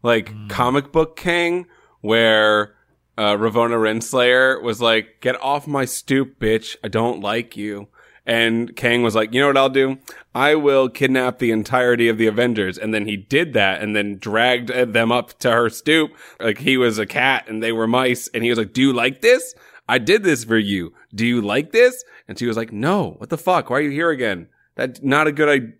Like 0.03 0.31
comic 0.49 0.91
book 0.91 1.15
Kang, 1.15 1.65
where 2.01 2.75
uh, 3.17 3.35
Ravonna 3.35 3.77
Renslayer 3.79 4.61
was 4.61 4.81
like, 4.81 5.21
"Get 5.21 5.41
off 5.41 5.65
my 5.67 5.85
stoop, 5.85 6.39
bitch! 6.39 6.75
I 6.83 6.87
don't 6.87 7.21
like 7.21 7.55
you." 7.55 7.87
And 8.25 8.75
Kang 8.75 9.01
was 9.01 9.15
like, 9.15 9.33
"You 9.33 9.41
know 9.41 9.47
what 9.47 9.57
I'll 9.57 9.69
do? 9.69 9.97
I 10.35 10.55
will 10.55 10.89
kidnap 10.89 11.39
the 11.39 11.51
entirety 11.51 12.07
of 12.07 12.17
the 12.17 12.27
Avengers." 12.27 12.77
And 12.77 12.93
then 12.93 13.07
he 13.07 13.17
did 13.17 13.53
that, 13.53 13.81
and 13.81 13.95
then 13.95 14.17
dragged 14.19 14.69
them 14.69 15.11
up 15.11 15.39
to 15.39 15.51
her 15.51 15.69
stoop, 15.69 16.11
like 16.39 16.59
he 16.59 16.77
was 16.77 16.99
a 16.99 17.05
cat 17.05 17.45
and 17.47 17.63
they 17.63 17.71
were 17.71 17.87
mice. 17.87 18.27
And 18.33 18.43
he 18.43 18.49
was 18.49 18.59
like, 18.59 18.73
"Do 18.73 18.81
you 18.81 18.93
like 18.93 19.21
this? 19.21 19.55
I 19.89 19.97
did 19.97 20.23
this 20.23 20.43
for 20.43 20.57
you. 20.57 20.93
Do 21.15 21.25
you 21.25 21.41
like 21.41 21.71
this?" 21.71 22.03
And 22.27 22.37
she 22.37 22.45
was 22.45 22.57
like, 22.57 22.71
"No. 22.71 23.15
What 23.17 23.29
the 23.29 23.37
fuck? 23.37 23.69
Why 23.69 23.79
are 23.79 23.81
you 23.81 23.91
here 23.91 24.11
again? 24.11 24.47
That's 24.75 25.01
not 25.01 25.27
a 25.27 25.31
good 25.31 25.49
idea. 25.49 25.73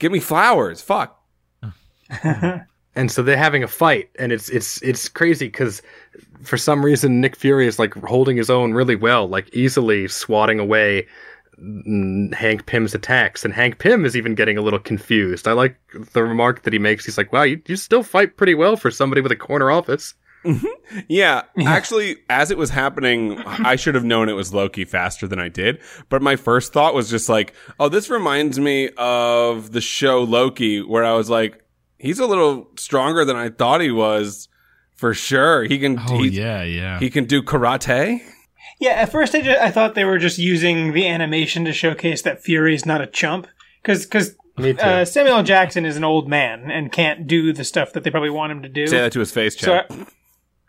Give 0.00 0.10
me 0.10 0.20
flowers. 0.20 0.80
Fuck." 0.80 1.20
And 2.96 3.10
so 3.10 3.22
they're 3.22 3.36
having 3.36 3.64
a 3.64 3.68
fight, 3.68 4.08
and 4.18 4.30
it's 4.30 4.48
it's 4.48 4.80
it's 4.82 5.08
crazy 5.08 5.46
because 5.46 5.82
for 6.44 6.56
some 6.56 6.84
reason 6.84 7.20
Nick 7.20 7.34
Fury 7.34 7.66
is 7.66 7.78
like 7.78 7.94
holding 7.94 8.36
his 8.36 8.50
own 8.50 8.72
really 8.72 8.94
well, 8.94 9.28
like 9.28 9.52
easily 9.52 10.06
swatting 10.06 10.60
away 10.60 11.06
Mm, 11.60 12.34
Hank 12.34 12.66
Pym's 12.66 12.94
attacks, 12.94 13.44
and 13.44 13.54
Hank 13.54 13.78
Pym 13.78 14.04
is 14.04 14.16
even 14.16 14.34
getting 14.34 14.58
a 14.58 14.62
little 14.62 14.78
confused. 14.78 15.46
I 15.46 15.52
like 15.52 15.76
the 16.12 16.24
remark 16.24 16.62
that 16.62 16.72
he 16.72 16.78
makes. 16.78 17.04
He's 17.04 17.18
like, 17.18 17.32
"Wow, 17.32 17.42
you, 17.42 17.60
you 17.66 17.76
still 17.76 18.02
fight 18.02 18.36
pretty 18.36 18.54
well 18.54 18.76
for 18.76 18.90
somebody 18.90 19.20
with 19.20 19.32
a 19.32 19.36
corner 19.36 19.70
office." 19.70 20.14
Yeah, 21.08 21.42
actually, 21.64 22.18
as 22.28 22.50
it 22.50 22.58
was 22.58 22.70
happening, 22.70 23.38
I 23.40 23.76
should 23.76 23.94
have 23.94 24.04
known 24.04 24.28
it 24.28 24.34
was 24.34 24.52
Loki 24.52 24.84
faster 24.84 25.26
than 25.26 25.40
I 25.40 25.48
did. 25.48 25.80
But 26.08 26.22
my 26.22 26.36
first 26.36 26.72
thought 26.72 26.94
was 26.94 27.10
just 27.10 27.28
like, 27.28 27.54
oh, 27.80 27.88
this 27.88 28.10
reminds 28.10 28.60
me 28.60 28.90
of 28.96 29.72
the 29.72 29.80
show 29.80 30.22
Loki, 30.22 30.82
where 30.82 31.04
I 31.04 31.14
was 31.14 31.30
like, 31.30 31.64
he's 31.98 32.18
a 32.18 32.26
little 32.26 32.68
stronger 32.76 33.24
than 33.24 33.34
I 33.34 33.48
thought 33.48 33.80
he 33.80 33.90
was. 33.90 34.48
For 34.94 35.14
sure, 35.14 35.64
he 35.64 35.78
can. 35.78 35.98
Oh 35.98 36.22
he, 36.22 36.28
yeah, 36.28 36.62
yeah. 36.62 37.00
he 37.00 37.10
can 37.10 37.24
do 37.24 37.42
karate. 37.42 38.20
Yeah, 38.80 38.90
at 38.92 39.10
first 39.12 39.34
I, 39.34 39.40
ju- 39.40 39.56
I 39.60 39.70
thought 39.70 39.94
they 39.94 40.04
were 40.04 40.18
just 40.18 40.38
using 40.38 40.92
the 40.92 41.06
animation 41.08 41.64
to 41.64 41.72
showcase 41.72 42.22
that 42.22 42.42
Fury's 42.42 42.84
not 42.84 43.00
a 43.00 43.06
chump. 43.06 43.46
Because 43.82 44.34
Me 44.58 44.72
too. 44.72 44.80
uh, 44.80 45.04
Samuel 45.04 45.36
L. 45.38 45.42
Jackson 45.42 45.84
is 45.84 45.96
an 45.96 46.04
old 46.04 46.28
man 46.28 46.70
and 46.70 46.90
can't 46.90 47.26
do 47.26 47.52
the 47.52 47.64
stuff 47.64 47.92
that 47.92 48.02
they 48.04 48.10
probably 48.10 48.30
want 48.30 48.52
him 48.52 48.62
to 48.62 48.68
do. 48.68 48.86
Say 48.86 48.98
that 48.98 49.12
to 49.12 49.20
his 49.20 49.30
face, 49.32 49.56
so 49.58 49.66
Chad. 49.66 50.06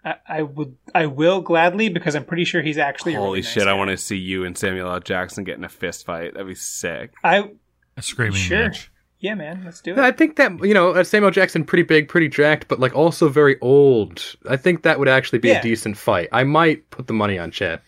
I, 0.04 0.10
I, 0.10 0.16
I 0.28 0.42
would, 0.44 0.76
I 0.94 1.06
will 1.08 1.42
gladly 1.42 1.90
because 1.90 2.16
I'm 2.16 2.26
pretty 2.26 2.46
sure 2.46 2.62
he's 2.62 2.78
actually. 2.78 3.16
a 3.16 3.18
Holy 3.18 3.28
really 3.30 3.42
nice 3.42 3.52
shit! 3.52 3.68
I 3.68 3.74
want 3.74 3.90
to 3.90 3.98
see 3.98 4.18
you 4.18 4.44
and 4.46 4.58
Samuel 4.58 4.92
L. 4.92 5.00
Jackson 5.00 5.44
get 5.44 5.58
in 5.58 5.64
a 5.64 5.70
fist 5.70 6.06
fight. 6.06 6.34
That'd 6.34 6.48
be 6.48 6.56
sick. 6.56 7.12
I 7.24 7.50
a 7.98 8.02
screaming 8.02 8.36
Sure. 8.38 8.66
match. 8.66 8.92
Yeah, 9.20 9.34
man, 9.34 9.64
let's 9.66 9.82
do 9.82 9.94
it. 9.94 9.98
I 10.00 10.12
think 10.12 10.36
that 10.36 10.52
you 10.64 10.74
know 10.74 10.92
uh, 10.92 11.04
Samuel 11.04 11.32
Jackson 11.32 11.64
pretty 11.64 11.84
big, 11.84 12.08
pretty 12.10 12.28
jacked, 12.28 12.68
but 12.68 12.80
like 12.80 12.94
also 12.96 13.30
very 13.30 13.58
old. 13.62 14.36
I 14.48 14.58
think 14.58 14.84
that 14.84 15.00
would 15.00 15.08
actually 15.08 15.40
be 15.40 15.48
Yeah. 15.48 15.60
a 15.60 15.64
decent 15.64 15.98
fight. 15.98 16.30
I 16.32 16.44
might 16.44 16.90
put 16.92 17.08
the 17.08 17.14
money 17.14 17.40
on 17.40 17.50
Chet. 17.50 17.82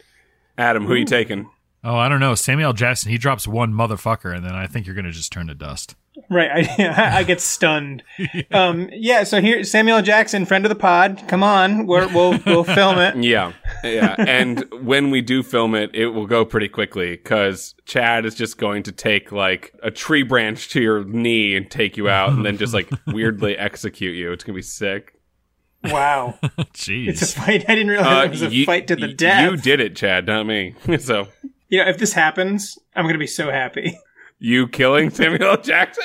Adam, 0.57 0.85
who 0.85 0.93
are 0.93 0.97
you 0.97 1.05
taking? 1.05 1.49
Oh, 1.83 1.95
I 1.95 2.09
don't 2.09 2.19
know. 2.19 2.35
Samuel 2.35 2.73
Jackson, 2.73 3.11
he 3.11 3.17
drops 3.17 3.47
one 3.47 3.71
motherfucker, 3.71 4.35
and 4.35 4.43
then 4.43 4.55
I 4.55 4.67
think 4.67 4.85
you're 4.85 4.95
going 4.95 5.05
to 5.05 5.11
just 5.11 5.31
turn 5.31 5.47
to 5.47 5.55
dust. 5.55 5.95
Right, 6.29 6.69
I, 6.79 7.17
I 7.19 7.23
get 7.23 7.39
stunned. 7.39 8.03
Um, 8.49 8.89
yeah, 8.91 9.23
so 9.23 9.41
here, 9.41 9.63
Samuel 9.63 10.01
Jackson, 10.01 10.45
friend 10.45 10.65
of 10.65 10.69
the 10.69 10.75
pod. 10.75 11.21
Come 11.27 11.43
on, 11.43 11.85
we're, 11.85 12.07
we'll 12.07 12.39
we'll 12.45 12.63
film 12.63 12.97
it. 12.97 13.15
Yeah, 13.23 13.53
yeah. 13.83 14.15
and 14.17 14.63
when 14.81 15.11
we 15.11 15.21
do 15.21 15.43
film 15.43 15.75
it, 15.75 15.91
it 15.93 16.07
will 16.07 16.25
go 16.25 16.45
pretty 16.45 16.69
quickly 16.69 17.11
because 17.11 17.75
Chad 17.85 18.25
is 18.25 18.35
just 18.35 18.57
going 18.57 18.83
to 18.83 18.91
take 18.91 19.31
like 19.31 19.73
a 19.83 19.91
tree 19.91 20.23
branch 20.23 20.69
to 20.69 20.81
your 20.81 21.03
knee 21.03 21.55
and 21.55 21.69
take 21.69 21.97
you 21.97 22.09
out, 22.09 22.29
and 22.29 22.45
then 22.45 22.57
just 22.57 22.73
like 22.73 22.89
weirdly 23.05 23.57
execute 23.57 24.15
you. 24.15 24.31
It's 24.31 24.43
gonna 24.43 24.55
be 24.55 24.61
sick. 24.61 25.16
Wow, 25.91 26.37
Jeez. 26.73 27.07
it's 27.09 27.21
a 27.21 27.27
fight. 27.39 27.65
I 27.69 27.75
didn't 27.75 27.89
realize 27.89 28.25
it 28.27 28.29
was 28.31 28.41
a 28.43 28.47
Uh, 28.47 28.49
you- 28.49 28.65
fight 28.65 28.87
to 28.87 28.95
the 28.95 29.07
death. 29.09 29.49
You 29.51 29.57
did 29.57 29.79
it, 29.79 29.95
Chad, 29.95 30.25
not 30.27 30.45
me. 30.45 30.75
so 30.99 31.27
You 31.69 31.83
know, 31.83 31.89
if 31.89 31.97
this 31.97 32.13
happens, 32.13 32.77
I'm 32.95 33.05
gonna 33.05 33.17
be 33.17 33.27
so 33.27 33.51
happy. 33.51 33.97
you 34.39 34.67
killing 34.67 35.09
Samuel 35.09 35.51
L. 35.51 35.61
Jackson? 35.61 36.03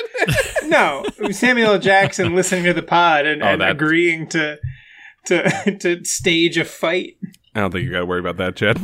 no, 0.65 1.05
Samuel 1.31 1.73
L. 1.73 1.79
Jackson 1.79 2.35
listening 2.35 2.65
to 2.65 2.73
the 2.73 2.83
pod 2.83 3.27
and, 3.27 3.43
Oh, 3.43 3.47
and 3.47 3.63
agreeing 3.63 4.29
to 4.31 4.59
to 5.27 5.77
to 5.79 6.05
stage 6.05 6.57
a 6.59 6.65
fight. 6.65 7.17
I 7.55 7.61
don't 7.61 7.71
think 7.71 7.85
you 7.85 7.91
got 7.93 8.01
to 8.01 8.07
worry 8.07 8.21
about 8.21 8.39
that, 8.39 8.57
Chad. 8.57 8.81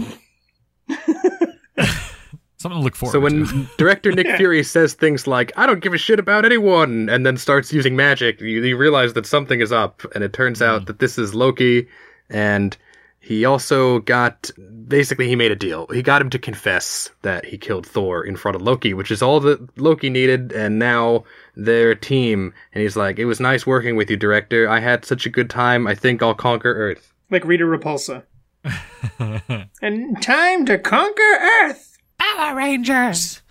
Something 2.59 2.81
to 2.81 2.85
look 2.85 2.97
forward 2.97 3.13
So 3.13 3.21
to. 3.21 3.25
when 3.25 3.69
director 3.79 4.11
Nick 4.13 4.37
Fury 4.37 4.63
says 4.63 4.95
things 4.95 5.27
like 5.27 5.53
"I 5.57 5.67
don't 5.67 5.81
give 5.81 5.95
a 5.95 5.99
shit 5.99 6.19
about 6.19 6.45
anyone," 6.45 7.09
and 7.09 7.25
then 7.25 7.37
starts 7.37 7.73
using 7.73 7.95
magic, 7.97 8.41
you, 8.41 8.63
you 8.63 8.77
realize 8.77 9.13
that 9.15 9.27
something 9.27 9.61
is 9.61 9.73
up, 9.73 10.03
and 10.15 10.25
it 10.25 10.33
turns 10.33 10.61
out 10.61 10.81
hmm. 10.81 10.85
that 10.87 10.99
this 10.99 11.19
is 11.19 11.35
Loki, 11.35 11.89
and 12.29 12.77
he 13.21 13.45
also 13.45 14.01
got 14.01 14.51
basically 14.89 15.29
he 15.29 15.37
made 15.37 15.53
a 15.53 15.57
deal. 15.57 15.87
He 15.89 16.03
got 16.03 16.21
him 16.21 16.31
to 16.31 16.39
confess 16.39 17.11
that 17.23 17.45
he 17.45 17.59
killed 17.59 17.87
Thor 17.87 18.25
in 18.25 18.37
front 18.37 18.57
of 18.57 18.63
Loki, 18.63 18.93
which 18.95 19.11
is 19.11 19.23
all 19.23 19.39
that 19.41 19.79
Loki 19.79 20.11
needed, 20.11 20.53
and 20.53 20.79
now 20.79 21.25
they're 21.57 21.93
a 21.93 21.97
team. 21.97 22.53
And 22.75 22.83
he's 22.83 22.97
like, 22.97 23.19
"It 23.19 23.27
was 23.27 23.39
nice 23.39 23.67
working 23.67 23.95
with 23.97 24.11
you, 24.11 24.17
director. 24.17 24.69
I 24.69 24.81
had 24.81 25.05
such 25.05 25.27
a 25.27 25.31
good 25.31 25.49
time. 25.49 25.87
I 25.87 25.95
think 25.95 26.23
I'll 26.23 26.35
conquer 26.35 26.75
Earth." 26.75 27.13
like 27.31 27.45
Rita 27.45 27.65
Repulsa. 27.65 28.25
and 29.83 30.23
time 30.23 30.67
to 30.67 30.79
conquer 30.79 31.39
Earth. 31.63 31.98
Power 32.37 32.55
Rangers! 32.57 33.43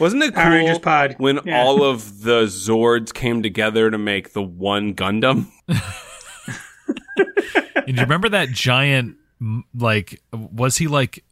Wasn't 0.00 0.22
it 0.22 0.34
cool 0.34 0.42
Power 0.42 0.50
Rangers 0.50 0.78
pod. 0.78 1.14
when 1.18 1.40
Yeah. 1.44 1.62
all 1.62 1.82
of 1.84 2.22
the 2.22 2.44
Zords 2.44 3.12
came 3.14 3.42
together 3.42 3.90
to 3.90 3.98
make 3.98 4.32
the 4.32 4.42
one 4.42 4.94
Gundam? 4.94 5.46
And 7.88 7.96
you 7.96 8.02
remember 8.02 8.28
that 8.30 8.48
giant, 8.50 9.14
m- 9.40 9.62
like, 9.72 10.20
was 10.32 10.76
he 10.76 10.88
like 10.88 11.22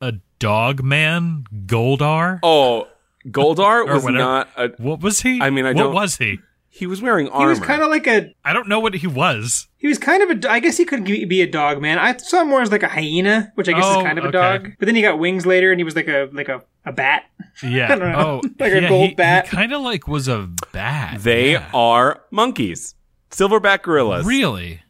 a 0.00 0.12
dog 0.38 0.80
man? 0.84 1.42
Goldar? 1.66 2.38
Oh, 2.44 2.86
Goldar 3.26 3.84
Or 3.88 3.94
was 3.94 4.04
whatever. 4.04 4.18
not 4.22 4.48
a. 4.56 4.68
What 4.78 5.00
was 5.00 5.22
he? 5.22 5.40
I 5.42 5.50
mean, 5.50 5.66
I 5.66 5.70
what 5.72 5.82
don't- 5.82 5.94
was 5.94 6.16
he? 6.16 6.38
He 6.76 6.86
was 6.86 7.00
wearing 7.00 7.28
armor. 7.30 7.46
He 7.46 7.48
was 7.48 7.60
kind 7.60 7.80
of 7.80 7.88
like 7.88 8.06
a. 8.06 8.34
I 8.44 8.52
don't 8.52 8.68
know 8.68 8.80
what 8.80 8.92
he 8.94 9.06
was. 9.06 9.66
He 9.78 9.86
was 9.88 9.98
kind 9.98 10.22
of 10.22 10.44
a. 10.44 10.50
I 10.50 10.60
guess 10.60 10.76
he 10.76 10.84
could 10.84 11.04
be 11.04 11.24
be 11.24 11.40
a 11.40 11.46
dog 11.50 11.80
man. 11.80 11.98
I 11.98 12.14
saw 12.18 12.42
him 12.42 12.48
more 12.48 12.60
as 12.60 12.70
like 12.70 12.82
a 12.82 12.88
hyena, 12.88 13.50
which 13.54 13.68
I 13.68 13.72
guess 13.72 13.84
Oh, 13.86 14.00
is 14.00 14.04
kind 14.06 14.18
of 14.18 14.26
a 14.26 14.30
dog. 14.30 14.72
But 14.78 14.84
then 14.84 14.94
he 14.94 15.00
got 15.00 15.18
wings 15.18 15.46
later, 15.46 15.70
and 15.72 15.80
he 15.80 15.84
was 15.84 15.96
like 15.96 16.06
a 16.08 16.28
like 16.32 16.48
a, 16.50 16.62
a 16.84 16.92
bat. 16.92 17.24
Yeah. 17.62 17.90
I 17.90 17.96
don't 17.96 18.12
know. 18.12 18.40
Oh, 18.44 18.48
Like 18.60 18.72
a 18.74 18.86
gold 18.86 19.08
he, 19.08 19.14
bat. 19.14 19.46
kind 19.46 19.72
of 19.72 19.80
like 19.80 20.06
was 20.06 20.28
a 20.28 20.50
bat. 20.72 21.20
They 21.22 21.52
Yeah. 21.52 21.70
are 21.72 22.20
monkeys, 22.30 22.94
silverback 23.30 23.80
gorillas. 23.80 24.26
really. 24.26 24.82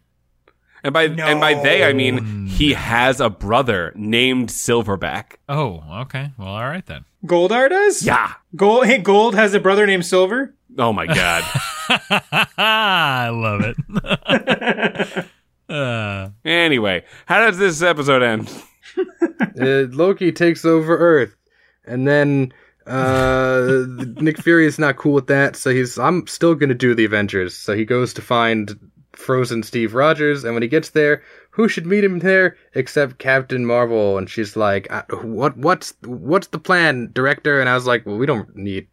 And 0.82 0.92
by 0.92 1.04
and 1.04 1.40
by 1.40 1.54
they, 1.54 1.84
I 1.84 1.92
mean 1.92 2.46
he 2.46 2.72
has 2.72 3.20
a 3.20 3.30
brother 3.30 3.92
named 3.94 4.48
Silverback. 4.48 5.36
Oh, 5.48 5.82
okay. 6.02 6.32
Well, 6.36 6.48
all 6.48 6.64
right 6.66 6.84
then. 6.86 7.04
Goldar 7.24 7.68
does. 7.68 8.04
Yeah. 8.04 8.32
Gold. 8.56 8.86
Hey, 8.86 8.98
Gold 8.98 9.36
has 9.36 9.54
a 9.54 9.60
brother 9.60 9.86
named 9.86 10.04
Silver. 10.06 10.54
Oh 10.78 10.92
my 10.92 11.06
god. 11.06 11.44
I 11.88 13.28
love 13.32 13.62
it. 13.62 15.26
uh, 15.68 16.28
anyway, 16.44 17.04
how 17.26 17.46
does 17.46 17.58
this 17.58 17.82
episode 17.82 18.22
end? 18.22 18.50
uh, 19.60 19.86
Loki 19.94 20.32
takes 20.32 20.64
over 20.64 20.96
Earth, 20.96 21.36
and 21.84 22.06
then 22.06 22.52
uh, 22.86 23.84
Nick 24.16 24.40
Fury 24.42 24.66
is 24.66 24.78
not 24.78 24.96
cool 24.96 25.12
with 25.12 25.26
that. 25.26 25.56
So 25.56 25.70
he's 25.70 25.98
I'm 25.98 26.26
still 26.26 26.54
gonna 26.54 26.74
do 26.74 26.94
the 26.94 27.04
Avengers. 27.04 27.54
So 27.54 27.74
he 27.74 27.84
goes 27.84 28.14
to 28.14 28.22
find 28.22 28.78
frozen 29.12 29.62
Steve 29.62 29.94
Rogers, 29.94 30.44
and 30.44 30.54
when 30.54 30.62
he 30.62 30.68
gets 30.68 30.90
there, 30.90 31.22
who 31.50 31.68
should 31.68 31.86
meet 31.86 32.04
him 32.04 32.18
there 32.20 32.56
except 32.74 33.18
Captain 33.18 33.64
Marvel? 33.64 34.18
And 34.18 34.28
she's 34.28 34.56
like, 34.56 34.88
"What? 35.22 35.56
What's 35.56 35.94
what's 36.04 36.48
the 36.48 36.58
plan, 36.58 37.10
director?" 37.12 37.60
And 37.60 37.68
I 37.68 37.74
was 37.74 37.86
like, 37.86 38.06
"Well, 38.06 38.18
we 38.18 38.26
don't 38.26 38.54
need 38.54 38.88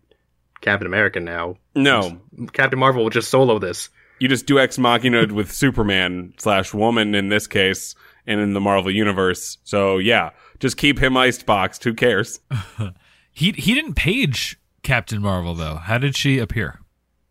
Captain 0.63 0.87
America 0.87 1.19
now. 1.19 1.57
No, 1.75 2.19
Captain 2.53 2.79
Marvel 2.79 3.03
will 3.03 3.11
just 3.11 3.29
solo 3.29 3.59
this." 3.59 3.89
you 4.19 4.27
just 4.29 4.45
deus 4.45 4.59
ex 4.61 4.77
machina 4.79 5.27
with 5.33 5.51
Superman 5.51 6.33
slash 6.37 6.73
woman 6.73 7.13
in 7.13 7.27
this 7.29 7.45
case, 7.45 7.93
and 8.25 8.39
in 8.39 8.53
the 8.53 8.61
Marvel 8.61 8.89
universe. 8.91 9.57
So 9.63 9.97
yeah, 9.99 10.29
just 10.59 10.77
keep 10.77 10.97
him 10.99 11.13
iceboxed. 11.13 11.83
Who 11.83 11.93
cares? 11.93 12.39
he 13.31 13.51
he 13.51 13.73
didn't 13.73 13.95
page 13.95 14.59
Captain 14.81 15.21
Marvel 15.21 15.53
though. 15.53 15.75
How 15.75 15.97
did 15.97 16.15
she 16.15 16.39
appear? 16.39 16.79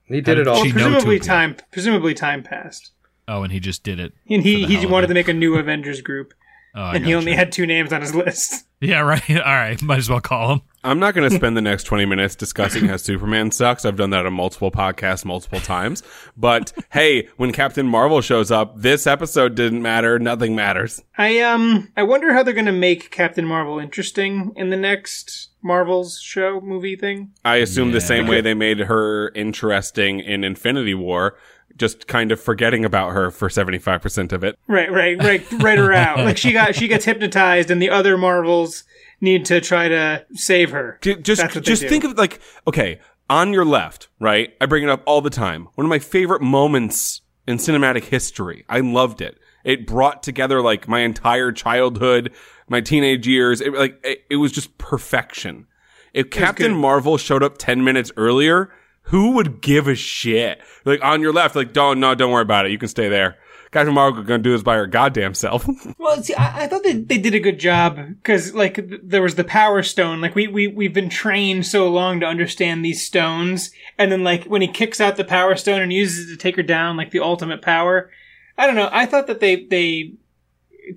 He 0.05 0.21
did 0.21 0.39
it 0.39 0.47
all. 0.47 0.63
she 0.63 0.69
know 0.69 0.75
presumably 0.75 1.19
time. 1.19 1.57
Presumably 1.71 2.13
time 2.15 2.43
passed, 2.43 2.91
Oh, 3.27 3.43
and 3.43 3.53
he 3.53 3.61
just 3.61 3.83
did 3.83 3.99
it. 3.99 4.13
and 4.29 4.43
he 4.43 4.67
he 4.67 4.85
wanted 4.87 5.05
of 5.05 5.09
to 5.11 5.15
make 5.15 5.29
a 5.29 5.33
new 5.33 5.55
Avengers 5.57 6.03
group, 6.03 6.35
Oh, 6.75 6.83
I 6.83 6.97
and 6.97 7.05
he 7.07 7.13
gotcha. 7.13 7.19
only 7.19 7.33
had 7.35 7.53
two 7.53 7.65
names 7.67 7.93
on 7.93 8.03
his 8.03 8.15
list. 8.23 8.67
Yeah, 8.81 9.01
right. 9.01 9.31
All 9.31 9.37
right. 9.39 9.81
Might 9.81 9.99
as 9.99 10.11
well 10.11 10.21
call 10.21 10.53
him. 10.55 10.61
I'm 10.85 10.99
not 10.99 11.15
going 11.15 11.29
to 11.29 11.35
spend 11.35 11.57
the 11.57 11.63
next 11.63 11.85
20 11.85 12.07
minutes 12.07 12.35
discussing 12.35 12.87
how 12.87 12.97
Superman 12.97 13.53
sucks. 13.53 13.85
I've 13.85 13.97
done 13.97 14.11
that 14.11 14.27
on 14.27 14.33
multiple 14.33 14.71
podcasts 14.71 15.25
multiple 15.25 15.61
times. 15.61 16.03
But 16.37 16.73
hey, 16.91 17.29
when 17.37 17.53
Captain 17.53 17.87
Marvel 17.87 18.21
shows 18.21 18.51
up, 18.51 18.81
this 18.81 19.07
episode 19.07 19.55
didn't 19.55 19.83
matter. 19.83 20.19
Nothing 20.19 20.57
matters. 20.57 21.03
I 21.17 21.41
um 21.41 21.93
I 21.97 22.03
wonder 22.03 22.33
how 22.33 22.43
they're 22.43 22.55
gonna 22.55 22.73
make 22.73 23.11
Captain 23.11 23.47
Marvel 23.47 23.79
interesting 23.79 24.53
in 24.57 24.71
the 24.71 24.77
next 24.77 25.51
Marvel's 25.63 26.21
show 26.21 26.61
movie 26.61 26.97
thing. 26.97 27.31
I 27.45 27.57
assume 27.57 27.93
the 27.93 28.01
same 28.01 28.27
way 28.27 28.41
they 28.41 28.55
made 28.55 28.81
her 28.81 29.29
interesting 29.31 30.19
in 30.19 30.43
Infinity 30.43 30.95
War, 30.95 31.37
just 31.77 32.09
kind 32.09 32.33
of 32.33 32.41
forgetting 32.41 32.85
about 32.85 33.13
her 33.13 33.31
for 33.31 33.49
75% 33.49 34.33
of 34.33 34.43
it. 34.43 34.59
Right, 34.67 34.91
right, 34.91 35.17
right, 35.19 35.53
right 35.53 35.79
her 35.79 35.93
out. 35.93 36.19
Like 36.19 36.39
she 36.39 36.53
got 36.53 36.75
she 36.75 36.89
gets 36.89 37.05
hypnotized, 37.05 37.71
and 37.71 37.81
the 37.81 37.91
other 37.91 38.19
Marvels 38.19 38.83
need 39.23 39.47
to 39.47 39.61
try 39.61 39.89
to 39.89 40.27
save 40.35 40.71
her. 40.71 40.99
Just, 41.01 41.41
That's 41.41 41.55
what 41.55 41.65
they 41.65 41.71
just 41.71 41.87
think 41.87 42.05
of 42.05 42.19
like, 42.19 42.41
okay, 42.67 43.01
on 43.31 43.53
your 43.53 43.65
left, 43.65 44.09
right? 44.21 44.55
I 44.61 44.67
bring 44.67 44.83
it 44.83 44.91
up 44.91 45.03
all 45.07 45.21
the 45.23 45.31
time. 45.31 45.69
One 45.75 45.87
of 45.87 45.89
my 45.89 46.01
favorite 46.01 46.43
moments 46.43 47.23
in 47.47 47.57
cinematic 47.57 48.05
history. 48.05 48.65
I 48.69 48.81
loved 48.81 49.21
it. 49.21 49.39
It 49.65 49.87
brought 49.87 50.23
together 50.23 50.61
like 50.61 50.89
my 50.89 51.01
entire 51.01 51.53
childhood, 51.53 52.33
my 52.69 52.81
teenage 52.81 53.27
years. 53.27 53.61
It, 53.61 53.73
like, 53.73 54.01
it, 54.05 54.25
it 54.29 54.37
was 54.37 54.53
just 54.53 54.77
perfection. 54.77 55.67
If 56.13 56.31
Captain. 56.31 56.75
Marvel 56.75 57.17
showed 57.17 57.43
up 57.43 57.57
10 57.59 57.85
minutes 57.85 58.13
earlier, 58.17 58.71
who 59.05 59.33
would 59.33 59.63
give 59.63 59.89
a 59.89 59.95
shit? 59.95 60.61
Like 60.85 61.03
on 61.03 61.21
your 61.21 61.33
left, 61.33 61.57
like, 61.57 61.73
don't, 61.73 62.01
no, 62.01 62.15
don't 62.15 62.33
worry 62.33 62.43
about 62.43 62.67
it. 62.67 62.73
You 62.73 62.79
can 62.79 62.89
stay 62.89 63.09
there. 63.09 63.37
Captain 63.73 63.95
Marvel 63.95 64.23
gonna 64.23 64.43
do 64.43 64.53
this 64.53 64.63
by 64.63 64.77
her 64.77 64.87
goddamn 64.87 65.35
self. 65.35 65.67
Well, 65.99 66.23
see, 66.23 66.35
I, 66.35 66.65
I 66.65 66.67
thought 66.67 66.83
they, 66.83 66.95
they 66.95 67.17
did 67.17 67.35
a 67.35 67.41
good 67.41 67.59
job 67.59 67.97
because, 67.97 68.55
like, 68.55 68.75
th- 68.75 69.01
there 69.05 69.23
was 69.23 69.37
the 69.37 69.45
Power 69.45 69.83
Stone. 69.83 70.21
Like, 70.21 70.35
we, 70.35 70.49
we, 70.49 70.67
we've 70.67 70.93
been 70.93 71.09
trained 71.09 71.65
so 71.65 71.89
long 71.89 72.21
to 72.21 72.27
understand 72.27 72.85
these 72.85 73.07
stones. 73.07 73.71
And 73.99 74.11
then, 74.11 74.25
like, 74.25 74.45
when 74.45 74.63
he 74.63 74.69
kicks 74.69 75.01
out 75.01 75.17
the 75.17 75.25
Power 75.25 75.55
Stone 75.57 75.81
and 75.81 75.93
uses 75.93 76.27
it 76.29 76.33
to 76.33 76.37
take 76.37 76.57
her 76.57 76.63
down, 76.63 76.97
like, 76.97 77.13
the 77.13 77.21
ultimate 77.21 77.63
power. 77.63 78.11
I 78.59 78.67
don't 78.67 78.75
know. 78.77 78.89
I 78.93 79.07
thought 79.07 79.29
that 79.29 79.41
they, 79.41 79.65
they 79.65 80.15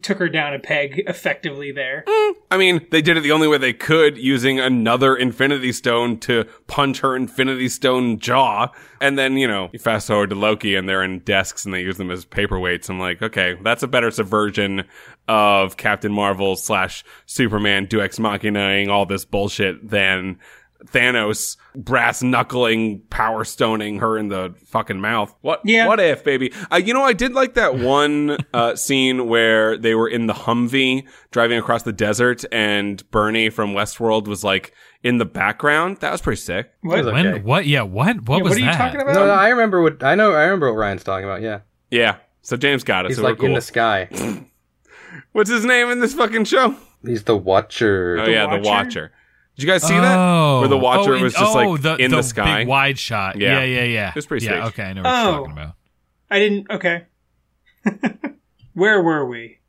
took 0.02 0.18
her 0.18 0.30
down 0.30 0.54
a 0.54 0.60
peg 0.60 1.04
effectively 1.08 1.72
there. 1.72 2.04
I 2.52 2.58
mean, 2.58 2.86
they 2.92 3.02
did 3.02 3.18
it 3.18 3.22
the 3.22 3.32
only 3.32 3.48
way 3.48 3.58
they 3.58 3.74
could 3.74 4.18
using 4.18 4.60
another 4.60 5.16
Infinity 5.16 5.72
Stone 5.72 6.20
to 6.22 6.46
punch 6.68 7.00
her 7.00 7.16
Infinity 7.16 7.70
Stone 7.70 8.20
jaw. 8.20 8.70
And 9.02 9.18
then, 9.18 9.38
you 9.38 9.48
know, 9.48 9.70
you 9.74 9.80
fast 9.80 10.08
forward 10.08 10.30
to 10.30 10.36
Loki 10.36 10.76
and 10.76 10.88
they're 10.88 11.04
in 11.04 11.20
desks 11.20 11.66
and 11.66 11.74
they 11.74 11.82
use 11.82 11.98
them 11.98 12.12
as 12.12 12.26
paperweights. 12.26 12.90
I'm 12.90 13.00
like, 13.00 13.22
okay, 13.22 13.58
that's 13.64 13.84
a 13.84 13.88
better 13.88 14.12
subversion 14.12 14.86
of 15.28 15.78
Captain 15.78 16.14
Marvel 16.14 16.56
slash 16.56 17.04
Superman 17.26 17.86
deus 17.86 18.02
ex 18.04 18.20
machinaing 18.20 18.90
all 18.90 19.06
this 19.06 19.26
bullshit 19.26 19.90
than 19.90 20.40
Thanos 20.88 21.58
brass 21.74 22.22
knuckling, 22.22 23.02
power 23.10 23.44
stoning 23.44 24.00
her 24.00 24.18
in 24.18 24.28
the 24.30 24.54
fucking 24.68 25.00
mouth. 25.02 25.34
What? 25.42 25.62
Yeah. 25.66 25.88
What 25.88 26.00
if, 26.00 26.24
baby? 26.24 26.54
Uh, 26.72 26.78
you 26.78 26.94
know, 26.94 27.04
I 27.04 27.14
did 27.14 27.34
like 27.34 27.56
that 27.56 27.78
one 27.78 28.38
uh, 28.54 28.76
scene 28.76 29.28
where 29.28 29.78
they 29.78 29.96
were 29.96 30.08
in 30.08 30.28
the 30.28 30.34
Humvee 30.34 31.08
driving 31.32 31.58
across 31.58 31.84
the 31.84 31.94
desert, 31.94 32.44
and 32.52 33.10
Bernie 33.12 33.50
from 33.50 33.74
Westworld 33.74 34.28
was 34.28 34.44
like 34.44 34.74
in 35.04 35.18
the 35.18 35.26
background. 35.26 35.98
That 35.98 36.12
was 36.12 36.22
pretty 36.22 36.42
sick. 36.42 36.72
What? 36.82 36.98
was 37.04 37.14
When? 37.14 37.28
okay. 37.28 37.42
What? 37.42 37.66
Yeah. 37.66 37.82
What? 37.82 38.22
What 38.28 38.38
Yeah, 38.38 38.44
was 38.44 38.50
what 38.52 38.58
are 38.58 38.60
you 38.60 38.66
that? 38.68 38.78
talking 38.78 39.02
about? 39.02 39.16
No, 39.16 39.26
no, 39.28 39.34
I 39.34 39.50
remember 39.50 39.82
what 39.82 40.04
I 40.04 40.16
know. 40.16 40.34
I 40.34 40.44
remember 40.44 40.72
what 40.72 40.78
Ryan's 40.78 41.04
talking 41.04 41.26
about. 41.26 41.42
Yeah, 41.42 41.62
Yeah. 41.90 42.18
So 42.42 42.56
James 42.58 42.84
got 42.84 43.06
it. 43.06 43.10
he's 43.10 43.18
so 43.18 43.24
like 43.24 43.38
cool. 43.40 43.48
in 43.48 43.54
the 43.54 43.62
sky. 43.62 44.08
What's 45.32 45.50
his 45.50 45.66
name 45.66 45.90
in 45.90 46.00
this 46.00 46.14
fucking 46.14 46.46
show? 46.46 46.76
He's 47.04 47.24
the 47.24 47.36
Watcher. 47.36 48.18
Oh 48.20 48.28
yeah, 48.28 48.56
the 48.56 48.62
Watcher? 48.68 49.12
Watcher. 49.56 49.62
Did 49.62 49.64
you 49.64 49.72
guys 49.72 49.84
see 49.84 49.98
oh. 49.98 50.02
that? 50.02 50.60
Where 50.60 50.68
the 50.70 50.78
Watcher 50.78 51.14
oh, 51.14 51.18
in- 51.18 51.24
was 51.24 51.34
just 51.34 51.56
oh, 51.56 51.72
like 51.72 51.82
the, 51.82 51.96
in 51.96 52.12
the, 52.12 52.22
sky. 52.22 52.60
big 52.60 52.68
wide 52.68 53.00
shot. 53.00 53.38
Yeah. 53.38 53.60
Yeah, 53.60 53.64
yeah, 53.64 53.84
yeah. 53.84 54.10
It 54.10 54.16
was 54.16 54.26
pretty 54.26 54.46
Yeah, 54.46 54.66
sick. 54.66 54.74
okay, 54.74 54.84
I 54.90 54.94
know 54.94 55.02
what 55.04 55.10
Oh. 55.10 55.24
you're 55.24 55.38
talking 55.40 55.52
about. 55.54 55.76
I 56.30 56.40
didn't. 56.40 56.70
Okay. 56.70 57.06
Where 58.74 59.02
were 59.02 59.26
we? 59.26 59.60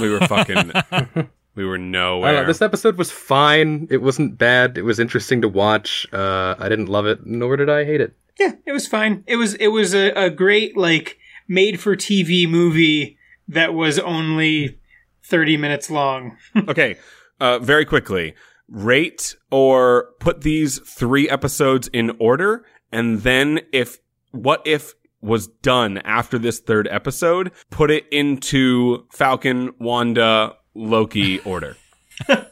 we 0.00 0.10
were 0.10 0.20
fucking. 0.20 0.72
we 1.54 1.64
were 1.64 1.78
nowhere. 1.78 2.32
know, 2.32 2.46
this 2.46 2.62
episode 2.62 2.96
was 2.96 3.10
fine. 3.10 3.86
It 3.90 3.98
wasn't 3.98 4.38
bad. 4.38 4.76
It 4.78 4.82
was 4.82 4.98
interesting 4.98 5.42
to 5.42 5.48
watch. 5.48 6.06
Uh, 6.12 6.54
I 6.58 6.68
didn't 6.68 6.86
love 6.86 7.06
it, 7.06 7.26
nor 7.26 7.56
did 7.56 7.68
I 7.68 7.84
hate 7.84 8.00
it. 8.00 8.16
Yeah, 8.38 8.52
it 8.66 8.72
was 8.72 8.86
fine. 8.86 9.22
It 9.26 9.36
was 9.36 9.54
it 9.54 9.68
was 9.68 9.94
a, 9.94 10.10
a 10.10 10.30
great 10.30 10.76
like 10.76 11.18
made 11.46 11.78
for 11.78 11.94
TV 11.94 12.48
movie 12.48 13.16
that 13.46 13.74
was 13.74 13.98
only 13.98 14.80
thirty 15.22 15.56
minutes 15.56 15.90
long. 15.90 16.36
okay, 16.68 16.96
uh, 17.38 17.60
very 17.60 17.84
quickly, 17.84 18.34
rate 18.68 19.36
or 19.50 20.08
put 20.20 20.40
these 20.42 20.78
three 20.80 21.28
episodes 21.28 21.88
in 21.88 22.16
order, 22.18 22.64
and 22.92 23.22
then 23.22 23.60
if 23.72 23.98
what 24.32 24.62
if 24.66 24.94
was 25.20 25.46
done 25.46 25.98
after 25.98 26.38
this 26.38 26.60
third 26.60 26.86
episode, 26.90 27.50
put 27.70 27.90
it 27.90 28.04
into 28.12 29.06
Falcon, 29.10 29.72
Wanda, 29.78 30.54
Loki 30.74 31.38
order. 31.44 31.76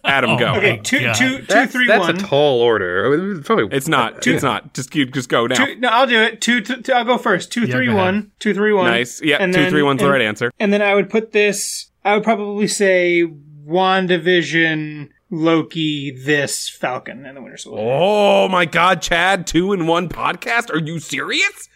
Adam, 0.04 0.36
go. 0.38 0.46
Oh, 0.46 0.56
Okay, 0.56 0.72
my 0.72 0.76
two, 0.78 1.00
God. 1.00 1.14
two, 1.14 1.38
two, 1.38 1.44
That's, 1.46 1.72
three, 1.72 1.86
that's 1.86 2.00
one. 2.00 2.16
a 2.16 2.18
tall 2.18 2.60
order. 2.60 3.36
It's 3.36 3.46
Probably, 3.46 3.68
It's 3.76 3.86
not. 3.86 4.14
Uh, 4.26 4.32
it's 4.32 4.42
not. 4.42 4.74
Just 4.74 4.90
keep. 4.90 5.12
Just 5.14 5.28
go 5.28 5.46
now. 5.46 5.54
Two, 5.64 5.76
no, 5.76 5.88
I'll 5.88 6.06
do 6.08 6.20
it. 6.20 6.40
Two, 6.40 6.60
two, 6.62 6.82
two 6.82 6.92
I'll 6.92 7.04
go 7.04 7.16
first. 7.16 7.52
Two, 7.52 7.66
yeah, 7.66 7.72
three, 7.74 7.86
go 7.86 7.94
one. 7.94 8.32
Two, 8.40 8.54
three, 8.54 8.72
one. 8.72 8.86
Nice. 8.86 9.22
Yeah. 9.22 9.36
And 9.38 9.52
two, 9.52 9.60
then- 9.60 9.70
three, 9.70 9.82
one's 9.84 10.00
the 10.00 10.10
right 10.10 10.20
answer. 10.20 10.50
And 10.58 10.72
then 10.72 10.82
I 10.82 10.94
would 10.96 11.08
put 11.10 11.30
this. 11.30 11.90
I 12.04 12.14
would 12.14 12.24
probably 12.24 12.66
say 12.66 13.22
WandaVision, 13.68 15.10
Loki, 15.32 16.10
this 16.10 16.68
Falcon, 16.68 17.24
and 17.24 17.36
the 17.36 17.42
Winter 17.42 17.56
Soldier. 17.56 17.82
Oh 17.82 18.48
my 18.48 18.66
God, 18.66 19.00
Chad! 19.02 19.46
Two 19.46 19.72
in 19.72 19.86
one 19.86 20.08
podcast? 20.10 20.70
Are 20.70 20.78
you 20.78 20.98
serious? 21.00 21.68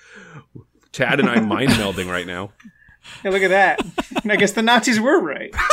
Chad 0.92 1.18
and 1.20 1.28
I 1.28 1.40
mind 1.44 1.70
melding 1.70 2.08
right 2.10 2.26
now. 2.26 2.52
Hey, 3.22 3.30
look 3.30 3.42
at 3.42 3.48
that. 3.48 3.80
I 4.28 4.36
guess 4.36 4.52
the 4.52 4.62
Nazis 4.62 5.00
were 5.00 5.20
right. 5.22 5.54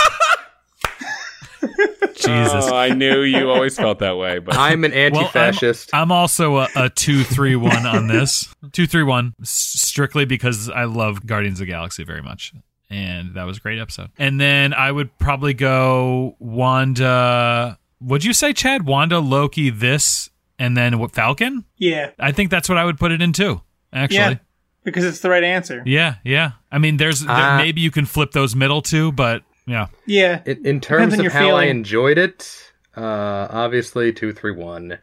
Jesus. 2.15 2.65
Oh, 2.67 2.75
I 2.75 2.89
knew 2.89 3.21
you 3.21 3.49
always 3.49 3.75
felt 3.75 3.99
that 3.99 4.17
way, 4.17 4.39
but 4.39 4.55
I'm 4.55 4.83
an 4.85 4.91
Well, 4.91 4.99
I'm- 5.01 5.15
anti-fascist. 5.15 5.89
I'm, 5.93 6.11
also 6.11 6.57
a, 6.57 6.69
a 6.75 6.89
two 6.89 7.23
three 7.23 7.55
one 7.55 7.85
on 7.85 8.07
this. 8.07 8.53
Two 8.71 8.87
three 8.87 9.03
one, 9.03 9.33
s- 9.41 9.49
strictly 9.49 10.23
because 10.25 10.69
I 10.69 10.85
love 10.85 11.25
Guardians 11.25 11.59
of 11.59 11.65
the 11.67 11.71
Galaxy 11.71 12.03
very 12.05 12.21
much, 12.21 12.53
and 12.93 13.33
that 13.35 13.45
was 13.45 13.57
a 13.57 13.59
great 13.59 13.79
episode. 13.79 14.11
And 14.17 14.39
then 14.39 14.73
I 14.73 14.91
would 14.91 15.17
probably 15.17 15.53
go 15.53 16.35
Wanda. 16.39 17.77
Would 18.01 18.23
you 18.23 18.33
say 18.33 18.53
Chad? 18.53 18.85
Wanda, 18.85 19.19
Loki, 19.19 19.69
this, 19.69 20.29
and 20.59 20.77
then 20.77 20.99
what? 20.99 21.11
Falcon? 21.11 21.65
Yeah. 21.77 22.11
I 22.19 22.31
think 22.31 22.51
that's 22.51 22.69
what 22.69 22.77
I 22.77 22.85
would 22.85 22.99
put 22.99 23.11
it 23.11 23.21
in 23.21 23.33
too. 23.33 23.61
Actually. 23.91 24.17
Yeah. 24.17 24.35
Because 24.83 25.05
it's 25.05 25.19
the 25.21 25.29
right 25.29 25.43
answer. 25.45 25.81
Yeah, 25.85 26.15
yeah. 26.25 26.51
I 26.71 26.77
mean, 26.77 26.97
there's 26.97 27.21
there, 27.21 27.33
Uh, 27.35 27.57
maybe 27.57 27.79
you 27.79 27.89
can 27.89 28.05
flip 28.05 28.31
those 28.31 28.53
middle 28.53 28.81
two, 28.81 29.13
but 29.13 29.43
yeah, 29.65 29.87
Yeah. 30.05 30.41
in, 30.45 30.65
in 30.65 30.81
terms 30.81 31.13
of 31.13 31.21
your 31.21 31.31
how 31.31 31.51
I 31.55 31.65
enjoyed 31.65 32.17
it, 32.17 32.73
uh, 32.97 33.47
obviously 33.49 34.11
two, 34.11 34.33
three, 34.33 34.51
one, 34.51 34.97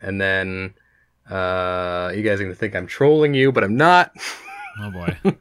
and 0.00 0.20
then 0.20 0.74
uh, 1.28 2.12
you 2.14 2.22
guys 2.22 2.40
are 2.40 2.44
gonna 2.44 2.54
think 2.54 2.76
I'm 2.76 2.86
trolling 2.86 3.34
you, 3.34 3.50
but 3.50 3.64
I'm 3.64 3.76
not. 3.76 4.12
oh 4.80 4.90
boy. 4.92 5.16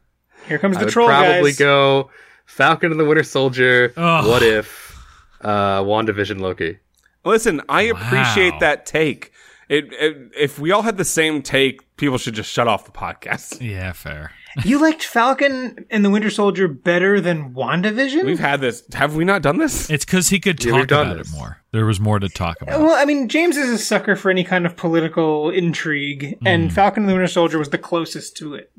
Here 0.47 0.57
comes 0.59 0.75
the 0.75 0.79
I 0.79 0.81
the 0.81 0.85
would 0.85 0.91
troll 0.93 1.07
probably 1.07 1.51
guys. 1.51 1.57
go 1.57 2.09
Falcon 2.45 2.91
and 2.91 2.99
the 2.99 3.05
Winter 3.05 3.23
Soldier. 3.23 3.93
Ugh. 3.97 4.27
What 4.27 4.43
if 4.43 4.97
uh, 5.41 5.81
WandaVision 5.81 6.39
Loki? 6.39 6.79
listen, 7.23 7.61
I 7.67 7.83
appreciate 7.83 8.59
that 8.59 8.85
take. 8.85 9.31
It, 9.67 9.91
it, 9.93 10.31
if 10.37 10.59
we 10.59 10.71
all 10.71 10.83
had 10.83 10.97
the 10.97 11.05
same 11.05 11.41
take, 11.41 11.95
people 11.97 12.19
should 12.19 12.35
just 12.35 12.51
shut 12.51 12.67
off 12.67 12.85
the 12.85 12.91
podcast. 12.91 13.61
yeah, 13.67 13.93
fair. 13.93 14.31
You 14.63 14.79
liked 14.79 15.03
Falcon 15.03 15.85
and 15.89 16.05
the 16.05 16.09
Winter 16.09 16.29
Soldier 16.29 16.67
better 16.67 17.19
than 17.19 17.53
WandaVision? 17.53 18.23
We've 18.25 18.39
had 18.39 18.61
this. 18.61 18.83
Have 18.93 19.15
we 19.15 19.25
not 19.25 19.41
done 19.41 19.57
this? 19.57 19.89
It's 19.89 20.05
because 20.05 20.29
he 20.29 20.39
could 20.39 20.59
talk 20.59 20.73
we've 20.73 20.83
about 20.83 21.17
this. 21.17 21.33
it 21.33 21.35
more. 21.35 21.61
There 21.71 21.85
was 21.85 21.99
more 21.99 22.19
to 22.19 22.29
talk 22.29 22.61
about. 22.61 22.79
well, 22.79 22.95
I 22.95 23.03
mean, 23.05 23.27
James 23.27 23.57
is 23.57 23.69
a 23.69 23.77
sucker 23.77 24.15
for 24.15 24.31
any 24.31 24.43
kind 24.45 24.65
of 24.65 24.77
political 24.77 25.49
intrigue, 25.49 26.37
and 26.45 26.71
Falcon 26.71 27.03
and 27.03 27.09
the 27.09 27.13
Winter 27.13 27.27
Soldier 27.27 27.57
was 27.57 27.69
the 27.69 27.77
closest 27.77 28.37
to 28.37 28.53
it. 28.53 28.71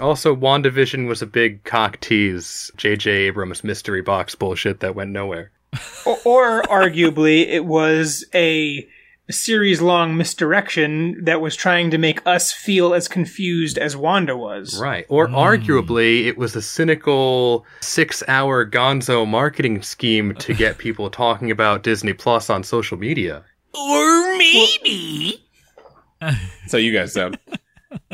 Also, 0.00 0.34
WandaVision 0.34 1.08
was 1.08 1.22
a 1.22 1.26
big 1.26 1.64
cock 1.64 2.00
tease. 2.00 2.70
J.J. 2.76 3.10
Abrams 3.10 3.64
mystery 3.64 4.02
box 4.02 4.34
bullshit 4.34 4.80
that 4.80 4.94
went 4.94 5.10
nowhere. 5.10 5.50
Or, 6.04 6.18
or 6.24 6.62
arguably, 6.62 7.46
it 7.48 7.64
was 7.64 8.24
a 8.34 8.88
series 9.30 9.80
long 9.80 10.16
misdirection 10.16 11.24
that 11.24 11.40
was 11.40 11.54
trying 11.54 11.90
to 11.90 11.98
make 11.98 12.24
us 12.26 12.52
feel 12.52 12.94
as 12.94 13.08
confused 13.08 13.78
as 13.78 13.96
Wanda 13.96 14.36
was. 14.36 14.80
Right. 14.80 15.06
Or 15.08 15.28
hmm. 15.28 15.34
arguably, 15.34 16.26
it 16.26 16.36
was 16.36 16.56
a 16.56 16.62
cynical 16.62 17.64
six 17.80 18.22
hour 18.28 18.66
gonzo 18.66 19.26
marketing 19.26 19.82
scheme 19.82 20.34
to 20.36 20.54
get 20.54 20.78
people 20.78 21.10
talking 21.10 21.50
about 21.50 21.82
Disney 21.82 22.12
Plus 22.12 22.50
on 22.50 22.62
social 22.62 22.98
media. 22.98 23.44
or 23.74 24.36
maybe. 24.36 25.44
So 26.66 26.76
you 26.76 26.92
guys 26.92 27.14
said. 27.14 27.38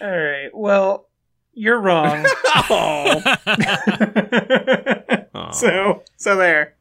All 0.00 0.10
right. 0.10 0.48
Well, 0.54 1.06
you're 1.54 1.80
wrong. 1.80 2.24
so, 5.52 6.02
so 6.16 6.36
there. 6.36 6.74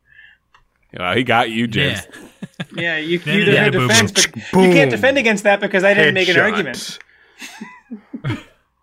Well, 0.98 1.16
he 1.16 1.24
got 1.24 1.50
you, 1.50 1.68
James. 1.68 2.06
Yeah. 2.14 2.28
Yeah, 2.76 2.98
you, 2.98 3.20
you 3.26 3.42
it 3.42 3.46
did 3.46 3.56
had 3.56 3.76
a 3.76 3.78
a 3.78 3.82
boo-boo. 3.82 3.88
defense, 3.88 4.28
but 4.54 4.62
you 4.62 4.72
can't 4.72 4.92
defend 4.92 5.18
against 5.18 5.44
that 5.46 5.60
because 5.60 5.84
I 5.84 5.94
didn't 5.94 6.14
make 6.14 6.30
an 6.30 6.36
Headshot. 6.36 6.44
argument. 6.44 7.00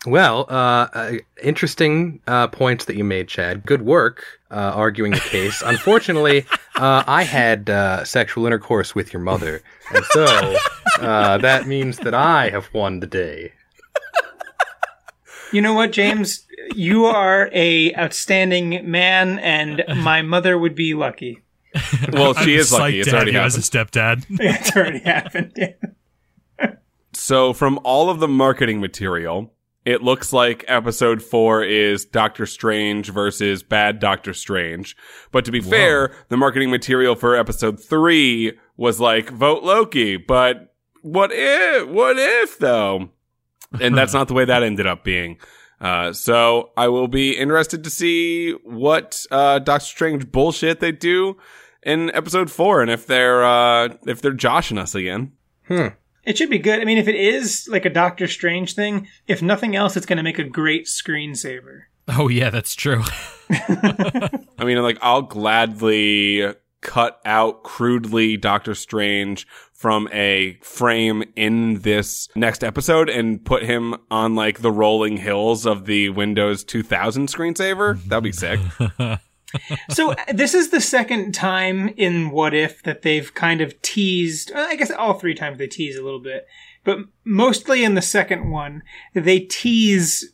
Well, 0.06 0.46
uh, 0.48 0.88
uh, 0.92 1.12
interesting 1.42 2.20
uh, 2.26 2.48
points 2.48 2.86
that 2.86 2.96
you 2.96 3.04
made, 3.04 3.28
Chad. 3.28 3.64
Good 3.66 3.82
work 3.82 4.24
uh, 4.50 4.72
arguing 4.74 5.12
the 5.12 5.20
case. 5.20 5.62
Unfortunately, 5.64 6.46
uh, 6.76 7.04
I 7.06 7.24
had 7.24 7.68
uh, 7.68 8.04
sexual 8.04 8.46
intercourse 8.46 8.94
with 8.94 9.12
your 9.12 9.20
mother, 9.22 9.60
and 9.94 10.04
so 10.06 10.56
uh, 11.00 11.38
that 11.38 11.66
means 11.66 11.98
that 11.98 12.14
I 12.14 12.48
have 12.50 12.72
won 12.72 13.00
the 13.00 13.06
day. 13.06 13.52
You 15.52 15.62
know 15.62 15.74
what, 15.74 15.92
James? 15.92 16.46
You 16.74 17.06
are 17.06 17.48
a 17.52 17.94
outstanding 17.94 18.90
man, 18.90 19.38
and 19.38 19.84
my 20.02 20.22
mother 20.22 20.58
would 20.58 20.74
be 20.74 20.94
lucky. 20.94 21.42
Well, 22.12 22.34
she 22.34 22.54
I'm 22.54 22.60
is 22.60 22.72
lucky. 22.72 23.00
It's 23.00 23.12
already 23.12 23.32
you 23.32 23.40
as 23.40 23.56
a 23.56 23.60
stepdad. 23.60 24.24
It's 24.40 24.76
already 24.76 25.00
happened. 25.00 25.52
Yeah. 25.56 25.72
So, 27.12 27.52
from 27.52 27.78
all 27.84 28.10
of 28.10 28.20
the 28.20 28.28
marketing 28.28 28.80
material, 28.80 29.52
it 29.84 30.02
looks 30.02 30.32
like 30.32 30.64
episode 30.68 31.22
four 31.22 31.64
is 31.64 32.04
Doctor 32.04 32.46
Strange 32.46 33.10
versus 33.10 33.62
bad 33.62 33.98
Doctor 33.98 34.34
Strange. 34.34 34.96
But 35.30 35.44
to 35.46 35.50
be 35.50 35.60
fair, 35.60 36.12
the 36.28 36.36
marketing 36.36 36.70
material 36.70 37.14
for 37.14 37.34
episode 37.34 37.82
three 37.82 38.58
was 38.76 39.00
like 39.00 39.30
vote 39.30 39.62
Loki. 39.62 40.16
But 40.16 40.74
what 41.02 41.30
if? 41.32 41.88
What 41.88 42.18
if 42.18 42.58
though? 42.58 43.10
And 43.80 43.96
that's 43.96 44.14
not 44.14 44.28
the 44.28 44.34
way 44.34 44.44
that 44.44 44.62
ended 44.62 44.86
up 44.86 45.04
being. 45.04 45.38
Uh, 45.80 46.12
so 46.12 46.70
I 46.76 46.88
will 46.88 47.08
be 47.08 47.36
interested 47.36 47.84
to 47.84 47.90
see 47.90 48.52
what 48.64 49.24
uh, 49.30 49.60
Doctor 49.60 49.86
Strange 49.86 50.32
bullshit 50.32 50.80
they 50.80 50.92
do 50.92 51.36
in 51.82 52.10
episode 52.14 52.50
four, 52.50 52.82
and 52.82 52.90
if 52.90 53.06
they're 53.06 53.44
uh, 53.44 53.96
if 54.06 54.20
they're 54.20 54.32
joshing 54.32 54.78
us 54.78 54.94
again. 54.94 55.32
Hmm. 55.66 55.88
It 56.24 56.36
should 56.36 56.50
be 56.50 56.58
good. 56.58 56.80
I 56.80 56.84
mean, 56.84 56.98
if 56.98 57.08
it 57.08 57.14
is 57.14 57.68
like 57.70 57.86
a 57.86 57.90
Doctor 57.90 58.26
Strange 58.26 58.74
thing, 58.74 59.08
if 59.26 59.40
nothing 59.40 59.74
else, 59.76 59.96
it's 59.96 60.04
going 60.04 60.18
to 60.18 60.22
make 60.22 60.38
a 60.38 60.44
great 60.44 60.84
screensaver. 60.84 61.82
Oh 62.08 62.28
yeah, 62.28 62.50
that's 62.50 62.74
true. 62.74 63.02
I 63.50 64.64
mean, 64.64 64.82
like, 64.82 64.98
I'll 65.00 65.22
gladly 65.22 66.54
cut 66.80 67.20
out 67.24 67.62
crudely 67.64 68.36
Doctor 68.36 68.74
Strange 68.74 69.46
from 69.78 70.08
a 70.12 70.58
frame 70.60 71.22
in 71.36 71.82
this 71.82 72.28
next 72.34 72.64
episode 72.64 73.08
and 73.08 73.44
put 73.44 73.62
him 73.62 73.94
on 74.10 74.34
like 74.34 74.58
the 74.60 74.72
rolling 74.72 75.18
hills 75.18 75.64
of 75.64 75.86
the 75.86 76.08
Windows 76.08 76.64
2000 76.64 77.28
screensaver. 77.28 78.02
That'd 78.02 78.24
be 78.24 78.32
sick. 78.32 78.58
so 79.90 80.10
uh, 80.10 80.16
this 80.34 80.52
is 80.52 80.70
the 80.70 80.80
second 80.80 81.32
time 81.32 81.90
in 81.96 82.32
What 82.32 82.54
If 82.54 82.82
that 82.82 83.02
they've 83.02 83.32
kind 83.32 83.60
of 83.60 83.80
teased. 83.80 84.50
Uh, 84.50 84.66
I 84.68 84.74
guess 84.74 84.90
all 84.90 85.14
three 85.14 85.34
times 85.34 85.58
they 85.58 85.68
tease 85.68 85.96
a 85.96 86.02
little 86.02 86.18
bit, 86.20 86.48
but 86.82 86.98
mostly 87.24 87.84
in 87.84 87.94
the 87.94 88.02
second 88.02 88.50
one 88.50 88.82
they 89.14 89.38
tease 89.38 90.32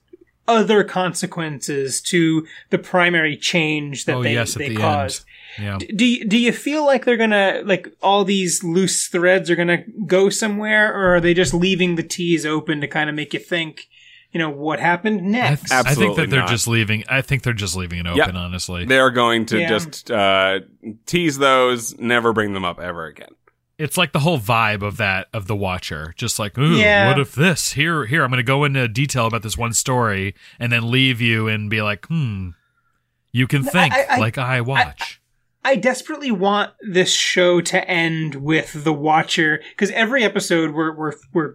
other 0.49 0.85
consequences 0.85 2.01
to 2.01 2.47
the 2.71 2.79
primary 2.79 3.37
change 3.37 4.07
that 4.07 4.17
Oh, 4.17 4.23
they, 4.23 4.33
yes, 4.33 4.57
at 4.57 4.61
they 4.61 4.69
the 4.71 4.77
caused. 4.77 5.27
Yeah. 5.59 5.79
D- 5.79 5.87
Do 5.87 6.05
you, 6.05 6.25
do 6.25 6.39
you 6.39 6.53
feel 6.53 6.85
like 6.85 7.05
they're 7.05 7.17
gonna 7.17 7.63
like 7.65 7.89
all 8.03 8.25
these 8.25 8.65
loose 8.65 9.07
threads 9.09 9.51
are 9.51 9.57
gonna 9.57 9.85
go 10.07 10.29
somewhere, 10.31 10.93
or 10.95 11.17
are 11.17 11.21
they 11.21 11.35
just 11.35 11.55
leaving 11.55 11.95
the 11.97 12.03
tease 12.03 12.45
open 12.47 12.81
to 12.81 12.89
kind 12.89 13.09
of 13.09 13.17
make 13.17 13.33
you 13.35 13.41
think, 13.41 13.89
you 14.33 14.39
know, 14.39 14.51
what 14.51 14.81
happened 14.81 15.21
I, 15.21 15.25
next? 15.25 15.61
th- 15.71 15.73
I 15.73 15.77
think 15.77 15.87
Absolutely 15.89 16.17
that 16.25 16.31
they're 16.31 16.41
not. 16.41 16.49
just 16.49 16.67
leaving. 16.69 17.05
I 17.09 17.21
think 17.21 17.43
they're 17.43 17.53
just 17.53 17.77
leaving 17.77 18.01
it 18.01 18.07
open. 18.07 18.17
Yep. 18.19 18.35
Honestly, 18.35 18.85
They're 18.85 19.11
going 19.11 19.47
to 19.47 19.61
Yeah. 19.61 19.69
just 19.69 20.11
uh, 20.11 20.61
tease 21.07 21.39
those, 21.39 21.97
never 21.99 22.33
bring 22.33 22.53
them 22.53 22.65
up 22.65 22.81
ever 22.81 23.07
again. 23.07 23.31
it's 23.77 23.97
like 23.99 24.13
the 24.13 24.21
whole 24.21 24.39
vibe 24.39 24.83
of 24.83 24.97
that 24.99 25.27
of 25.33 25.47
the 25.49 25.57
Watcher. 25.57 26.15
Just 26.17 26.39
like, 26.39 26.57
ooh, 26.59 26.77
Yeah. 26.77 27.09
what 27.09 27.19
if 27.19 27.35
this? 27.35 27.73
Here, 27.73 28.07
here, 28.07 28.23
I'm 28.25 28.31
going 28.31 28.39
to 28.39 28.43
go 28.45 28.63
into 28.65 28.87
detail 28.89 29.27
about 29.27 29.43
this 29.43 29.59
one 29.59 29.73
story, 29.73 30.35
and 30.61 30.71
then 30.73 30.91
leave 30.91 31.21
you 31.21 31.49
and 31.49 31.69
be 31.69 31.83
like, 31.83 32.07
hmm, 32.07 32.51
you 33.33 33.47
can 33.49 33.65
think 33.65 33.93
I- 33.93 34.07
I- 34.11 34.19
like 34.19 34.39
I 34.39 34.61
watch. 34.61 35.21
I 35.65 35.77
desperately 35.77 36.31
want 36.31 36.73
this 36.81 37.13
show 37.13 37.61
to 37.63 37.89
end 37.89 38.37
with 38.37 38.85
the 38.85 38.93
Watcher 38.93 39.63
because 39.71 39.91
every 39.91 40.23
episode 40.23 40.73
we're 40.73 40.95
we're 40.95 41.15
we're 41.33 41.55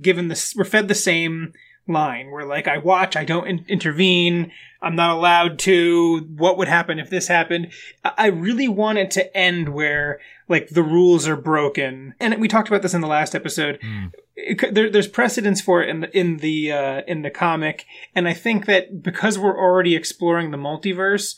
given 0.00 0.28
this 0.28 0.54
we're 0.56 0.64
fed 0.64 0.88
the 0.88 0.94
same 0.94 1.52
line. 1.86 2.28
We're 2.28 2.44
like, 2.44 2.66
I 2.66 2.78
watch, 2.78 3.16
I 3.16 3.24
don't 3.24 3.46
in- 3.46 3.64
intervene, 3.68 4.50
I'm 4.80 4.96
not 4.96 5.16
allowed 5.16 5.58
to. 5.60 6.20
What 6.36 6.58
would 6.58 6.68
happen 6.68 6.98
if 6.98 7.10
this 7.10 7.28
happened? 7.28 7.72
I-, 8.04 8.12
I 8.16 8.26
really 8.26 8.68
want 8.68 8.98
it 8.98 9.10
to 9.12 9.36
end 9.36 9.70
where 9.70 10.20
like 10.48 10.68
the 10.68 10.82
rules 10.82 11.26
are 11.26 11.36
broken, 11.36 12.14
and 12.20 12.38
we 12.40 12.48
talked 12.48 12.68
about 12.68 12.82
this 12.82 12.94
in 12.94 13.00
the 13.00 13.06
last 13.06 13.34
episode. 13.34 13.78
Hmm. 13.82 14.06
It 14.36 14.74
there, 14.74 14.90
there's 14.90 15.08
precedence 15.08 15.60
for 15.60 15.82
it 15.82 15.88
in 15.88 16.00
the 16.00 16.18
in 16.18 16.36
the 16.38 16.72
uh, 16.72 17.02
in 17.06 17.22
the 17.22 17.30
comic, 17.30 17.86
and 18.14 18.28
I 18.28 18.34
think 18.34 18.66
that 18.66 19.02
because 19.02 19.38
we're 19.38 19.58
already 19.58 19.94
exploring 19.94 20.50
the 20.50 20.58
multiverse, 20.58 21.36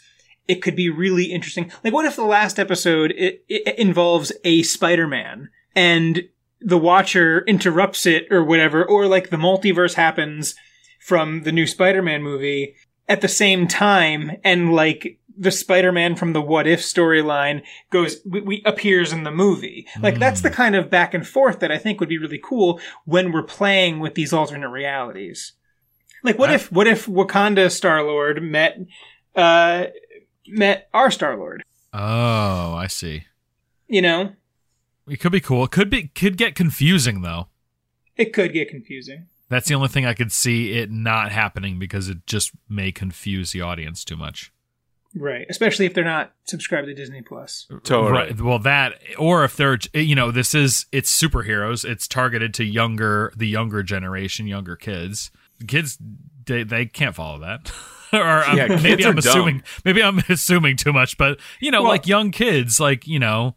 it 0.48 0.62
could 0.62 0.76
be 0.76 0.88
really 0.88 1.24
interesting. 1.32 1.70
Like, 1.82 1.92
what 1.92 2.04
if 2.06 2.16
the 2.16 2.24
last 2.24 2.58
episode 2.58 3.12
it, 3.12 3.44
it 3.48 3.78
involves 3.78 4.32
a 4.44 4.62
Spider-Man 4.62 5.50
and 5.74 6.28
the 6.60 6.78
Watcher 6.78 7.44
interrupts 7.46 8.06
it 8.06 8.26
or 8.30 8.42
whatever, 8.44 8.84
or 8.84 9.06
like 9.06 9.30
the 9.30 9.36
multiverse 9.36 9.94
happens 9.94 10.54
from 11.00 11.42
the 11.42 11.52
new 11.52 11.66
Spider-Man 11.66 12.22
movie 12.22 12.74
at 13.08 13.20
the 13.20 13.28
same 13.28 13.68
time, 13.68 14.32
and 14.42 14.72
like 14.72 15.18
the 15.38 15.50
Spider-Man 15.50 16.16
from 16.16 16.32
the 16.32 16.40
What 16.40 16.66
If 16.66 16.80
storyline 16.80 17.62
goes 17.90 18.16
we, 18.24 18.40
we 18.40 18.62
appears 18.64 19.12
in 19.12 19.22
the 19.24 19.30
movie. 19.30 19.86
Like 20.00 20.18
that's 20.18 20.40
the 20.40 20.50
kind 20.50 20.74
of 20.74 20.88
back 20.90 21.12
and 21.12 21.26
forth 21.26 21.60
that 21.60 21.70
I 21.70 21.76
think 21.78 22.00
would 22.00 22.08
be 22.08 22.18
really 22.18 22.40
cool 22.42 22.80
when 23.04 23.32
we're 23.32 23.42
playing 23.42 24.00
with 24.00 24.14
these 24.14 24.32
alternate 24.32 24.70
realities. 24.70 25.52
Like 26.24 26.38
what 26.38 26.50
I- 26.50 26.54
if 26.54 26.72
what 26.72 26.86
if 26.86 27.06
Wakanda 27.06 27.70
Star 27.70 28.02
Lord 28.02 28.42
met 28.42 28.78
uh 29.36 29.86
met 30.48 30.88
our 30.94 31.10
Star 31.10 31.36
Lord? 31.36 31.62
Oh, 31.92 32.74
I 32.74 32.86
see. 32.88 33.24
You 33.88 34.02
know, 34.02 34.32
It 35.08 35.18
could 35.20 35.32
be 35.32 35.40
cool. 35.40 35.64
It 35.64 35.70
could 35.70 35.88
be 35.90 36.08
could 36.08 36.36
get 36.36 36.54
confusing 36.54 37.22
though. 37.22 37.48
it 38.16 38.32
could 38.32 38.52
get 38.52 38.68
confusing. 38.68 39.26
That's 39.48 39.68
the 39.68 39.74
only 39.74 39.88
thing 39.88 40.04
I 40.04 40.14
could 40.14 40.32
see 40.32 40.72
it 40.72 40.90
not 40.90 41.30
happening 41.30 41.78
because 41.78 42.08
it 42.08 42.26
just 42.26 42.50
may 42.68 42.90
confuse 42.90 43.52
the 43.52 43.60
audience 43.60 44.04
too 44.04 44.16
much. 44.16 44.52
Right. 45.14 45.46
Especially 45.48 45.86
if 45.86 45.94
they're 45.94 46.04
not 46.04 46.32
subscribed 46.44 46.88
to 46.88 46.94
Disney 46.94 47.22
Plus. 47.22 47.66
Totally. 47.84 48.10
Right. 48.12 48.40
Well, 48.40 48.58
that 48.58 48.94
or 49.18 49.44
if 49.44 49.56
they're 49.56 49.78
you 49.94 50.14
know 50.16 50.30
this 50.32 50.54
is 50.54 50.86
it's 50.92 51.10
superheroes. 51.16 51.84
It's 51.88 52.08
targeted 52.08 52.52
to 52.54 52.64
younger 52.64 53.32
the 53.36 53.46
younger 53.46 53.82
generation, 53.84 54.46
younger 54.48 54.74
kids. 54.76 55.30
Kids 55.68 55.96
they 56.44 56.64
they 56.64 56.84
can't 56.86 57.14
follow 57.14 57.38
that. 57.38 57.72
or 58.12 58.44
um, 58.44 58.56
Yeah, 58.56 58.80
maybe 58.82 59.04
I'm 59.04 59.16
dumb. 59.16 59.18
assuming 59.18 59.62
maybe 59.84 60.02
I'm 60.02 60.18
assuming 60.28 60.76
too 60.76 60.92
much, 60.92 61.16
but 61.18 61.38
you 61.60 61.70
know 61.70 61.82
Well- 61.82 61.90
like 61.92 62.06
young 62.06 62.30
kids 62.30 62.78
like 62.80 63.06
you 63.06 63.18
know 63.18 63.54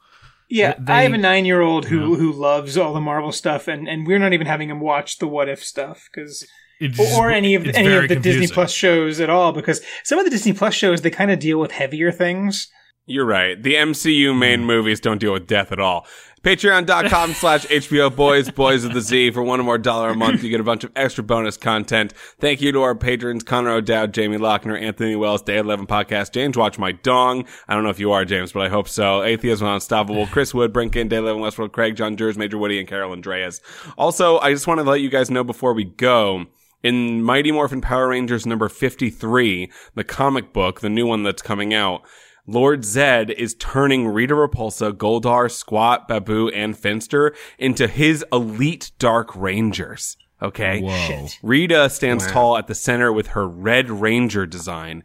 Yeah, 0.50 0.74
They- 0.80 0.94
I 0.94 1.02
have 1.04 1.14
a 1.14 1.18
nine 1.18 1.46
year 1.46 1.62
old 1.62 1.86
who 1.86 2.12
Yeah. 2.12 2.18
who 2.18 2.32
loves 2.34 2.78
all 2.78 2.94
the 2.94 3.02
Marvel 3.02 3.32
stuff, 3.32 3.68
and, 3.68 3.88
and 3.88 4.08
we're 4.08 4.20
not 4.20 4.34
even 4.34 4.48
having 4.48 4.70
him 4.70 4.80
watch 4.80 5.18
the 5.20 5.28
What 5.28 5.48
If 5.50 5.64
stuff 5.64 6.08
because 6.12 6.46
it's 6.80 6.98
or, 7.00 7.26
or 7.28 7.30
any 7.32 7.56
of 7.56 7.66
it's 7.68 7.78
any 7.78 7.94
of 7.94 8.08
the 8.08 8.16
Disney. 8.16 8.48
Plus 8.48 8.72
shows 8.74 9.20
at 9.20 9.30
all 9.30 9.52
because 9.52 9.82
some 10.04 10.18
of 10.18 10.26
the 10.26 10.32
Disney 10.32 10.54
Plus 10.54 10.74
shows 10.74 11.02
they 11.02 11.10
kind 11.12 11.30
of 11.30 11.38
deal 11.40 11.60
with 11.60 11.72
heavier 11.72 12.12
things. 12.12 12.68
You're 13.06 13.26
right. 13.26 13.62
The 13.62 13.74
MCU 13.74 14.38
main 14.38 14.64
movies 14.66 15.00
don't 15.00 15.18
deal 15.20 15.34
with 15.34 15.48
death 15.48 15.72
at 15.72 15.80
all. 15.80 16.06
Patreon.com 16.42 17.34
slash 17.34 17.66
HBO 17.66 18.16
Boys, 18.16 18.50
Boys 18.50 18.86
of 18.86 18.94
the 18.94 19.02
Z. 19.02 19.32
For 19.32 19.44
one 19.44 19.60
or 19.60 19.64
more 19.64 19.78
dollar 19.78 20.10
a 20.10 20.16
month, 20.16 20.42
you 20.42 20.50
get 20.50 20.62
a 20.62 20.64
bunch 20.64 20.86
of 20.86 20.92
extra 20.96 21.22
bonus 21.22 21.58
content. 21.58 22.14
Thank 22.40 22.62
you 22.62 22.72
to 22.72 22.82
our 22.82 22.96
patrons, 22.96 23.44
Connor 23.44 23.72
O'Dowd, 23.72 24.14
Jamie 24.14 24.38
Lochner, 24.38 24.80
Anthony 24.82 25.18
Wells, 25.18 25.42
Day 25.42 25.58
11 25.58 25.86
Podcast, 25.86 26.32
James 26.32 26.56
Watch 26.56 26.80
My 26.80 26.94
Dong. 26.94 27.46
I 27.68 27.74
don't 27.74 27.84
know 27.84 27.90
if 27.90 28.00
you 28.00 28.14
are, 28.14 28.24
James, 28.24 28.54
but 28.54 28.66
I 28.66 28.70
hope 28.70 28.88
so. 28.88 29.22
Atheism 29.22 29.68
Unstoppable, 29.68 30.28
Chris 30.28 30.54
Wood, 30.54 30.72
Brinkin, 30.72 31.10
Day 31.10 31.18
11 31.18 31.42
Westworld, 31.42 31.74
Craig, 31.74 31.98
John 31.98 32.16
Jers, 32.16 32.38
Major 32.38 32.58
Woody, 32.58 32.80
and 32.80 32.88
Carol 32.88 33.12
Andreas. 33.12 33.60
Also, 33.98 34.40
I 34.40 34.54
just 34.54 34.66
want 34.66 34.80
to 34.80 34.90
let 34.90 35.02
you 35.02 35.10
guys 35.10 35.30
know 35.30 35.44
before 35.44 35.74
we 35.74 35.84
go, 35.84 36.46
in 36.84 37.22
Mighty 37.22 37.52
Morphin 37.52 37.82
Power 37.82 38.08
Rangers 38.08 38.46
number 38.46 38.70
53, 38.70 39.70
the 39.96 40.04
comic 40.06 40.54
book, 40.54 40.80
the 40.80 40.90
new 40.90 41.06
one 41.06 41.24
that's 41.24 41.42
coming 41.42 41.74
out, 41.74 42.04
Lord 42.50 42.82
Zedd 42.82 43.30
is 43.32 43.54
turning 43.56 44.08
Rita 44.08 44.34
Repulsa, 44.34 44.92
Goldar, 44.92 45.52
Squat, 45.52 46.08
Baboo, 46.08 46.50
and 46.50 46.78
Finster 46.78 47.36
into 47.60 47.88
his 47.88 48.26
elite 48.32 48.92
Dark 48.98 49.36
Rangers. 49.36 50.18
Okay? 50.42 50.82
Whoa. 50.82 51.28
Rita 51.44 51.90
stands 51.90 52.26
Wow. 52.28 52.32
tall 52.32 52.58
at 52.58 52.68
the 52.68 52.76
center 52.76 53.14
with 53.14 53.28
her 53.28 53.48
Red 53.48 53.90
Ranger 53.92 54.46
design. 54.46 55.04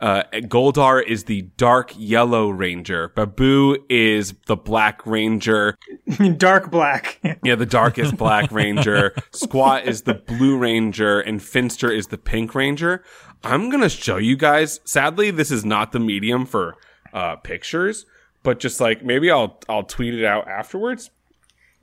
Uh, 0.00 0.22
Goldar 0.32 1.04
is 1.06 1.24
the 1.24 1.42
dark 1.58 1.92
yellow 1.94 2.48
ranger. 2.48 3.08
Baboo 3.14 3.76
is 3.90 4.32
the 4.46 4.56
black 4.56 5.04
ranger. 5.04 5.76
Dark 6.38 6.70
black. 6.70 7.18
Yeah, 7.44 7.54
the 7.54 7.66
darkest 7.66 8.16
black 8.16 8.50
ranger. 8.50 9.14
Squat 9.32 9.84
is 9.86 10.02
the 10.02 10.14
blue 10.14 10.56
ranger 10.56 11.20
and 11.20 11.42
Finster 11.42 11.90
is 11.90 12.06
the 12.06 12.16
pink 12.16 12.54
ranger. 12.54 13.02
I'm 13.42 13.70
going 13.70 13.82
to 13.82 13.88
show 13.88 14.16
you 14.18 14.36
guys. 14.36 14.80
Sadly, 14.84 15.30
this 15.30 15.50
is 15.50 15.64
not 15.64 15.92
the 15.92 16.00
medium 16.00 16.46
for 16.46 16.76
uh 17.12 17.36
pictures, 17.36 18.06
but 18.42 18.60
just 18.60 18.80
like 18.80 19.02
maybe 19.04 19.30
I'll 19.30 19.58
I'll 19.68 19.82
tweet 19.82 20.14
it 20.14 20.24
out 20.24 20.46
afterwards. 20.48 21.10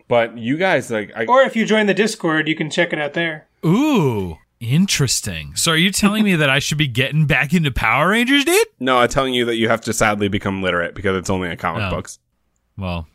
But 0.08 0.38
you 0.38 0.55
guys 0.58 0.89
like 0.91 1.12
I 1.16 1.26
or 1.26 1.41
if 1.41 1.55
you 1.55 1.66
join 1.66 1.86
the 1.88 1.93
Discord, 1.93 2.47
you 2.47 2.55
can 2.55 2.70
check 2.70 2.93
it 2.93 2.99
out 2.99 3.14
there. 3.14 3.47
Ooh, 3.66 4.38
interesting. 4.60 5.55
So 5.55 5.72
are 5.74 5.76
you 5.78 5.91
telling 5.91 6.24
me 6.24 6.36
that 6.36 6.49
I 6.49 6.60
should 6.60 6.78
be 6.78 6.88
getting 6.88 7.26
back 7.26 7.53
into 7.53 7.72
Power 7.72 8.10
Rangers, 8.10 8.45
dude? 8.45 8.68
no, 8.80 8.99
I'm 8.99 9.10
telling 9.10 9.34
you 9.34 9.43
that 9.45 9.55
you 9.58 9.68
have 9.70 9.82
to 9.82 9.93
sadly 9.93 10.28
become 10.30 10.62
literate 10.62 10.95
because 10.95 11.18
it's 11.18 11.30
only 11.30 11.49
in 11.49 11.58
comic 11.58 11.84
Oh. 11.84 11.89
books. 11.89 12.20
Well, 12.78 13.08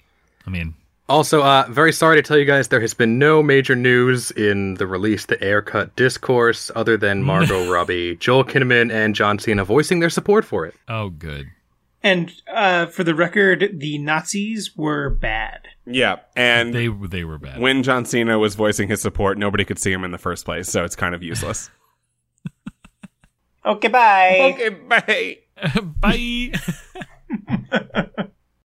I 0.47 0.51
mean, 0.51 0.75
Also, 1.13 1.43
uh, 1.43 1.67
very 1.69 1.93
sorry 1.93 2.17
to 2.17 2.23
tell 2.23 2.39
you 2.39 2.47
guys 2.47 2.69
there 2.69 2.81
has 2.81 2.95
been 2.95 3.19
no 3.19 3.43
major 3.43 3.77
news 3.77 4.31
in 4.31 4.75
the 4.75 4.87
release 4.87 5.27
the 5.27 5.37
Ayer 5.45 5.61
cut 5.61 5.95
discourse 5.95 6.71
other 6.75 6.97
than 6.97 7.23
Margot 7.33 7.71
Robbie, 7.71 8.17
Joel 8.17 8.45
Kinnaman, 8.45 8.91
and 8.91 9.15
John 9.15 9.39
Cena 9.39 9.63
voicing 9.65 10.01
their 10.01 10.09
support 10.11 10.45
for 10.45 10.65
it. 10.65 10.75
oh 10.89 11.11
good. 11.11 11.49
And 12.03 12.33
uh, 12.53 12.87
for 12.87 13.05
the 13.05 13.15
record, 13.15 13.75
the 13.79 13.99
Nazis 13.99 14.75
were 14.77 15.11
bad. 15.11 15.61
Yeah, 15.87 16.17
and 16.35 16.73
They 16.75 16.89
they 16.89 17.25
were 17.25 17.39
bad. 17.39 17.61
when 17.61 17.83
John 17.83 18.07
Cena 18.07 18.39
was 18.39 18.55
voicing 18.55 18.89
his 18.89 19.03
support, 19.03 19.37
nobody 19.37 19.65
could 19.67 19.79
see 19.79 19.93
him 19.93 20.05
in 20.05 20.13
the 20.13 20.19
first 20.19 20.47
place, 20.47 20.69
so 20.71 20.83
it's 20.83 20.97
kind 20.97 21.15
of 21.15 21.23
useless. 21.23 21.71
Okay, 23.65 23.87
bye. 23.87 24.55
okay, 24.55 24.69
bye. 24.71 25.39
Bye. 26.01 26.53